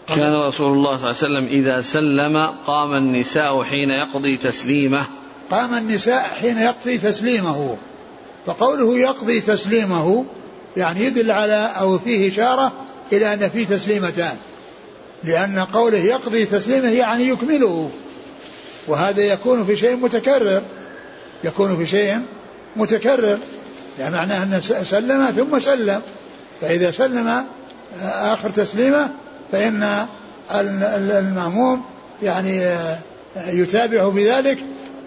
كان 0.07 0.33
رسول 0.47 0.73
الله 0.73 0.97
صلى 0.97 1.07
الله 1.07 1.07
عليه 1.07 1.07
وسلم 1.07 1.47
إذا 1.47 1.81
سلم 1.81 2.37
قام 2.67 2.93
النساء 2.93 3.63
حين 3.63 3.89
يقضي 3.89 4.37
تسليمه. 4.37 5.03
قام 5.51 5.73
النساء 5.73 6.21
حين 6.41 6.57
يقضي 6.57 6.97
تسليمه. 6.97 7.77
فقوله 8.45 8.97
يقضي 8.99 9.41
تسليمه 9.41 10.25
يعني 10.77 11.05
يدل 11.05 11.31
على 11.31 11.71
أو 11.79 11.99
فيه 11.99 12.31
إشارة 12.31 12.73
إلى 13.11 13.33
أن 13.33 13.49
فيه 13.49 13.65
تسليمتان. 13.65 14.37
لأن 15.23 15.59
قوله 15.59 15.97
يقضي 15.97 16.45
تسليمه 16.45 16.89
يعني 16.89 17.29
يكمله. 17.29 17.91
وهذا 18.87 19.21
يكون 19.21 19.65
في 19.65 19.75
شيء 19.75 19.95
متكرر. 19.95 20.61
يكون 21.43 21.77
في 21.77 21.85
شيء 21.85 22.21
متكرر. 22.75 23.37
يعني 23.99 24.15
معناه 24.15 24.43
أنه 24.43 24.59
سلم 24.59 25.25
ثم 25.25 25.59
سلم. 25.59 26.01
فإذا 26.61 26.91
سلم 26.91 27.45
آخر 28.03 28.49
تسليمه 28.49 29.09
فإن 29.51 30.05
المأموم 30.51 31.83
يعني 32.23 32.75
يتابع 33.47 34.09
بذلك. 34.09 34.57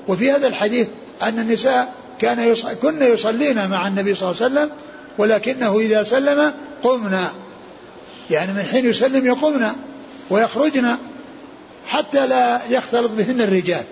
وفي 0.09 0.33
هذا 0.33 0.47
الحديث 0.47 0.89
أن 1.23 1.39
النساء 1.39 1.93
كان 2.21 2.41
يص... 2.41 2.67
كن 2.67 3.03
يصلين 3.03 3.69
مع 3.69 3.87
النبي 3.87 4.15
صلى 4.15 4.31
الله 4.31 4.43
عليه 4.43 4.55
وسلم 4.55 4.71
ولكنه 5.19 5.79
إذا 5.79 6.03
سلم 6.03 6.53
قمنا. 6.83 7.33
يعني 8.31 8.53
من 8.53 8.63
حين 8.63 8.87
يسلم 8.87 9.27
يقمن 9.27 9.73
ويخرجن 10.31 10.97
حتى 11.87 12.27
لا 12.27 12.61
يختلط 12.71 13.11
بهن 13.11 13.41
الرجال. 13.41 13.85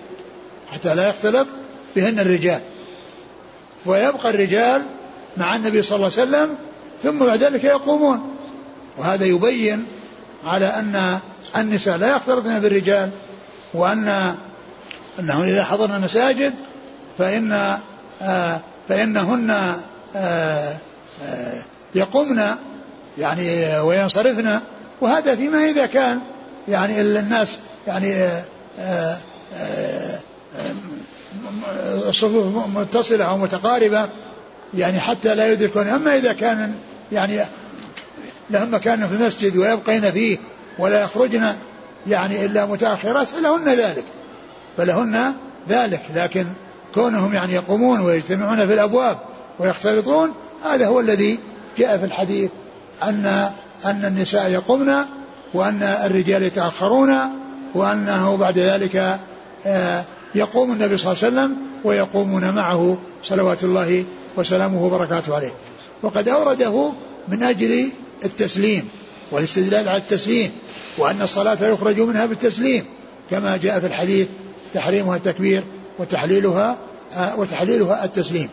حتى 0.71 0.95
لا 0.95 1.09
يختلط 1.09 1.47
بهن 1.95 2.19
الرجال. 2.19 2.61
ويبقى 3.85 4.29
الرجال 4.29 4.85
مع 5.37 5.55
النبي 5.55 5.81
صلى 5.81 5.95
الله 5.95 6.11
عليه 6.17 6.29
وسلم 6.29 6.55
ثم 7.03 7.19
بعد 7.25 7.43
ذلك 7.43 7.63
يقومون. 7.63 8.35
وهذا 8.97 9.25
يبين 9.25 9.85
على 10.45 10.65
أن 10.65 11.19
النساء 11.57 11.97
لا 11.97 12.15
يختلطن 12.15 12.59
بالرجال 12.59 13.09
وأن 13.73 14.35
أنه 15.19 15.43
إذا 15.43 15.63
حضرن 15.63 15.95
المساجد 15.95 16.53
فإن 17.17 17.77
آه 18.21 18.59
فإنهن 18.89 19.75
آه 20.15 20.77
آه 21.23 21.61
يقمن 21.95 22.41
يعني 23.17 23.79
وينصرفن 23.79 24.59
وهذا 25.01 25.35
فيما 25.35 25.69
إذا 25.69 25.85
كان 25.85 26.19
يعني 26.67 27.01
الناس 27.01 27.59
يعني 27.87 28.29
الصفوف 32.09 32.67
متصلة 32.67 33.25
أو 33.25 33.37
متقاربة 33.37 34.09
يعني 34.73 34.99
حتى 34.99 35.35
لا 35.35 35.51
يدركون. 35.51 35.87
أما 35.87 36.17
إذا 36.17 36.33
كان 36.33 36.73
يعني 37.11 37.39
لهم 38.49 38.73
مكان 38.73 39.07
في 39.07 39.15
المسجد 39.15 39.57
ويبقين 39.57 40.11
فيه 40.11 40.37
ولا 40.79 41.01
يخرجن 41.01 41.55
يعني 42.07 42.45
إلا 42.45 42.65
متأخرات 42.65 43.27
فلهن 43.27 43.69
ذلك. 43.69 44.05
فلهن 44.77 45.33
ذلك. 45.69 46.01
لكن 46.15 46.47
كونهم 46.93 47.33
يعني 47.33 47.53
يقومون 47.53 47.99
ويجتمعون 47.99 48.67
في 48.67 48.73
الأبواب 48.73 49.17
ويختلطون 49.59 50.33
هذا 50.63 50.87
هو 50.87 50.99
الذي 50.99 51.39
جاء 51.77 51.97
في 51.97 52.05
الحديث 52.05 52.51
أن 53.03 53.51
أن 53.85 54.05
النساء 54.05 54.51
يقمن 54.51 55.05
وأن 55.53 55.83
الرجال 55.83 56.43
يتأخرون 56.43 57.15
وأنه 57.75 58.37
بعد 58.37 58.57
ذلك 58.57 59.19
آه، 59.65 60.03
يقوم 60.35 60.71
النبي 60.71 60.97
صلى 60.97 61.11
الله 61.11 61.23
عليه 61.23 61.33
وسلم 61.33 61.57
ويقومون 61.83 62.51
معه 62.51 62.97
صلوات 63.23 63.63
الله 63.63 64.05
وسلامه 64.37 64.85
وبركاته 64.85 65.35
عليه. 65.35 65.53
وقد 66.03 66.29
أورده 66.29 66.91
من 67.27 67.43
أجل 67.43 67.89
التسليم 68.25 68.89
والاستدلال 69.31 69.89
على 69.89 69.97
التسليم 69.97 70.51
وأن 70.97 71.21
الصلاة 71.21 71.57
يخرج 71.67 71.99
منها 71.99 72.25
بالتسليم 72.25 72.85
كما 73.31 73.57
جاء 73.57 73.79
في 73.79 73.87
الحديث 73.87 74.27
تحريمها 74.73 75.15
التكبير 75.15 75.63
وتحليلها 75.99 76.77
آه، 77.13 77.39
وتحليلها 77.39 78.05
التسليم. 78.05 78.49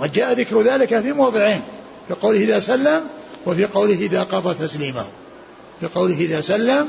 وجاء 0.00 0.32
ذكر 0.32 0.62
ذلك 0.62 1.00
في 1.00 1.12
موضعين 1.12 1.60
في 2.08 2.14
قوله 2.14 2.38
إذا 2.38 2.58
سلم 2.58 3.02
وفي 3.46 3.64
قوله 3.64 3.94
إذا 3.94 4.22
قضى 4.22 4.54
تسليمه. 4.54 5.04
في 5.80 5.86
قوله 5.86 6.16
إذا 6.16 6.40
سلم 6.40 6.88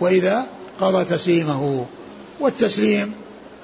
وإذا 0.00 0.46
قضى 0.80 1.04
تسليمه. 1.04 1.86
والتسليم 2.40 3.12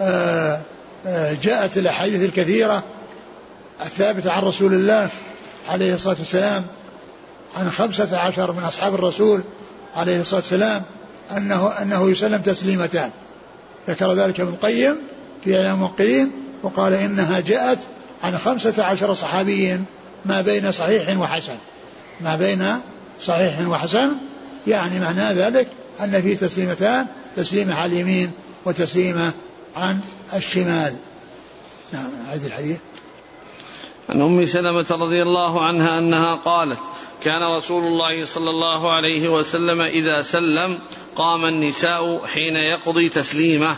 آه، 0.00 0.60
آه، 1.06 1.36
جاءت 1.42 1.78
الأحاديث 1.78 2.24
الكثيرة 2.24 2.82
الثابتة 3.80 4.32
عن 4.32 4.42
رسول 4.42 4.74
الله 4.74 5.08
عليه 5.68 5.94
الصلاة 5.94 6.16
والسلام 6.18 6.64
عن 7.56 7.70
خمسة 7.70 8.18
عشر 8.18 8.52
من 8.52 8.62
أصحاب 8.62 8.94
الرسول 8.94 9.42
عليه 9.96 10.20
الصلاة 10.20 10.40
والسلام 10.40 10.82
أنه 11.36 11.68
أنه 11.68 12.10
يسلم 12.10 12.42
تسليمتان. 12.42 13.10
ذكر 13.88 14.12
ذلك 14.12 14.40
ابن 14.40 14.52
القيم 14.52 14.96
في 15.44 15.56
إعلام 15.56 15.74
الموقعين 15.74 16.32
وقال 16.62 16.92
إنها 16.92 17.40
جاءت 17.40 17.78
عن 18.22 18.38
خمسة 18.38 18.84
عشر 18.84 19.14
صحابي 19.14 19.80
ما 20.24 20.40
بين 20.40 20.72
صحيح 20.72 21.18
وحسن. 21.18 21.56
ما 22.20 22.36
بين 22.36 22.80
صحيح 23.20 23.68
وحسن 23.68 24.12
يعني 24.66 25.00
معنى 25.00 25.34
ذلك 25.34 25.68
أن 26.00 26.22
في 26.22 26.34
تسليمتان 26.34 27.06
تسليمة 27.36 27.74
على 27.74 27.92
اليمين 27.92 28.32
وتسليمة 28.64 29.32
عن 29.76 30.00
الشمال. 30.34 30.96
نعم 31.92 32.10
أعيد 32.28 32.44
الحديث. 32.44 32.78
عن 34.08 34.22
أم 34.22 34.46
سلمة 34.46 34.86
رضي 34.90 35.22
الله 35.22 35.64
عنها 35.64 35.98
أنها 35.98 36.34
قالت 36.34 36.78
كان 37.22 37.56
رسول 37.56 37.84
الله 37.84 38.24
صلى 38.24 38.50
الله 38.50 38.92
عليه 38.92 39.28
وسلم 39.28 39.80
إذا 39.80 40.22
سلم 40.22 40.78
قام 41.16 41.44
النساء 41.44 42.26
حين 42.26 42.56
يقضي 42.56 43.08
تسليمه 43.08 43.76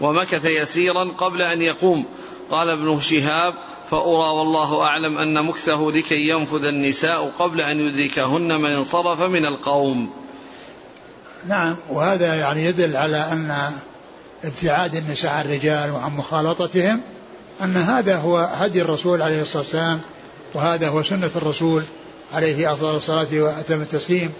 ومكث 0.00 0.44
يسيرا 0.44 1.12
قبل 1.18 1.42
أن 1.42 1.62
يقوم. 1.62 2.06
قال 2.50 2.68
ابن 2.70 3.00
شهاب 3.00 3.54
فأرى 3.90 4.38
والله 4.38 4.82
أعلم 4.82 5.18
أن 5.18 5.46
مكثه 5.46 5.90
لكي 5.90 6.28
ينفذ 6.28 6.64
النساء 6.64 7.30
قبل 7.38 7.60
أن 7.60 7.80
يدركهن 7.80 8.60
من 8.60 8.72
انصرف 8.72 9.20
من 9.20 9.46
القوم. 9.46 10.10
نعم 11.48 11.76
وهذا 11.90 12.34
يعني 12.34 12.64
يدل 12.64 12.96
على 12.96 13.16
أن 13.16 13.54
ابتعاد 14.44 14.94
النساء 14.94 15.32
عن 15.32 15.44
الرجال 15.44 15.90
وعن 15.90 16.12
مخالطتهم 16.12 17.00
أن 17.64 17.76
هذا 17.76 18.16
هو 18.16 18.38
هدي 18.38 18.82
الرسول 18.82 19.22
عليه 19.22 19.42
الصلاة 19.42 19.62
والسلام 19.62 20.00
وهذا 20.54 20.88
هو 20.88 21.02
سنة 21.02 21.30
الرسول 21.36 21.82
عليه 22.34 22.72
أفضل 22.72 22.96
الصلاة 22.96 23.28
وأتم 23.32 23.82
التسليم 23.82 24.32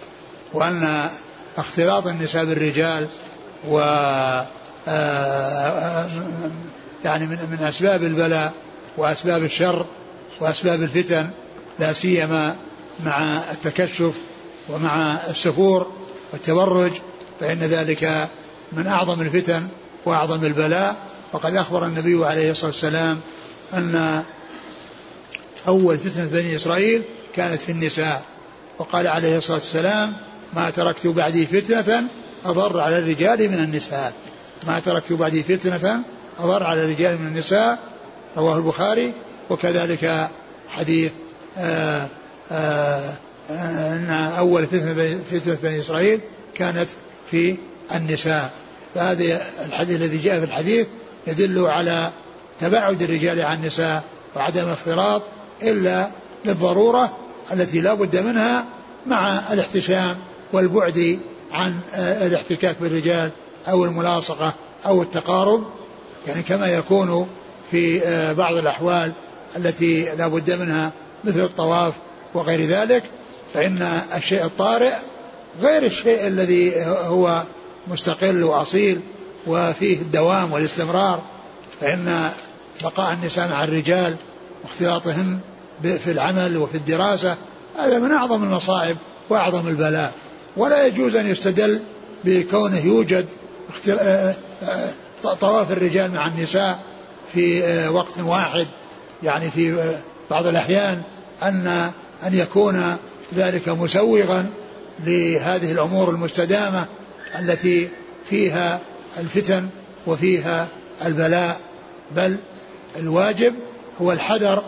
وأن 0.53 1.11
اختلاط 1.57 2.07
النساء 2.07 2.45
بالرجال 2.45 3.07
و 3.69 3.79
آه، 4.89 6.07
يعني 7.05 7.27
من 7.27 7.39
من 7.51 7.67
أسباب 7.67 8.03
البلاء 8.03 8.55
وأسباب 8.97 9.45
الشر 9.45 9.87
وأسباب 10.41 10.83
الفتن 10.83 11.31
لا 11.79 11.93
سيما 11.93 12.57
مع 13.05 13.39
التكشف 13.53 14.15
ومع 14.69 15.17
السفور 15.29 15.93
والتبرج 16.33 16.93
فإن 17.41 17.59
ذلك 17.59 18.29
من 18.73 18.87
أعظم 18.87 19.21
الفتن 19.21 19.69
وأعظم 20.05 20.45
البلاء. 20.45 20.97
وقد 21.33 21.57
أخبر 21.57 21.87
النبي 21.87 22.27
عليه 22.27 22.51
الصلاة 22.51 22.71
والسلام 22.71 23.21
أن 23.75 24.23
أول 25.69 25.99
فتنة 25.99 26.27
بني 26.27 26.57
إسرائيل 26.57 27.03
كانت 27.35 27.61
في 27.61 27.73
النساء. 27.73 28.23
وقال 28.79 29.07
عليه 29.07 29.37
الصلاة 29.39 29.59
والسلام 29.59 30.17
ما 30.55 30.71
تركت 30.71 31.07
بعدي 31.07 31.47
فتنة 31.47 32.05
أضر 32.45 32.81
على 32.81 32.99
الرجال 32.99 33.49
من 33.49 33.59
النساء. 33.59 34.13
ما 34.67 34.81
تركت 34.81 35.13
بعدي 35.13 35.43
فتنة 35.43 36.03
أضر 36.39 36.63
على 36.63 36.85
الرجال 36.85 37.19
من 37.19 37.27
النساء 37.27 37.90
رواه 38.37 38.57
البخاري 38.57 39.13
وكذلك 39.51 40.29
حديث 40.69 41.13
آآ 41.59 42.09
آآ 42.51 43.15
أن 43.51 44.11
أول 44.39 44.67
فتنة 44.67 45.57
بني 45.63 45.81
إسرائيل 45.81 46.21
كانت 46.55 46.89
في 47.31 47.57
النساء. 47.95 48.51
فهذا 48.95 49.43
الحديث 49.67 49.97
الذي 49.97 50.19
جاء 50.19 50.39
في 50.39 50.45
الحديث 50.45 50.87
يدل 51.27 51.67
على 51.67 52.11
تباعد 52.61 53.03
الرجال 53.03 53.41
عن 53.41 53.57
النساء 53.57 54.05
وعدم 54.37 54.63
الاختلاط 54.63 55.23
إلا 55.63 56.11
للضرورة 56.45 57.17
التي 57.53 57.81
لا 57.81 57.95
بد 57.95 58.17
منها 58.17 58.65
مع 59.07 59.53
الاحتشام 59.53 60.19
والبعد 60.53 61.19
عن 61.53 61.81
الاحتكاك 61.97 62.77
بالرجال 62.81 63.31
أو 63.69 63.85
الملاصقة 63.85 64.55
أو 64.87 65.03
التقارب. 65.03 65.65
يعني 66.27 66.43
كما 66.43 66.67
يكون 66.67 67.29
في 67.71 68.01
بعض 68.39 68.55
الأحوال 68.57 69.13
التي 69.57 70.15
لا 70.17 70.29
بد 70.29 70.51
منها 70.51 70.93
مثل 71.25 71.41
الطواف 71.41 71.95
وغير 72.35 72.61
ذلك 72.61 73.03
فإن 73.55 73.89
الشيء 74.17 74.45
الطارئ 74.45 74.93
غير 75.63 75.83
الشيء 75.83 76.27
الذي 76.27 76.73
هو 76.87 77.43
مستقل 77.89 78.45
وأصيل 78.45 79.01
وفيه 79.47 79.97
الدوام 80.01 80.53
والاستمرار 80.53 81.23
فإن 81.81 82.31
بقاء 82.83 83.13
النساء 83.13 83.49
مع 83.49 83.65
الرجال 83.65 84.17
واختلاطهن 84.65 85.39
في 85.83 86.11
العمل 86.11 86.57
وفي 86.57 86.75
الدراسة 86.75 87.37
هذا 87.79 87.99
من 87.99 88.13
أعظم 88.13 88.45
المصائب 88.45 88.97
وأعظم 89.29 89.69
البلاء. 89.69 90.13
ولا 90.57 90.87
يجوز 90.87 91.17
أن 91.17 91.27
يستدل 91.27 91.83
بكونه 92.25 92.87
يوجد 92.87 93.27
طواف 95.41 95.73
الرجال 95.73 96.13
مع 96.13 96.27
النساء 96.27 96.79
في 97.35 97.89
وقت 97.89 98.19
واحد 98.19 98.67
يعني 99.23 99.51
في 99.51 99.95
بعض 100.31 100.47
الأحيان 100.47 101.03
أن 101.43 101.91
أن 102.27 102.35
يكون 102.35 102.97
ذلك 103.35 103.69
مسوغا 103.69 104.51
لهذه 105.05 105.73
الأمور 105.73 106.11
المستدامة 106.11 106.87
التي 107.39 107.89
فيها 108.25 108.81
الفتن 109.19 109.69
وفيها 110.07 110.69
البلاء. 111.07 111.61
بل 112.17 112.37
الواجب 112.97 113.55
هو 114.01 114.13
الحذر 114.13 114.63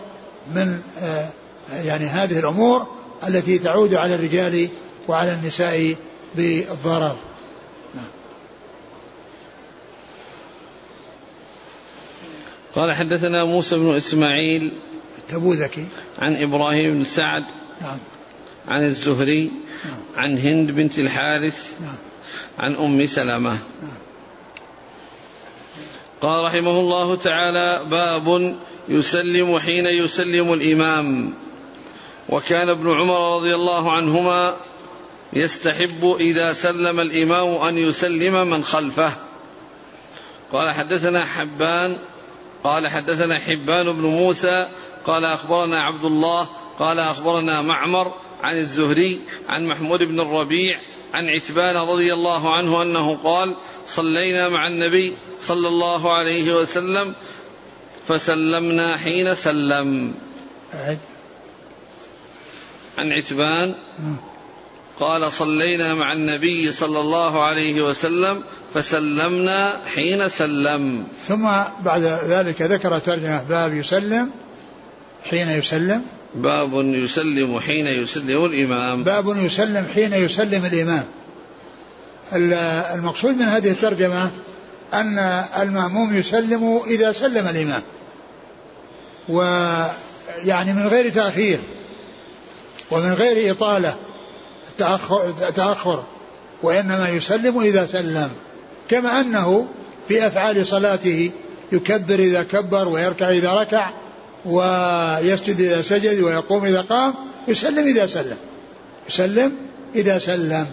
من 0.55 0.81
يعني 1.83 2.05
هذه 2.05 2.39
الأمور 2.39 2.87
التي 3.27 3.59
تعود 3.59 3.93
على 3.93 4.15
الرجال 4.15 4.69
وعلى 5.07 5.33
النساء 5.33 5.95
بالضرر. 6.35 7.15
قال 12.75 12.93
حدثنا 12.93 13.45
موسى 13.45 13.77
بن 13.77 13.95
إسماعيل 13.95 14.73
التبوذكي 15.17 15.85
عن 16.19 16.35
إبراهيم 16.35 16.93
بن 16.93 17.03
سعد 17.03 17.43
نعم. 17.81 17.97
عن 18.67 18.85
الزهري 18.85 19.51
نعم. 19.85 20.01
عن 20.15 20.37
هند 20.37 20.71
بنت 20.71 20.99
الحارث 20.99 21.81
نعم. 21.81 21.95
عن 22.59 22.75
أم 22.75 23.05
سلمة. 23.05 23.51
نعم. 23.81 23.97
قال 26.21 26.45
رحمه 26.45 26.79
الله 26.79 27.15
تعالى 27.15 27.89
باب 27.89 28.55
يسلم 28.89 29.59
حين 29.59 29.85
يسلم 29.85 30.53
الإمام. 30.53 31.33
وكان 32.29 32.69
ابن 32.69 32.87
عمر 32.87 33.35
رضي 33.35 33.55
الله 33.55 33.91
عنهما 33.91 34.55
يستحب 35.33 36.15
إذا 36.19 36.53
سلم 36.53 36.99
الإمام 36.99 37.47
أن 37.47 37.77
يسلم 37.77 38.49
من 38.49 38.63
خلفه. 38.63 39.11
قال 40.51 40.71
حدثنا 40.71 41.25
حبان 41.25 42.12
قال 42.63 42.87
حدثنا 42.87 43.39
حبان 43.39 43.91
بن 43.91 44.01
موسى 44.01 44.67
قال 45.05 45.25
أخبرنا 45.25 45.83
عبد 45.83 46.05
الله 46.05 46.47
قال 46.79 46.99
أخبرنا 46.99 47.61
معمر 47.61 48.13
عن 48.41 48.57
الزهري 48.57 49.21
عن 49.49 49.65
محمود 49.65 49.99
بن 49.99 50.19
الربيع 50.19 50.79
عن 51.13 51.29
عتبان 51.29 51.75
رضي 51.75 52.13
الله 52.13 52.53
عنه 52.53 52.81
أنه 52.81 53.15
قال 53.15 53.55
صلينا 53.87 54.49
مع 54.49 54.67
النبي 54.67 55.17
صلى 55.41 55.67
الله 55.67 56.13
عليه 56.13 56.55
وسلم 56.55 57.15
فسلمنا 58.07 58.97
حين 58.97 59.35
سلم 59.35 60.13
عن 62.97 63.11
عتبان. 63.11 63.75
قال 64.99 65.31
صلينا 65.31 65.93
مع 65.93 66.13
النبي 66.13 66.71
صلى 66.71 66.99
الله 66.99 67.43
عليه 67.43 67.81
وسلم 67.81 68.43
فسلمنا 68.73 69.81
حين 69.85 70.29
سلم. 70.29 71.07
ثم 71.27 71.49
بعد 71.85 72.01
ذلك 72.25 72.61
ذكر 72.61 72.99
ترجمة 72.99 73.43
باب 73.43 73.73
يسلم 73.73 74.29
حين 75.29 75.49
يسلم. 75.49 76.01
باب 76.35 76.73
يسلم 76.73 77.59
حين 77.59 77.87
يسلم 77.87 78.45
الإمام. 78.45 79.03
باب 79.03 79.37
يسلم 79.37 79.85
حين 79.93 80.13
يسلم 80.13 80.65
الإمام. 80.65 81.03
ال- 82.33 82.53
المقصود 82.97 83.35
من 83.35 83.45
هذه 83.45 83.71
الترجمة 83.71 84.29
أن 84.93 85.19
المأموم 85.59 86.17
يسلم 86.17 86.81
إذا 86.87 87.11
سلم 87.11 87.47
الإمام. 87.47 87.81
ويعني 89.29 90.73
من 90.73 90.87
غير 90.87 91.09
تأخير 91.09 91.59
ومن 92.91 93.13
غير 93.13 93.51
إطالة 93.51 93.95
التأخر, 94.69 95.29
التأخر 95.29 96.03
وإنما 96.63 97.09
يسلم 97.09 97.59
إذا 97.59 97.85
سلم. 97.85 98.29
كما 98.89 99.21
أنه 99.21 99.67
في 100.07 100.27
أفعال 100.27 100.67
صلاته 100.67 101.31
يكبر 101.71 102.19
إذا 102.19 102.43
كبر 102.43 102.87
ويركع 102.87 103.29
إذا 103.29 103.51
ركع 103.51 103.89
ويسجد 104.45 105.61
إذا 105.61 105.81
سجد 105.81 106.21
ويقوم 106.21 106.65
إذا 106.65 106.81
قام 106.81 107.13
يسلم 107.47 107.87
إذا 107.87 108.05
سلم 108.05 108.37
يسلم 109.09 109.51
إذا 109.95 110.17
سلم. 110.17 110.67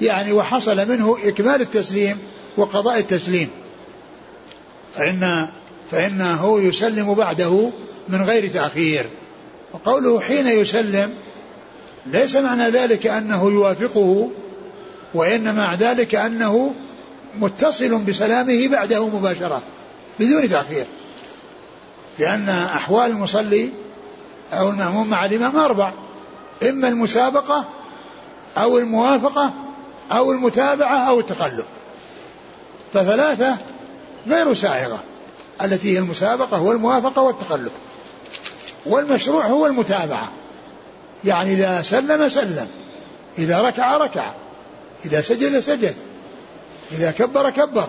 يعني 0.00 0.32
وحصل 0.32 0.88
منه 0.88 1.16
إكمال 1.24 1.60
التسليم 1.60 2.18
وقضاء 2.56 2.98
التسليم. 2.98 3.48
فإن 4.94 5.48
فإنه 5.90 6.60
يسلم 6.60 7.14
بعده 7.14 7.70
من 8.08 8.22
غير 8.22 8.48
تأخير. 8.48 9.06
وقوله 9.72 10.20
حين 10.20 10.46
يسلم 10.46 11.14
ليس 12.06 12.36
معنى 12.36 12.68
ذلك 12.68 13.06
أنه 13.06 13.50
يوافقه 13.50 14.30
وإنما 15.14 15.76
ذلك 15.80 16.14
أنه 16.14 16.74
متصل 17.40 17.98
بسلامه 17.98 18.68
بعده 18.68 19.06
مباشرة 19.06 19.62
بدون 20.20 20.48
تأخير. 20.48 20.86
لأن 22.18 22.48
أحوال 22.48 23.10
المصلي 23.10 23.70
أو 24.52 24.70
المأموم 24.70 25.08
مع 25.08 25.24
الإمام 25.24 25.56
أربع. 25.56 25.92
إما 26.62 26.88
المسابقة 26.88 27.64
أو 28.56 28.78
الموافقة 28.78 29.52
أو 30.12 30.32
المتابعة 30.32 30.98
أو 30.98 31.20
التقلب. 31.20 31.64
فثلاثة 32.94 33.56
غير 34.26 34.54
سائغة 34.54 35.02
التي 35.62 35.94
هي 35.94 35.98
المسابقة 35.98 36.62
والموافقة 36.62 37.22
والتقلب. 37.22 37.72
والمشروع 38.86 39.46
هو 39.46 39.66
المتابعة. 39.66 40.32
يعني 41.24 41.52
إذا 41.52 41.82
سلم 41.82 42.28
سلم. 42.28 42.68
إذا 43.38 43.60
ركع 43.60 43.96
ركع. 43.96 44.30
إذا 45.04 45.20
سجد 45.20 45.60
سجد. 45.60 45.94
إذا 46.92 47.10
كبر 47.10 47.50
كبر. 47.50 47.88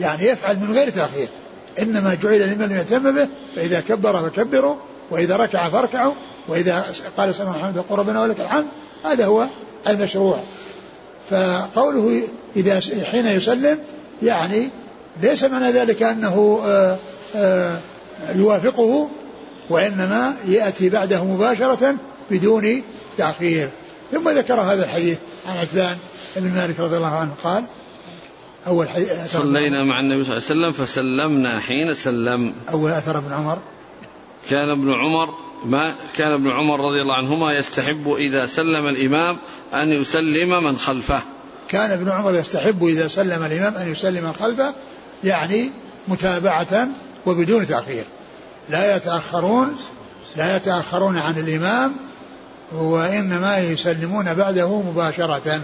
يعني 0.00 0.24
يفعل 0.24 0.58
من 0.60 0.72
غير 0.72 0.90
تأخير. 0.90 1.28
إنما 1.78 2.14
جعل 2.22 2.40
لمن 2.40 2.70
يهتم 2.70 3.14
به 3.14 3.28
فإذا 3.56 3.80
كبر 3.80 4.30
فكبروا 4.30 4.76
وإذا 5.10 5.36
ركع 5.36 5.68
فاركعوا 5.68 6.12
وإذا 6.48 6.84
قال 7.16 7.34
سمع 7.34 7.70
قل 7.90 7.98
ربنا 7.98 8.22
ولك 8.22 8.40
الحمد 8.40 8.66
هذا 9.04 9.26
هو 9.26 9.46
المشروع. 9.88 10.38
فقوله 11.30 12.22
إذا 12.56 12.80
حين 13.04 13.26
يسلم 13.26 13.78
يعني 14.22 14.68
ليس 15.22 15.44
معنى 15.44 15.72
ذلك 15.72 16.02
أنه 16.02 16.60
آآ 16.64 16.96
آآ 17.36 17.80
يوافقه 18.34 19.08
وإنما 19.70 20.34
يأتي 20.48 20.88
بعده 20.88 21.24
مباشرة 21.24 21.94
بدون 22.30 22.82
تأخير. 23.18 23.70
ثم 24.12 24.28
ذكر 24.28 24.60
هذا 24.60 24.84
الحديث 24.84 25.18
عن 25.48 25.56
عتبان 25.56 25.96
بن 26.40 26.54
مالك 26.54 26.80
رضي 26.80 26.96
الله 26.96 27.16
عنه 27.16 27.34
قال 27.44 27.64
أول 28.66 28.88
حديث 28.88 29.32
صلينا 29.32 29.84
مع 29.84 30.00
النبي 30.00 30.24
صلى 30.24 30.36
الله 30.36 30.46
عليه 30.50 30.70
وسلم 30.70 30.86
فسلمنا 30.86 31.60
حين 31.60 31.94
سلم. 31.94 32.54
أول 32.70 32.90
أثر 32.90 33.18
ابن 33.18 33.32
عمر. 33.32 33.58
كان 34.50 34.68
ابن 34.68 34.92
عمر 34.92 35.34
ما 35.64 35.94
كان 36.16 36.32
ابن 36.32 36.50
عمر 36.50 36.80
رضي 36.80 37.02
الله 37.02 37.14
عنهما 37.14 37.52
يستحب 37.52 38.12
إذا 38.12 38.46
سلم 38.46 38.86
الإمام 38.86 39.38
أن 39.74 39.88
يسلم 39.88 40.64
من 40.64 40.76
خلفه. 40.76 41.20
كان 41.68 41.90
ابن 41.90 42.10
عمر 42.10 42.34
يستحب 42.34 42.84
إذا 42.84 43.08
سلم 43.08 43.44
الإمام 43.44 43.74
أن 43.74 43.92
يسلم 43.92 44.24
من 44.24 44.32
خلفه 44.32 44.74
يعني 45.24 45.70
متابعة 46.08 46.88
وبدون 47.26 47.66
تأخير. 47.66 48.04
لا 48.70 48.96
يتأخرون 48.96 49.76
لا 50.36 50.56
يتأخرون 50.56 51.18
عن 51.18 51.38
الإمام 51.38 51.96
وإنما 52.72 53.58
يسلمون 53.58 54.34
بعده 54.34 54.80
مباشرة. 54.80 55.60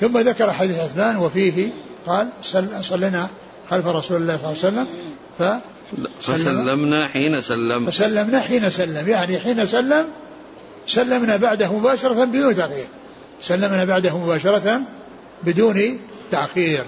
ثم 0.00 0.18
ذكر 0.18 0.52
حديث 0.52 0.78
عثمان 0.78 1.16
وفيه 1.16 1.68
قال 2.06 2.28
صلينا 2.82 3.28
خلف 3.70 3.86
رسول 3.86 4.22
الله 4.22 4.36
صلى 4.36 4.46
الله 4.46 4.46
عليه 4.46 4.58
وسلم 4.58 4.86
ف 5.38 5.42
فسلمنا 6.20 7.08
حين 7.08 7.40
سلم. 7.40 7.90
فسلمنا 7.90 8.40
حين 8.40 8.70
سلم. 8.70 9.08
يعني 9.08 9.38
حين 9.38 9.66
سلم 9.66 10.06
سلمنا 10.86 11.36
بعده 11.36 11.72
مباشرة 11.72 12.24
بدون 12.24 12.56
تأخير. 12.56 12.86
سلمنا 13.42 13.84
بعده 13.84 14.18
مباشرة 14.18 14.80
بدون 15.42 16.00
تأخير. 16.30 16.84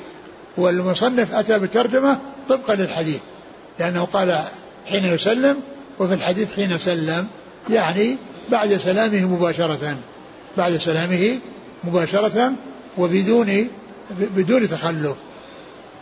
والمصنف 0.56 1.34
أتى 1.34 1.58
بالترجمة 1.58 2.18
طبقا 2.48 2.74
للحديث 2.74 3.20
لأنه 3.78 4.04
قال 4.04 4.38
حين 4.86 5.04
يسلم 5.04 5.56
وفي 5.98 6.14
الحديث 6.14 6.52
حين 6.52 6.78
سلم. 6.78 7.26
يعني 7.70 8.16
بعد 8.50 8.76
سلامه 8.76 9.24
مباشرة. 9.24 9.96
بعد 10.56 10.76
سلامه 10.76 11.38
مباشرة 11.84 12.52
وبدون 12.98 13.68
بدون 14.10 14.68
تخلف 14.68 15.16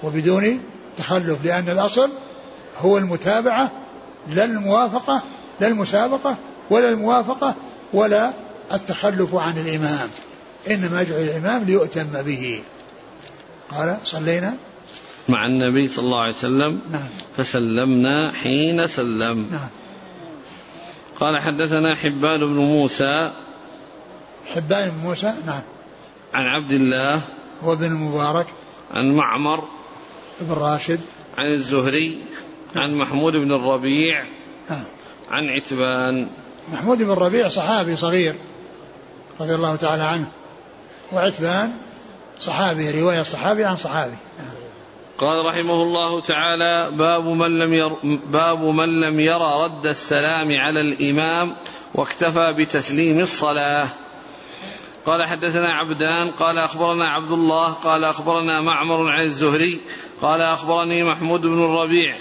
وبدون 0.02 0.60
تخلف 0.96 1.44
لأن 1.44 1.68
الأصل 1.68 2.10
هو 2.80 2.98
المتابعة 2.98 3.72
لا 4.34 4.44
الموافقة 4.44 5.22
لا 5.60 5.68
المسابقة 5.68 6.36
ولا 6.70 6.88
الموافقة 6.88 7.54
ولا 7.92 8.32
التخلف 8.72 9.34
عن 9.34 9.58
الإمام. 9.58 10.08
إنما 10.70 11.00
يجعل 11.00 11.20
الإمام 11.20 11.64
ليؤتم 11.64 12.22
به. 12.22 12.62
قال 13.70 13.96
صلينا. 14.04 14.54
مع 15.28 15.46
النبي 15.46 15.88
صلى 15.88 16.04
الله 16.04 16.20
عليه 16.20 16.34
وسلم. 16.34 16.80
نعم. 16.90 17.08
فسلمنا 17.36 18.32
حين 18.32 18.86
سلم. 18.86 19.46
نعم. 19.50 19.68
قال 21.20 21.38
حدثنا 21.38 21.94
حبان 21.94 22.40
بن 22.40 22.58
موسى. 22.58 23.32
حبان 24.46 24.90
بن 24.90 24.96
موسى 24.96 25.34
نعم. 25.46 25.62
عن 26.34 26.46
عبد 26.46 26.70
الله 26.70 27.20
هو 27.62 27.76
بن 27.76 27.84
المبارك 27.84 28.46
عن 28.90 29.14
معمر 29.14 29.64
بن 30.40 30.54
راشد. 30.54 31.00
عن 31.38 31.52
الزهري 31.52 32.18
عن 32.76 32.94
محمود 32.94 33.32
بن 33.32 33.52
الربيع 33.52 34.24
عن 35.30 35.48
عتبان. 35.48 36.28
محمود 36.72 36.98
بن 36.98 37.10
الربيع 37.10 37.48
صحابي 37.48 37.96
صغير 37.96 38.34
رضي 39.40 39.54
الله 39.54 39.76
تعالى 39.76 40.04
عنه. 40.04 40.28
وعتبان 41.12 41.72
صحابي 42.40 43.00
رواية 43.00 43.22
صحابي 43.22 43.64
عن 43.64 43.76
صحابي. 43.76 44.16
قال 45.18 45.46
رحمه 45.46 45.82
الله 45.82 46.20
تعالى 46.20 46.96
باب 46.96 47.24
من 47.24 47.58
لم 47.58 47.72
ير 47.72 47.90
باب 48.32 48.64
من 48.64 49.00
لم 49.00 49.20
يرى 49.20 49.64
رد 49.64 49.86
السلام 49.86 50.60
على 50.60 50.80
الإمام 50.80 51.56
واكتفى 51.94 52.54
بتسليم 52.58 53.18
الصلاة. 53.18 53.88
قال 55.08 55.26
حدثنا 55.26 55.72
عبدان 55.72 56.30
قال 56.30 56.58
أخبرنا 56.58 57.08
عبد 57.08 57.32
الله 57.32 57.72
قال 57.72 58.04
أخبرنا 58.04 58.60
معمر 58.60 59.10
عن 59.10 59.24
الزهري 59.24 59.80
قال 60.22 60.40
أخبرني 60.40 61.04
محمود 61.04 61.40
بن 61.40 61.64
الربيع 61.64 62.16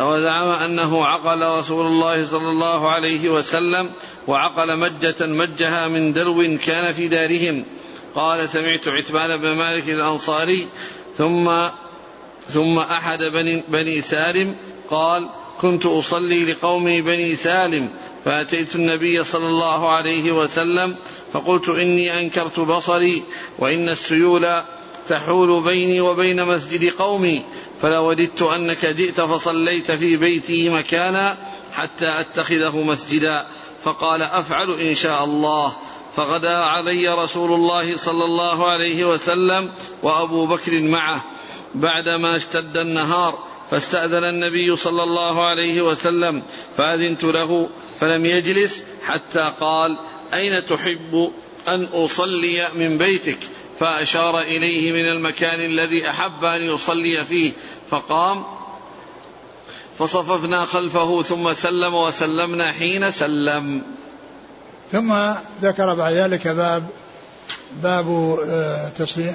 وزعم 0.00 0.48
أنه 0.48 1.06
عقل 1.06 1.58
رسول 1.58 1.86
الله 1.86 2.26
صلى 2.26 2.48
الله 2.48 2.90
عليه 2.90 3.30
وسلم 3.30 3.90
وعقل 4.28 4.78
مجة 4.78 5.26
مجها 5.26 5.88
من 5.88 6.12
دلو 6.12 6.58
كان 6.66 6.92
في 6.92 7.08
دارهم. 7.08 7.64
قال 8.14 8.48
سمعت 8.48 8.88
عتبان 8.88 9.40
بن 9.40 9.56
مالك 9.56 9.88
الأنصاري 9.88 10.68
ثم 11.18 11.50
ثم 12.48 12.78
أحد 12.78 13.18
بني, 13.18 13.64
بني 13.68 14.00
سالم 14.00 14.56
قال 14.90 15.28
كنت 15.60 15.86
أصلي 15.86 16.52
لقومي 16.52 17.02
بني 17.02 17.36
سالم 17.36 17.90
فأتيت 18.24 18.76
النبي 18.76 19.24
صلى 19.24 19.46
الله 19.46 19.90
عليه 19.90 20.32
وسلم 20.32 20.96
فقلت 21.36 21.68
إني 21.68 22.20
أنكرت 22.20 22.60
بصري 22.60 23.22
وإن 23.58 23.88
السيول 23.88 24.62
تحول 25.08 25.62
بيني 25.62 26.00
وبين 26.00 26.44
مسجد 26.44 26.92
قومي 26.92 27.42
فلوددت 27.80 28.42
أنك 28.42 28.86
جئت 28.86 29.20
فصليت 29.20 29.92
في 29.92 30.16
بيتي 30.16 30.68
مكانا 30.68 31.36
حتى 31.72 32.20
أتخذه 32.20 32.82
مسجدا. 32.82 33.46
فقال 33.82 34.22
أفعل 34.22 34.70
إن 34.70 34.94
شاء 34.94 35.24
الله. 35.24 35.76
فغدا 36.16 36.56
علي 36.56 37.14
رسول 37.14 37.52
الله 37.52 37.96
صلى 37.96 38.24
الله 38.24 38.68
عليه 38.68 39.04
وسلم 39.04 39.70
وأبو 40.02 40.46
بكر 40.46 40.82
معه. 40.82 41.24
بعدما 41.74 42.36
اشتد 42.36 42.76
النهار 42.76 43.38
فاستأذن 43.70 44.24
النبي 44.24 44.76
صلى 44.76 45.02
الله 45.02 45.46
عليه 45.46 45.82
وسلم 45.82 46.42
فأذنت 46.76 47.24
له 47.24 47.68
فلم 48.00 48.26
يجلس 48.26 48.84
حتى 49.06 49.54
قال 49.60 49.98
أين 50.34 50.66
تحب 50.66 51.32
أن 51.68 51.84
أصلي 51.84 52.68
من 52.74 52.98
بيتك؟ 52.98 53.38
فأشار 53.78 54.40
إليه 54.40 54.92
من 54.92 55.08
المكان 55.10 55.60
الذي 55.60 56.10
أحب 56.10 56.44
أن 56.44 56.62
يصلي 56.62 57.24
فيه. 57.24 57.52
فقام 57.90 58.44
فصففنا 59.98 60.64
خلفه 60.64 61.22
ثم 61.22 61.52
سلم 61.52 61.94
وسلمنا 61.94 62.72
حين 62.72 63.10
سلم. 63.10 63.82
ثم 64.92 65.14
ذكر 65.62 65.94
بعد 65.94 66.12
ذلك 66.12 66.48
باب 66.48 66.86
باب 67.82 68.38
آه، 68.48 68.88
تسليم. 68.88 69.34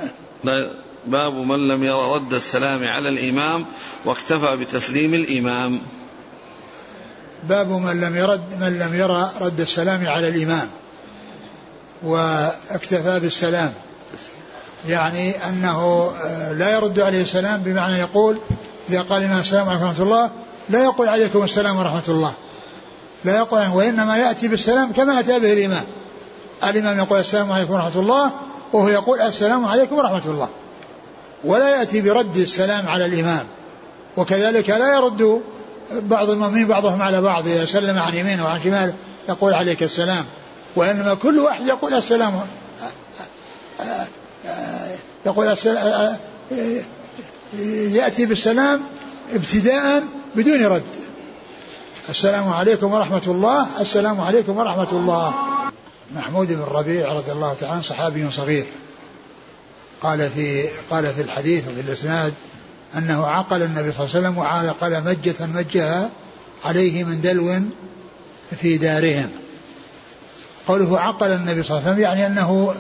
باب 1.07 1.33
من 1.33 1.67
لم 1.67 1.83
يرى 1.83 2.15
رد 2.15 2.33
السلام 2.33 2.83
على 2.83 3.09
الإمام 3.09 3.65
واكتفى 4.05 4.57
بتسليم 4.57 5.13
الإمام. 5.13 5.81
باب 7.43 7.69
من 7.71 8.01
لم 8.01 8.15
يرد 8.15 8.59
من 8.59 8.79
لم 8.79 8.95
يرى 8.95 9.29
رد 9.41 9.59
السلام 9.59 10.07
على 10.07 10.27
الإمام 10.27 10.69
واكتفى 12.03 13.19
بالسلام. 13.19 13.73
يعني 14.87 15.47
أنه 15.49 16.11
آه، 16.23 16.53
لا 16.53 16.69
يرد 16.77 16.99
عليه 16.99 17.21
السلام 17.21 17.61
بمعنى 17.61 17.99
يقول 17.99 18.37
إذا 18.89 19.01
قال 19.01 19.21
الإمام 19.21 19.39
السلام 19.39 19.69
عليكم 19.69 19.85
ورحمة 19.85 20.03
الله 20.03 20.29
لا 20.69 20.83
يقول 20.83 21.07
عليكم 21.07 21.43
السلام 21.43 21.77
ورحمة 21.77 22.03
الله. 22.09 22.33
لا 23.25 23.37
يقول 23.37 23.67
وإنما 23.67 24.17
يأتي 24.17 24.47
بالسلام 24.47 24.91
كما 24.91 25.19
أتى 25.19 25.39
به 25.39 25.53
الإمام. 25.53 25.83
الإمام 26.63 26.97
يقول 26.97 27.19
السلام 27.19 27.51
عليكم 27.51 27.73
ورحمة 27.73 28.01
الله 28.01 28.31
وهو 28.73 28.87
يقول 28.87 29.21
السلام 29.21 29.65
عليكم 29.65 29.95
ورحمة 29.95 30.25
الله. 30.25 30.49
ولا 31.43 31.69
يأتي 31.79 32.01
برد 32.01 32.37
السلام 32.37 32.87
على 32.87 33.05
الإمام. 33.05 33.45
وكذلك 34.17 34.69
لا 34.69 34.95
يرد 34.95 35.41
بعض 35.93 36.29
المؤمنين 36.29 36.67
بعضهم 36.67 37.01
على 37.01 37.21
بعض 37.21 37.47
إذا 37.47 37.65
سلم 37.65 37.99
عن 37.99 38.15
يمينه 38.15 38.45
وعن 38.45 38.61
شماله 38.63 38.93
يقول 39.29 39.53
عليك 39.53 39.83
السلام 39.83 40.25
وإنما 40.75 41.13
كل 41.13 41.39
واحد 41.39 41.67
يقول 41.67 41.93
السلام. 41.93 42.41
يقول 45.25 45.47
السلام 45.47 46.17
يأتي 47.91 48.25
بالسلام 48.25 48.81
ابتداء 49.33 50.03
بدون 50.35 50.65
رد. 50.65 50.83
السلام 52.09 52.49
عليكم 52.49 52.93
ورحمة 52.93 53.23
الله 53.27 53.67
السلام 53.81 54.21
عليكم 54.21 54.57
ورحمة 54.57 54.91
الله. 54.91 55.33
محمود 56.15 56.47
بن 56.47 56.61
ربيع 56.61 57.13
رضي 57.13 57.31
الله 57.31 57.53
تعالى 57.53 57.83
صحابي 57.83 58.31
صغير. 58.31 58.65
قال 60.01 60.29
في 60.29 60.69
قال 60.89 61.13
في 61.13 61.21
الحديث 61.21 61.67
وفي 61.67 61.81
الإسناد 61.81 62.33
أنه 62.97 63.25
عقل 63.25 63.61
النبي 63.61 63.91
صلى 63.91 64.05
الله 64.05 64.15
عليه 64.15 64.27
وسلم 64.27 64.37
وعقل 64.37 65.03
مجة 65.03 65.35
مجها 65.55 66.09
عليه 66.65 67.03
من 67.03 67.21
دلو 67.21 67.61
في 68.61 68.77
دارهم. 68.77 69.29
قوله 70.67 70.99
عقل 70.99 71.31
النبي 71.31 71.63
صلى 71.63 71.77
الله 71.77 71.89
عليه 71.89 71.91
وسلم 71.91 72.03
يعني 72.03 72.27
أنه 72.27 72.73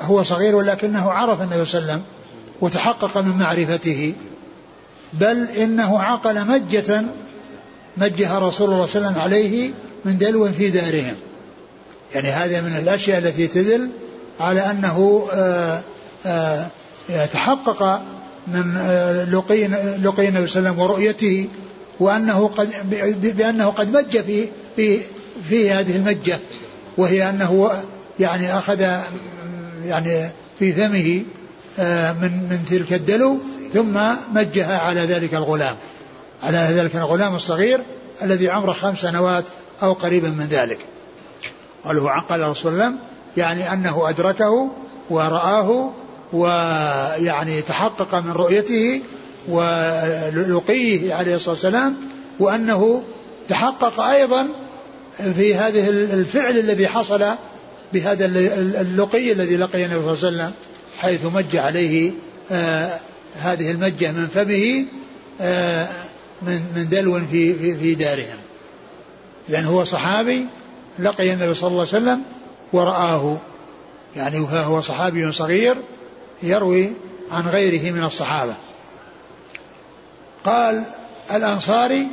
هو 0.00 0.22
صغير 0.22 0.56
ولكنه 0.56 1.10
عرف 1.10 1.42
النبي 1.42 1.64
صلى 1.64 1.80
الله 1.80 1.92
عليه 1.92 2.02
وسلم 2.02 2.02
وتحقق 2.60 3.18
من 3.18 3.38
معرفته. 3.38 4.14
بل 5.12 5.48
إنه 5.48 6.02
عقل 6.02 6.46
مجة 6.46 7.04
مجها 7.96 8.38
رسول 8.38 8.70
الله 8.70 8.86
صلى 8.86 9.08
الله 9.08 9.08
عليه 9.08 9.18
وسلم 9.18 9.18
عليه 9.18 9.70
من 10.04 10.18
دلو 10.18 10.52
في 10.52 10.70
دارهم. 10.70 11.14
يعني 12.14 12.30
هذا 12.30 12.60
من 12.60 12.76
الأشياء 12.76 13.18
التي 13.18 13.46
تدل 13.46 13.90
على 14.40 14.60
أنه 14.60 15.28
آه 15.32 15.80
آه، 16.26 16.66
يتحقق 17.08 18.02
من 18.46 18.76
آه، 18.76 19.24
لقي 19.24 19.66
لقي 19.98 20.28
النبي 20.28 20.46
صلى 20.46 20.60
الله 20.60 20.70
عليه 20.70 20.70
وسلم 20.70 20.78
ورؤيته 20.78 21.48
وأنه 22.00 22.48
قد 22.48 22.70
بأنه 23.36 23.66
قد 23.66 23.96
مج 23.96 24.20
في 24.20 24.48
في 24.76 25.00
في 25.48 25.70
هذه 25.70 25.96
المجة 25.96 26.38
وهي 26.96 27.30
أنه 27.30 27.70
يعني 28.20 28.58
أخذ 28.58 28.80
يعني 29.84 30.30
في 30.58 30.72
فمه 30.72 31.22
آه، 31.78 32.12
من 32.12 32.48
من 32.50 32.64
تلك 32.70 32.92
الدلو 32.92 33.38
ثم 33.74 33.98
مجها 34.34 34.78
على 34.78 35.00
ذلك 35.00 35.34
الغلام 35.34 35.76
على 36.42 36.58
ذلك 36.58 36.96
الغلام 36.96 37.34
الصغير 37.34 37.80
الذي 38.22 38.50
عمره 38.50 38.72
خمس 38.72 38.98
سنوات 38.98 39.44
أو 39.82 39.92
قريبا 39.92 40.28
من 40.28 40.46
ذلك. 40.50 40.78
قال 41.84 41.98
هو 41.98 42.08
عقل 42.08 42.42
رسول 42.42 42.72
الله 42.72 42.92
يعني 43.36 43.72
أنه 43.72 44.08
أدركه 44.08 44.70
ورآه 45.10 45.90
ويعني 46.32 47.62
تحقق 47.62 48.14
من 48.14 48.30
رؤيته 48.30 49.02
ولقيه 49.48 51.14
عليه 51.14 51.34
الصلاة 51.34 51.54
والسلام 51.54 51.96
وأنه 52.40 53.02
تحقق 53.48 54.00
أيضا 54.00 54.48
في 55.36 55.54
هذه 55.54 55.88
الفعل 55.88 56.58
الذي 56.58 56.88
حصل 56.88 57.24
بهذا 57.92 58.26
اللقي 58.80 59.32
الذي 59.32 59.56
لقي 59.56 59.84
النبي 59.84 60.00
صلى 60.16 60.28
الله 60.28 60.42
عليه 60.42 60.52
وسلم 60.52 60.52
حيث 60.98 61.24
مج 61.24 61.56
عليه 61.56 62.12
آه 62.52 63.00
هذه 63.40 63.70
المجة 63.70 64.12
من 64.12 64.28
فمه 64.28 64.84
آه 65.40 65.88
من 66.42 66.62
من 66.76 66.88
دلو 66.88 67.20
في 67.30 67.54
في, 67.54 67.76
في 67.76 67.94
دارهم. 67.94 68.38
لأن 69.48 69.64
هو 69.64 69.84
صحابي 69.84 70.46
لقي 70.98 71.32
النبي 71.32 71.54
صلى 71.54 71.68
الله 71.68 71.80
عليه 71.80 71.88
وسلم 71.88 72.22
ورآه. 72.72 73.36
يعني 74.16 74.46
هو 74.50 74.80
صحابي 74.80 75.32
صغير 75.32 75.76
يروي 76.42 76.92
عن 77.32 77.48
غيره 77.48 77.92
من 77.92 78.04
الصحابة. 78.04 78.54
قال 80.44 80.84
الأنصاري 81.34 82.06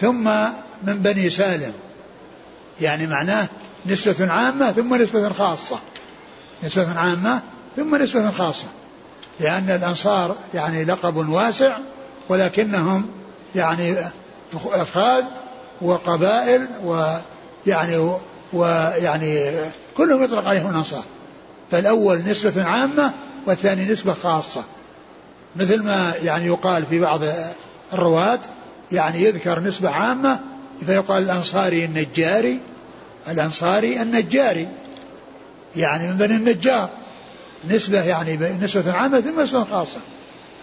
ثم 0.00 0.24
من 0.82 1.02
بني 1.02 1.30
سالم. 1.30 1.72
يعني 2.80 3.06
معناه 3.06 3.48
نسبة 3.86 4.32
عامة 4.32 4.72
ثم 4.72 4.94
نسبة 4.94 5.28
خاصة. 5.28 5.78
نسبة 6.64 6.98
عامة 6.98 7.42
ثم 7.76 7.94
نسبة 7.94 8.30
خاصة. 8.30 8.66
لأن 9.40 9.70
الأنصار 9.70 10.36
يعني 10.54 10.84
لقب 10.84 11.16
واسع 11.16 11.78
ولكنهم 12.28 13.06
يعني 13.54 13.96
أفراد 14.64 15.24
وقبائل 15.80 16.66
ويعني 16.84 18.18
ويعني 18.52 19.50
كلهم 19.96 20.24
يطلق 20.24 20.48
عليهم 20.48 20.70
الأنصار. 20.70 21.04
فالأول 21.70 22.18
نسبة 22.18 22.64
عامة 22.64 23.12
والثاني 23.46 23.84
نسبة 23.84 24.14
خاصة. 24.14 24.64
مثل 25.56 25.82
ما 25.82 26.14
يعني 26.22 26.46
يقال 26.46 26.86
في 26.86 27.00
بعض 27.00 27.20
الرواة 27.92 28.40
يعني 28.92 29.22
يذكر 29.22 29.60
نسبة 29.60 29.90
عامة 29.90 30.40
فيقال 30.86 31.22
الأنصاري 31.22 31.84
النجاري 31.84 32.60
الأنصاري 33.28 34.02
النجاري. 34.02 34.68
يعني 35.76 36.08
من 36.08 36.16
بني 36.16 36.36
النجار. 36.36 36.90
نسبة 37.68 38.02
يعني 38.02 38.36
نسبة 38.36 38.92
عامة 38.92 39.20
ثم 39.20 39.40
نسبة 39.40 39.64
خاصة. 39.64 40.00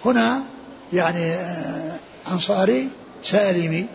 هنا 0.06 0.44
يعني 0.94 1.34
آه، 1.34 1.96
أنصاري 2.32 2.90
سالمي 3.24 3.86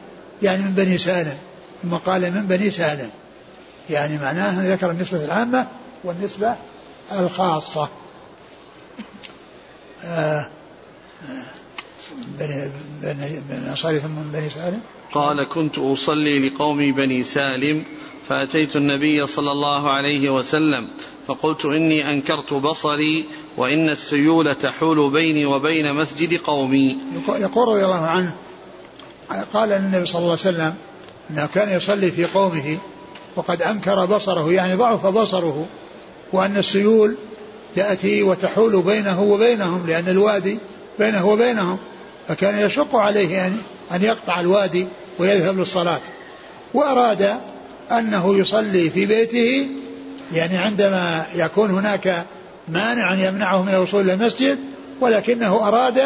يعني 0.43 0.63
من 0.63 0.73
بني 0.73 0.99
سالم. 0.99 1.37
ثم 1.83 1.95
قال 1.95 2.21
من 2.33 2.47
بني 2.47 2.71
سالم. 2.71 3.11
يعني 3.91 4.19
معناه 4.19 4.73
ذكر 4.75 4.91
النسبة 4.91 5.25
العامة 5.25 5.67
والنسبة 6.05 6.57
الخاصة. 7.13 7.89
بني 12.39 12.71
بني 13.03 13.43
بني 13.51 13.77
ثم 13.77 14.09
من 14.09 14.31
بني 14.33 14.51
سالم؟ 14.51 14.81
قال 15.13 15.49
كنت 15.49 15.79
أصلي 15.79 16.49
لقوم 16.49 16.93
بني 16.93 17.23
سالم 17.23 17.85
فأتيت 18.29 18.77
النبي 18.77 19.27
صلى 19.27 19.53
الله 19.53 19.91
عليه 19.91 20.31
وسلم 20.31 20.89
فقلت 21.27 21.65
إني 21.65 22.11
أنكرت 22.11 22.55
بصري 22.55 23.29
وإن 23.57 23.89
السيول 23.89 24.55
تحول 24.55 25.13
بيني 25.13 25.47
وبين 25.47 25.95
مسجد 25.95 26.41
قومي. 26.45 26.99
يقول 27.29 27.69
رضي 27.69 27.85
الله 27.85 28.07
عنه 28.07 28.35
قال 29.53 29.73
النبي 29.73 30.07
صلى 30.07 30.19
الله 30.19 30.31
عليه 30.31 30.41
وسلم 30.41 30.75
أنه 31.31 31.47
كان 31.47 31.77
يصلي 31.77 32.11
في 32.11 32.25
قومه 32.25 32.79
وقد 33.37 33.63
أنكر 33.63 34.07
بصره 34.07 34.53
يعني 34.53 34.75
ضعف 34.75 35.07
بصره 35.07 35.67
وأن 36.33 36.57
السيول 36.57 37.17
تأتي 37.79 38.23
وتحول 38.23 38.83
بينه 38.83 39.23
وبينهم 39.23 39.87
لأن 39.87 40.09
الوادي 40.09 40.59
بينه 40.99 41.27
وبينهم. 41.27 41.79
فكان 42.29 42.59
يشق 42.59 42.97
عليه 42.97 43.47
أن 43.47 43.57
أن 43.95 44.03
يقطع 44.03 44.41
الوادي 44.41 44.87
ويذهب 45.19 45.59
للصلاة. 45.59 46.01
وأراد 46.75 47.39
أنه 47.93 48.39
يصلي 48.39 48.91
في 48.91 49.07
بيته 49.07 49.67
يعني 50.35 50.57
عندما 50.57 51.27
يكون 51.35 51.71
هناك 51.71 52.27
مانع 52.69 53.29
يمنعه 53.29 53.63
من 53.63 53.75
الوصول 53.75 54.01
إلى 54.01 54.13
المسجد 54.13 54.59
ولكنه 55.01 55.69
أراد 55.69 55.99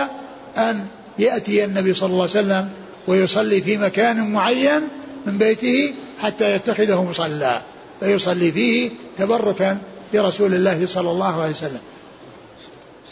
أن 0.57 0.87
يأتي 1.19 1.65
النبي 1.65 1.95
صلى 1.95 2.07
الله 2.07 2.21
عليه 2.21 2.31
وسلم 2.31 2.69
ويصلي 3.07 3.63
في 3.63 3.77
مكان 3.77 4.33
معين 4.33 4.81
من 5.27 5.39
بيته 5.39 5.95
حتى 6.23 6.55
يتخذه 6.55 7.05
مصلى 7.05 7.61
فيصلي 8.01 8.53
فيه 8.53 8.91
تبركا 9.19 9.79
برسول 10.13 10.55
الله 10.55 10.87
صلى 10.87 11.11
الله 11.11 11.43
عليه 11.43 11.51
وسلم. 11.51 11.81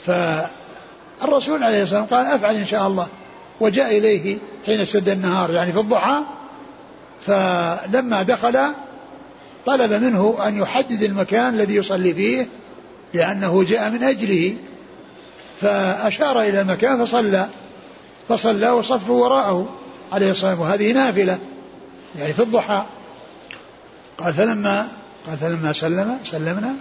فالرسول 0.07 1.64
عليه 1.64 1.82
الصلاة 1.82 2.01
والسلام 2.01 2.05
قال 2.05 2.26
أفعل 2.26 2.55
إن 2.55 2.66
شاء 2.66 2.86
الله. 2.86 3.09
وجاء 3.61 3.98
إليه 3.98 4.38
حين 4.66 4.80
اشتد 4.80 5.09
النهار 5.09 5.51
يعني 5.51 5.72
في 5.72 5.78
الضحى. 5.78 6.22
فلما 7.26 8.22
دخل 8.22 8.59
طلب 9.66 9.92
منه 9.92 10.38
أن 10.46 10.59
يحدد 10.59 11.03
المكان 11.03 11.55
الذي 11.55 11.74
يصلي 11.74 12.14
فيه 12.14 12.48
لأنه 13.14 13.64
جاء 13.64 13.90
من 13.90 14.03
أجله. 14.03 14.57
فأشار 15.61 16.42
إلى 16.42 16.61
المكان 16.61 17.05
فصلى. 17.05 17.48
فصلى 18.28 18.70
وصفوا 18.70 19.24
وراءه 19.24 19.68
عليه 20.12 20.30
الصلاة 20.30 20.51
والسلام. 20.51 20.61
وهذه 20.61 20.92
نافلة 20.92 21.38
يعني 22.18 22.32
في 22.32 22.42
الضحى. 22.42 22.82
قال 24.18 24.34
فلما 24.34 24.88
قال 25.27 25.39
فلما 25.39 25.73
سلم 25.73 26.18
سلمنا. 26.25 26.75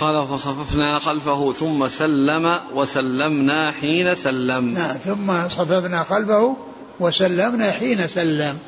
قال 0.00 0.26
فصففنا 0.28 0.98
خلفه 0.98 1.52
ثم 1.52 1.88
سلم 1.88 2.60
وسلمنا 2.74 3.72
حين 3.72 4.14
سلم. 4.14 4.64
نعم 4.70 4.96
ثم 4.96 5.48
صففنا 5.48 6.04
خلفه 6.04 6.56
وسلمنا 7.00 7.72
حين 7.72 8.06
سلم. 8.06 8.58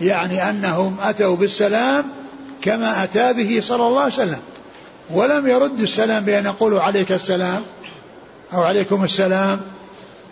يعني 0.00 0.50
أنهم 0.50 0.96
أتوا 1.00 1.36
بالسلام 1.36 2.10
كما 2.62 3.04
أتى 3.04 3.32
به 3.32 3.60
صلى 3.60 3.86
الله 3.86 4.00
عليه 4.00 4.12
وسلم. 4.12 4.40
ولم 5.10 5.46
يرد 5.46 5.80
السلام 5.80 6.24
بأن 6.24 6.46
يقولوا 6.46 6.80
عليك 6.80 7.12
السلام 7.12 7.62
أو 8.52 8.62
عليكم 8.62 9.04
السلام 9.04 9.60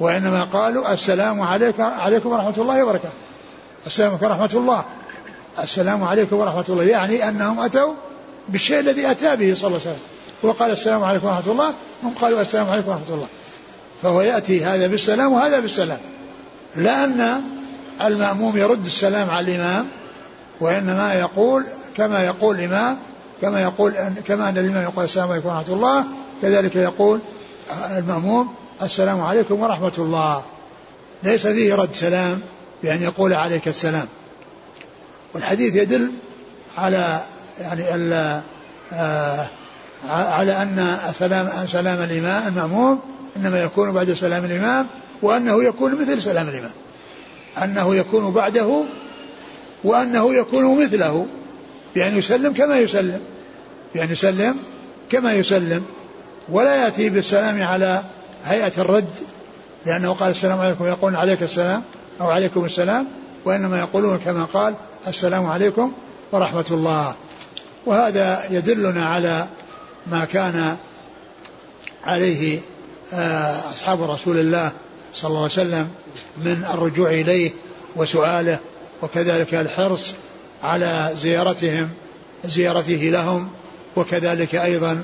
وإنما 0.01 0.45
قالوا 0.45 0.93
السلام 0.93 1.41
عليك 1.41 1.81
عليكم 1.81 2.29
ورحمة 2.29 2.55
الله 2.59 2.85
وبركاته. 2.85 3.15
السلام 3.87 4.11
عليكم 4.11 4.27
ورحمة 4.27 4.51
الله. 4.55 4.85
السلام 5.63 6.05
عليكم 6.05 6.37
ورحمة 6.37 6.65
الله 6.69 6.85
يعني 6.85 7.29
أنهم 7.29 7.61
أتوا 7.61 7.95
بالشيء 8.49 8.81
الذي 8.81 9.11
أتى 9.11 9.37
به 9.37 9.55
صلى 9.55 9.67
الله 9.67 9.81
عليه 9.81 9.91
وسلم. 9.91 10.03
وقال 10.43 10.71
السلام 10.71 11.05
عليكم 11.05 11.27
ورحمة 11.27 11.53
الله 11.53 11.73
هم 12.03 12.15
قالوا 12.21 12.41
السلام 12.41 12.71
عليكم 12.71 12.89
ورحمة 12.89 13.09
الله. 13.09 13.27
فهو 14.03 14.21
يأتي 14.21 14.65
هذا 14.65 14.87
بالسلام 14.87 15.33
وهذا 15.33 15.61
بالسلام. 15.61 15.99
لأن 16.77 17.41
المأموم 18.05 18.57
يرد 18.57 18.87
السلام 18.87 19.31
على 19.31 19.55
الإمام 19.55 19.89
وإنما 20.61 21.15
يقول 21.15 21.65
كما 21.97 22.25
يقول 22.25 22.57
الإمام 22.57 22.99
كما 23.43 23.63
يقول 23.63 23.95
كما 24.27 24.49
أن 24.49 24.59
الإمام 24.59 24.83
يقول 24.83 25.05
السلام 25.05 25.31
عليكم 25.31 25.49
ورحمة 25.49 25.75
الله 25.75 26.05
كذلك 26.43 26.77
يقول 26.77 27.21
المأموم 27.99 28.55
السلام 28.83 29.21
عليكم 29.21 29.61
ورحمة 29.61 29.93
الله. 29.99 30.43
ليس 31.23 31.47
فيه 31.47 31.75
رد 31.75 31.95
سلام 31.95 32.41
بأن 32.83 33.03
يقول 33.03 33.35
عليك 33.35 33.69
السلام. 33.69 34.09
والحديث 35.37 35.75
يدل 35.75 36.11
على 36.79 37.21
يعني 37.61 37.83
آه 38.93 39.47
على 40.09 40.63
أن 40.63 40.99
سلام 41.19 41.67
سلام 41.67 42.03
الإمام 42.03 42.49
المأموم 42.49 43.01
إنما 43.37 43.63
يكون 43.63 43.93
بعد 43.93 44.13
سلام 44.13 44.45
الإمام 44.45 44.87
وأنه 45.23 45.65
يكون 45.65 45.95
مثل 45.95 46.23
سلام 46.23 46.49
الإمام. 46.49 46.71
أنه 47.63 47.97
يكون 47.97 48.33
بعده 48.33 48.85
وأنه 49.85 50.35
يكون 50.35 50.85
مثله 50.85 51.27
بأن 51.95 52.19
يسلم 52.19 52.53
كما 52.53 52.79
يسلم 52.79 53.21
بأن 53.95 54.13
يسلم 54.13 54.57
كما 55.11 55.33
يسلم 55.33 55.85
ولا 56.49 56.77
يأتي 56.77 57.09
بالسلام 57.09 57.63
على 57.63 58.03
هيئة 58.47 58.73
الرد 58.79 59.11
لأنه 59.87 60.13
قال 60.13 60.31
السلام 60.31 60.59
عليكم 60.59 60.85
يقول 60.85 61.17
عليك 61.17 61.43
السلام 61.43 61.83
أو 62.21 62.27
عليكم 62.31 62.65
السلام. 62.65 63.07
وإنما 63.47 63.79
يقولون 63.79 64.19
كما 64.19 64.45
قال 64.45 64.75
السلام 65.07 65.47
عليكم 65.47 65.93
ورحمة 66.33 66.67
الله. 66.71 67.15
وهذا 67.87 68.45
يدلنا 68.51 69.05
على 69.05 69.47
ما 70.07 70.25
كان 70.25 70.77
عليه 72.05 72.61
آه، 73.13 73.73
أصحاب 73.73 74.11
رسول 74.11 74.39
الله 74.39 74.73
صلى 75.15 75.29
الله 75.29 75.43
عليه 75.43 75.53
وسلم 75.53 75.89
من 76.37 76.65
الرجوع 76.75 77.11
إليه 77.11 77.51
وسؤاله 77.97 78.59
وكذلك 79.03 79.55
الحرص 79.55 80.15
على 80.63 81.11
زيارتهم 81.17 81.89
زيارته 82.45 83.11
لهم 83.13 83.49
وكذلك 83.97 84.55
أيضا 84.55 85.03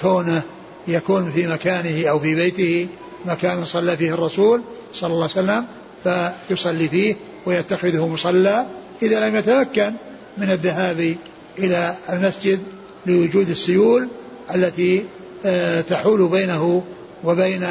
كونه 0.00 0.42
يكون 0.88 1.32
في 1.32 1.46
مكانه 1.46 2.10
أو 2.10 2.20
في 2.20 2.34
بيته 2.34 2.88
مكان 3.24 3.64
صلى 3.64 3.96
فيه 3.96 4.14
الرسول 4.14 4.62
صلى 4.94 5.12
الله 5.12 5.28
عليه 5.36 5.64
وسلم 5.64 5.66
فيصلي 6.48 6.88
فيه 6.88 7.16
ويتخذه 7.46 8.08
مصلى 8.08 8.66
إذا 9.02 9.28
لم 9.28 9.36
يتمكن 9.36 9.92
من 10.38 10.50
الذهاب 10.50 11.16
إلى 11.58 11.94
المسجد 12.10 12.60
لوجود 13.06 13.48
السيول 13.48 14.08
التي 14.54 15.04
آه، 15.46 15.80
تحول 15.80 16.28
بينه 16.28 16.82
وبين 17.24 17.66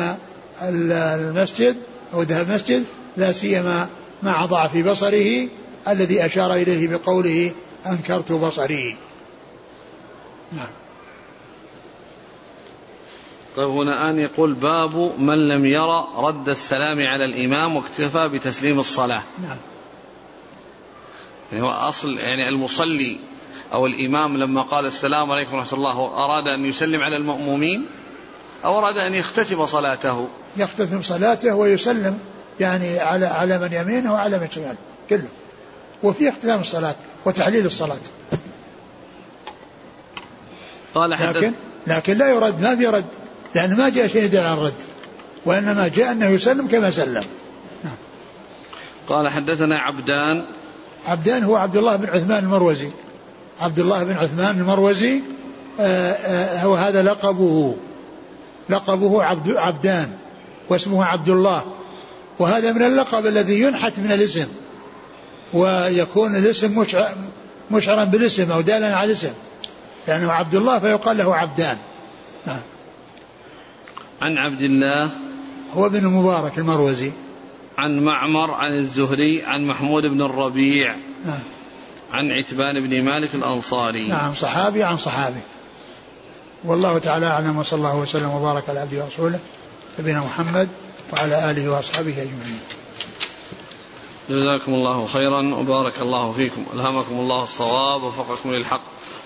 المسجد 0.62 1.76
أو 2.14 2.22
ذهاب 2.22 2.50
المسجد 2.50 2.84
لا 3.18 3.32
سيما 3.32 3.90
مع 4.24 4.46
ضعف 4.46 4.78
بصره 4.78 5.48
الذي 5.88 6.26
أشار 6.26 6.54
إليه 6.54 6.88
بقوله 6.88 7.52
أنكرت 7.86 8.32
بصري. 8.32 8.98
نعم. 10.52 10.83
طيب 13.56 13.70
هنا 13.70 13.92
الآن 13.92 14.20
يقول 14.20 14.54
باب 14.54 15.20
من 15.20 15.48
لم 15.48 15.66
يرى 15.66 16.08
رد 16.16 16.50
السلام 16.50 17.00
على 17.00 17.26
الإمام 17.26 17.76
واكتفى 17.76 18.30
بتسليم 18.30 18.80
الصلاة. 18.80 19.22
نعم. 19.42 19.58
يعني 21.52 21.64
هو 21.64 21.70
أصل 21.70 22.18
يعني 22.18 22.50
المصلي 22.50 23.20
أو 23.74 23.86
الإمام 23.86 24.38
لما 24.38 24.62
قال 24.62 24.86
السلام 24.86 25.32
عليكم 25.32 25.56
ورحمة 25.56 25.78
الله 25.78 26.00
أراد 26.26 26.48
أن 26.48 26.66
يسلم 26.66 27.02
على 27.02 27.18
المأمومين 27.18 27.86
أو 28.66 28.80
أراد 28.80 28.98
أن 28.98 29.14
يختتم 29.14 29.66
صلاته؟ 29.66 30.28
يختتم 30.58 31.02
صلاته 31.02 31.56
ويسلم 31.56 32.20
يعني 32.60 33.00
على 33.00 33.26
على 33.26 33.60
من 33.60 33.74
يمينه 33.74 34.14
وعلى 34.14 34.40
من 34.40 34.48
شماله 34.52 34.78
كله. 35.10 35.28
وفي 36.04 36.30
اختتام 36.30 36.60
الصلاة 36.60 36.96
وتحليل 37.26 37.66
الصلاة. 37.66 37.98
قال 40.96 41.10
لكن 41.10 41.54
لكن 41.88 42.18
لا 42.18 42.30
يرد 42.30 42.62
ما 42.62 42.76
في 42.76 42.88
رد. 42.88 43.23
لأن 43.56 43.78
ما 43.78 43.90
جاء 43.90 44.08
شيء 44.08 44.24
يدل 44.24 44.40
على 44.40 44.54
الرد 44.54 44.74
وإنما 45.46 45.88
جاء 45.88 46.12
أنه 46.12 46.26
يسلم 46.26 46.68
كما 46.68 46.92
سلم. 46.92 47.24
نعم. 47.84 47.96
قال 49.08 49.30
حدثنا 49.30 49.78
عبدان. 49.78 50.46
عبدان 51.06 51.44
هو 51.44 51.56
عبد 51.56 51.76
الله 51.76 51.96
بن 51.96 52.10
عثمان 52.10 52.44
المروزي. 52.44 52.90
عبد 53.60 53.80
الله 53.80 54.04
بن 54.04 54.14
عثمان 54.14 54.60
المروزي 54.60 55.22
آه، 55.80 56.12
آه، 56.12 56.64
هو 56.64 56.76
هذا 56.76 57.04
لقبه. 57.04 57.76
لقبه 58.70 59.24
عبد 59.24 59.56
عبدان 59.58 60.12
واسمه 60.70 61.06
عبد 61.06 61.30
الله. 61.30 61.64
وهذا 62.40 62.72
من 62.72 62.82
اللقب 62.82 63.26
الذي 63.26 63.62
ينحت 63.62 64.00
من 64.00 64.12
الاسم 64.12 64.48
ويكون 65.54 66.36
الاسم 66.36 66.86
مشعرا 67.72 68.04
بالاسم 68.04 68.52
أو 68.52 68.62
دالا 68.62 68.96
على 68.96 69.06
الاسم. 69.12 69.34
لأنه 70.08 70.32
عبد 70.32 70.56
الله 70.56 70.80
فيقال 70.80 71.18
له 71.18 71.36
عبدان. 71.36 71.78
نعم. 72.46 72.60
عن 74.24 74.38
عبد 74.38 74.62
الله 74.62 75.10
هو 75.74 75.86
ابن 75.86 75.98
المبارك 75.98 76.58
المروزي. 76.58 77.12
عن 77.78 78.00
معمر 78.00 78.52
عن 78.52 78.72
الزهري 78.72 79.44
عن 79.44 79.68
محمود 79.68 80.04
بن 80.04 80.22
الربيع 80.22 80.96
نعم. 81.26 81.40
عن 82.12 82.32
عتبان 82.32 82.88
بن 82.88 83.04
مالك 83.04 83.36
الأنصاري. 83.36 84.10
نعم 84.10 84.34
صحابي 84.34 84.84
عن 84.84 84.98
صحابي. 84.98 85.40
والله 86.64 86.98
تعالى 86.98 87.26
أعلم 87.26 87.58
وصلى 87.58 87.78
الله 87.78 87.98
وسلم 87.98 88.30
وبارك 88.30 88.70
على 88.70 88.80
عبده 88.80 89.04
ورسوله 89.04 89.40
نبينا 90.00 90.20
محمد 90.20 90.70
وعلى 91.14 91.52
آله 91.52 91.70
وأصحابه 91.70 92.12
أجمعين. 92.12 92.60
جزاكم 94.30 94.74
الله 94.74 95.06
خيرا 95.06 95.56
وبارك 95.56 96.02
الله 96.02 96.32
فيكم. 96.32 96.66
ألهمكم 96.74 97.16
الله 97.20 97.44
الصواب 97.44 98.04
وفقكم 98.04 98.52
للحق. 98.52 98.82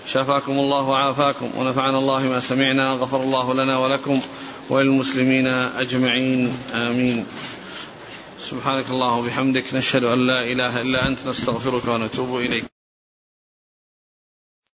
شفاكم 0.06 0.52
الله 0.52 0.88
وعافاكم. 0.88 1.50
ونفعنا 1.56 1.98
الله 1.98 2.22
ما 2.22 2.40
سمعنا 2.40 2.92
غفر 2.92 3.22
الله 3.22 3.54
لنا 3.54 3.78
ولكم. 3.78 4.20
وللمسلمين 4.68 5.46
أجمعين 5.46 6.52
آمين. 6.74 7.26
سبحانك 8.50 8.84
الله 8.90 9.12
وبحمدك 9.14 9.74
نشهد 9.74 10.04
أن 10.04 10.26
لا 10.26 10.52
إله 10.52 10.80
إلا 10.80 11.08
أنت 11.08 11.26
نستغفرك 11.26 11.88
ونتوب 11.88 12.36
إليك. 12.36 12.77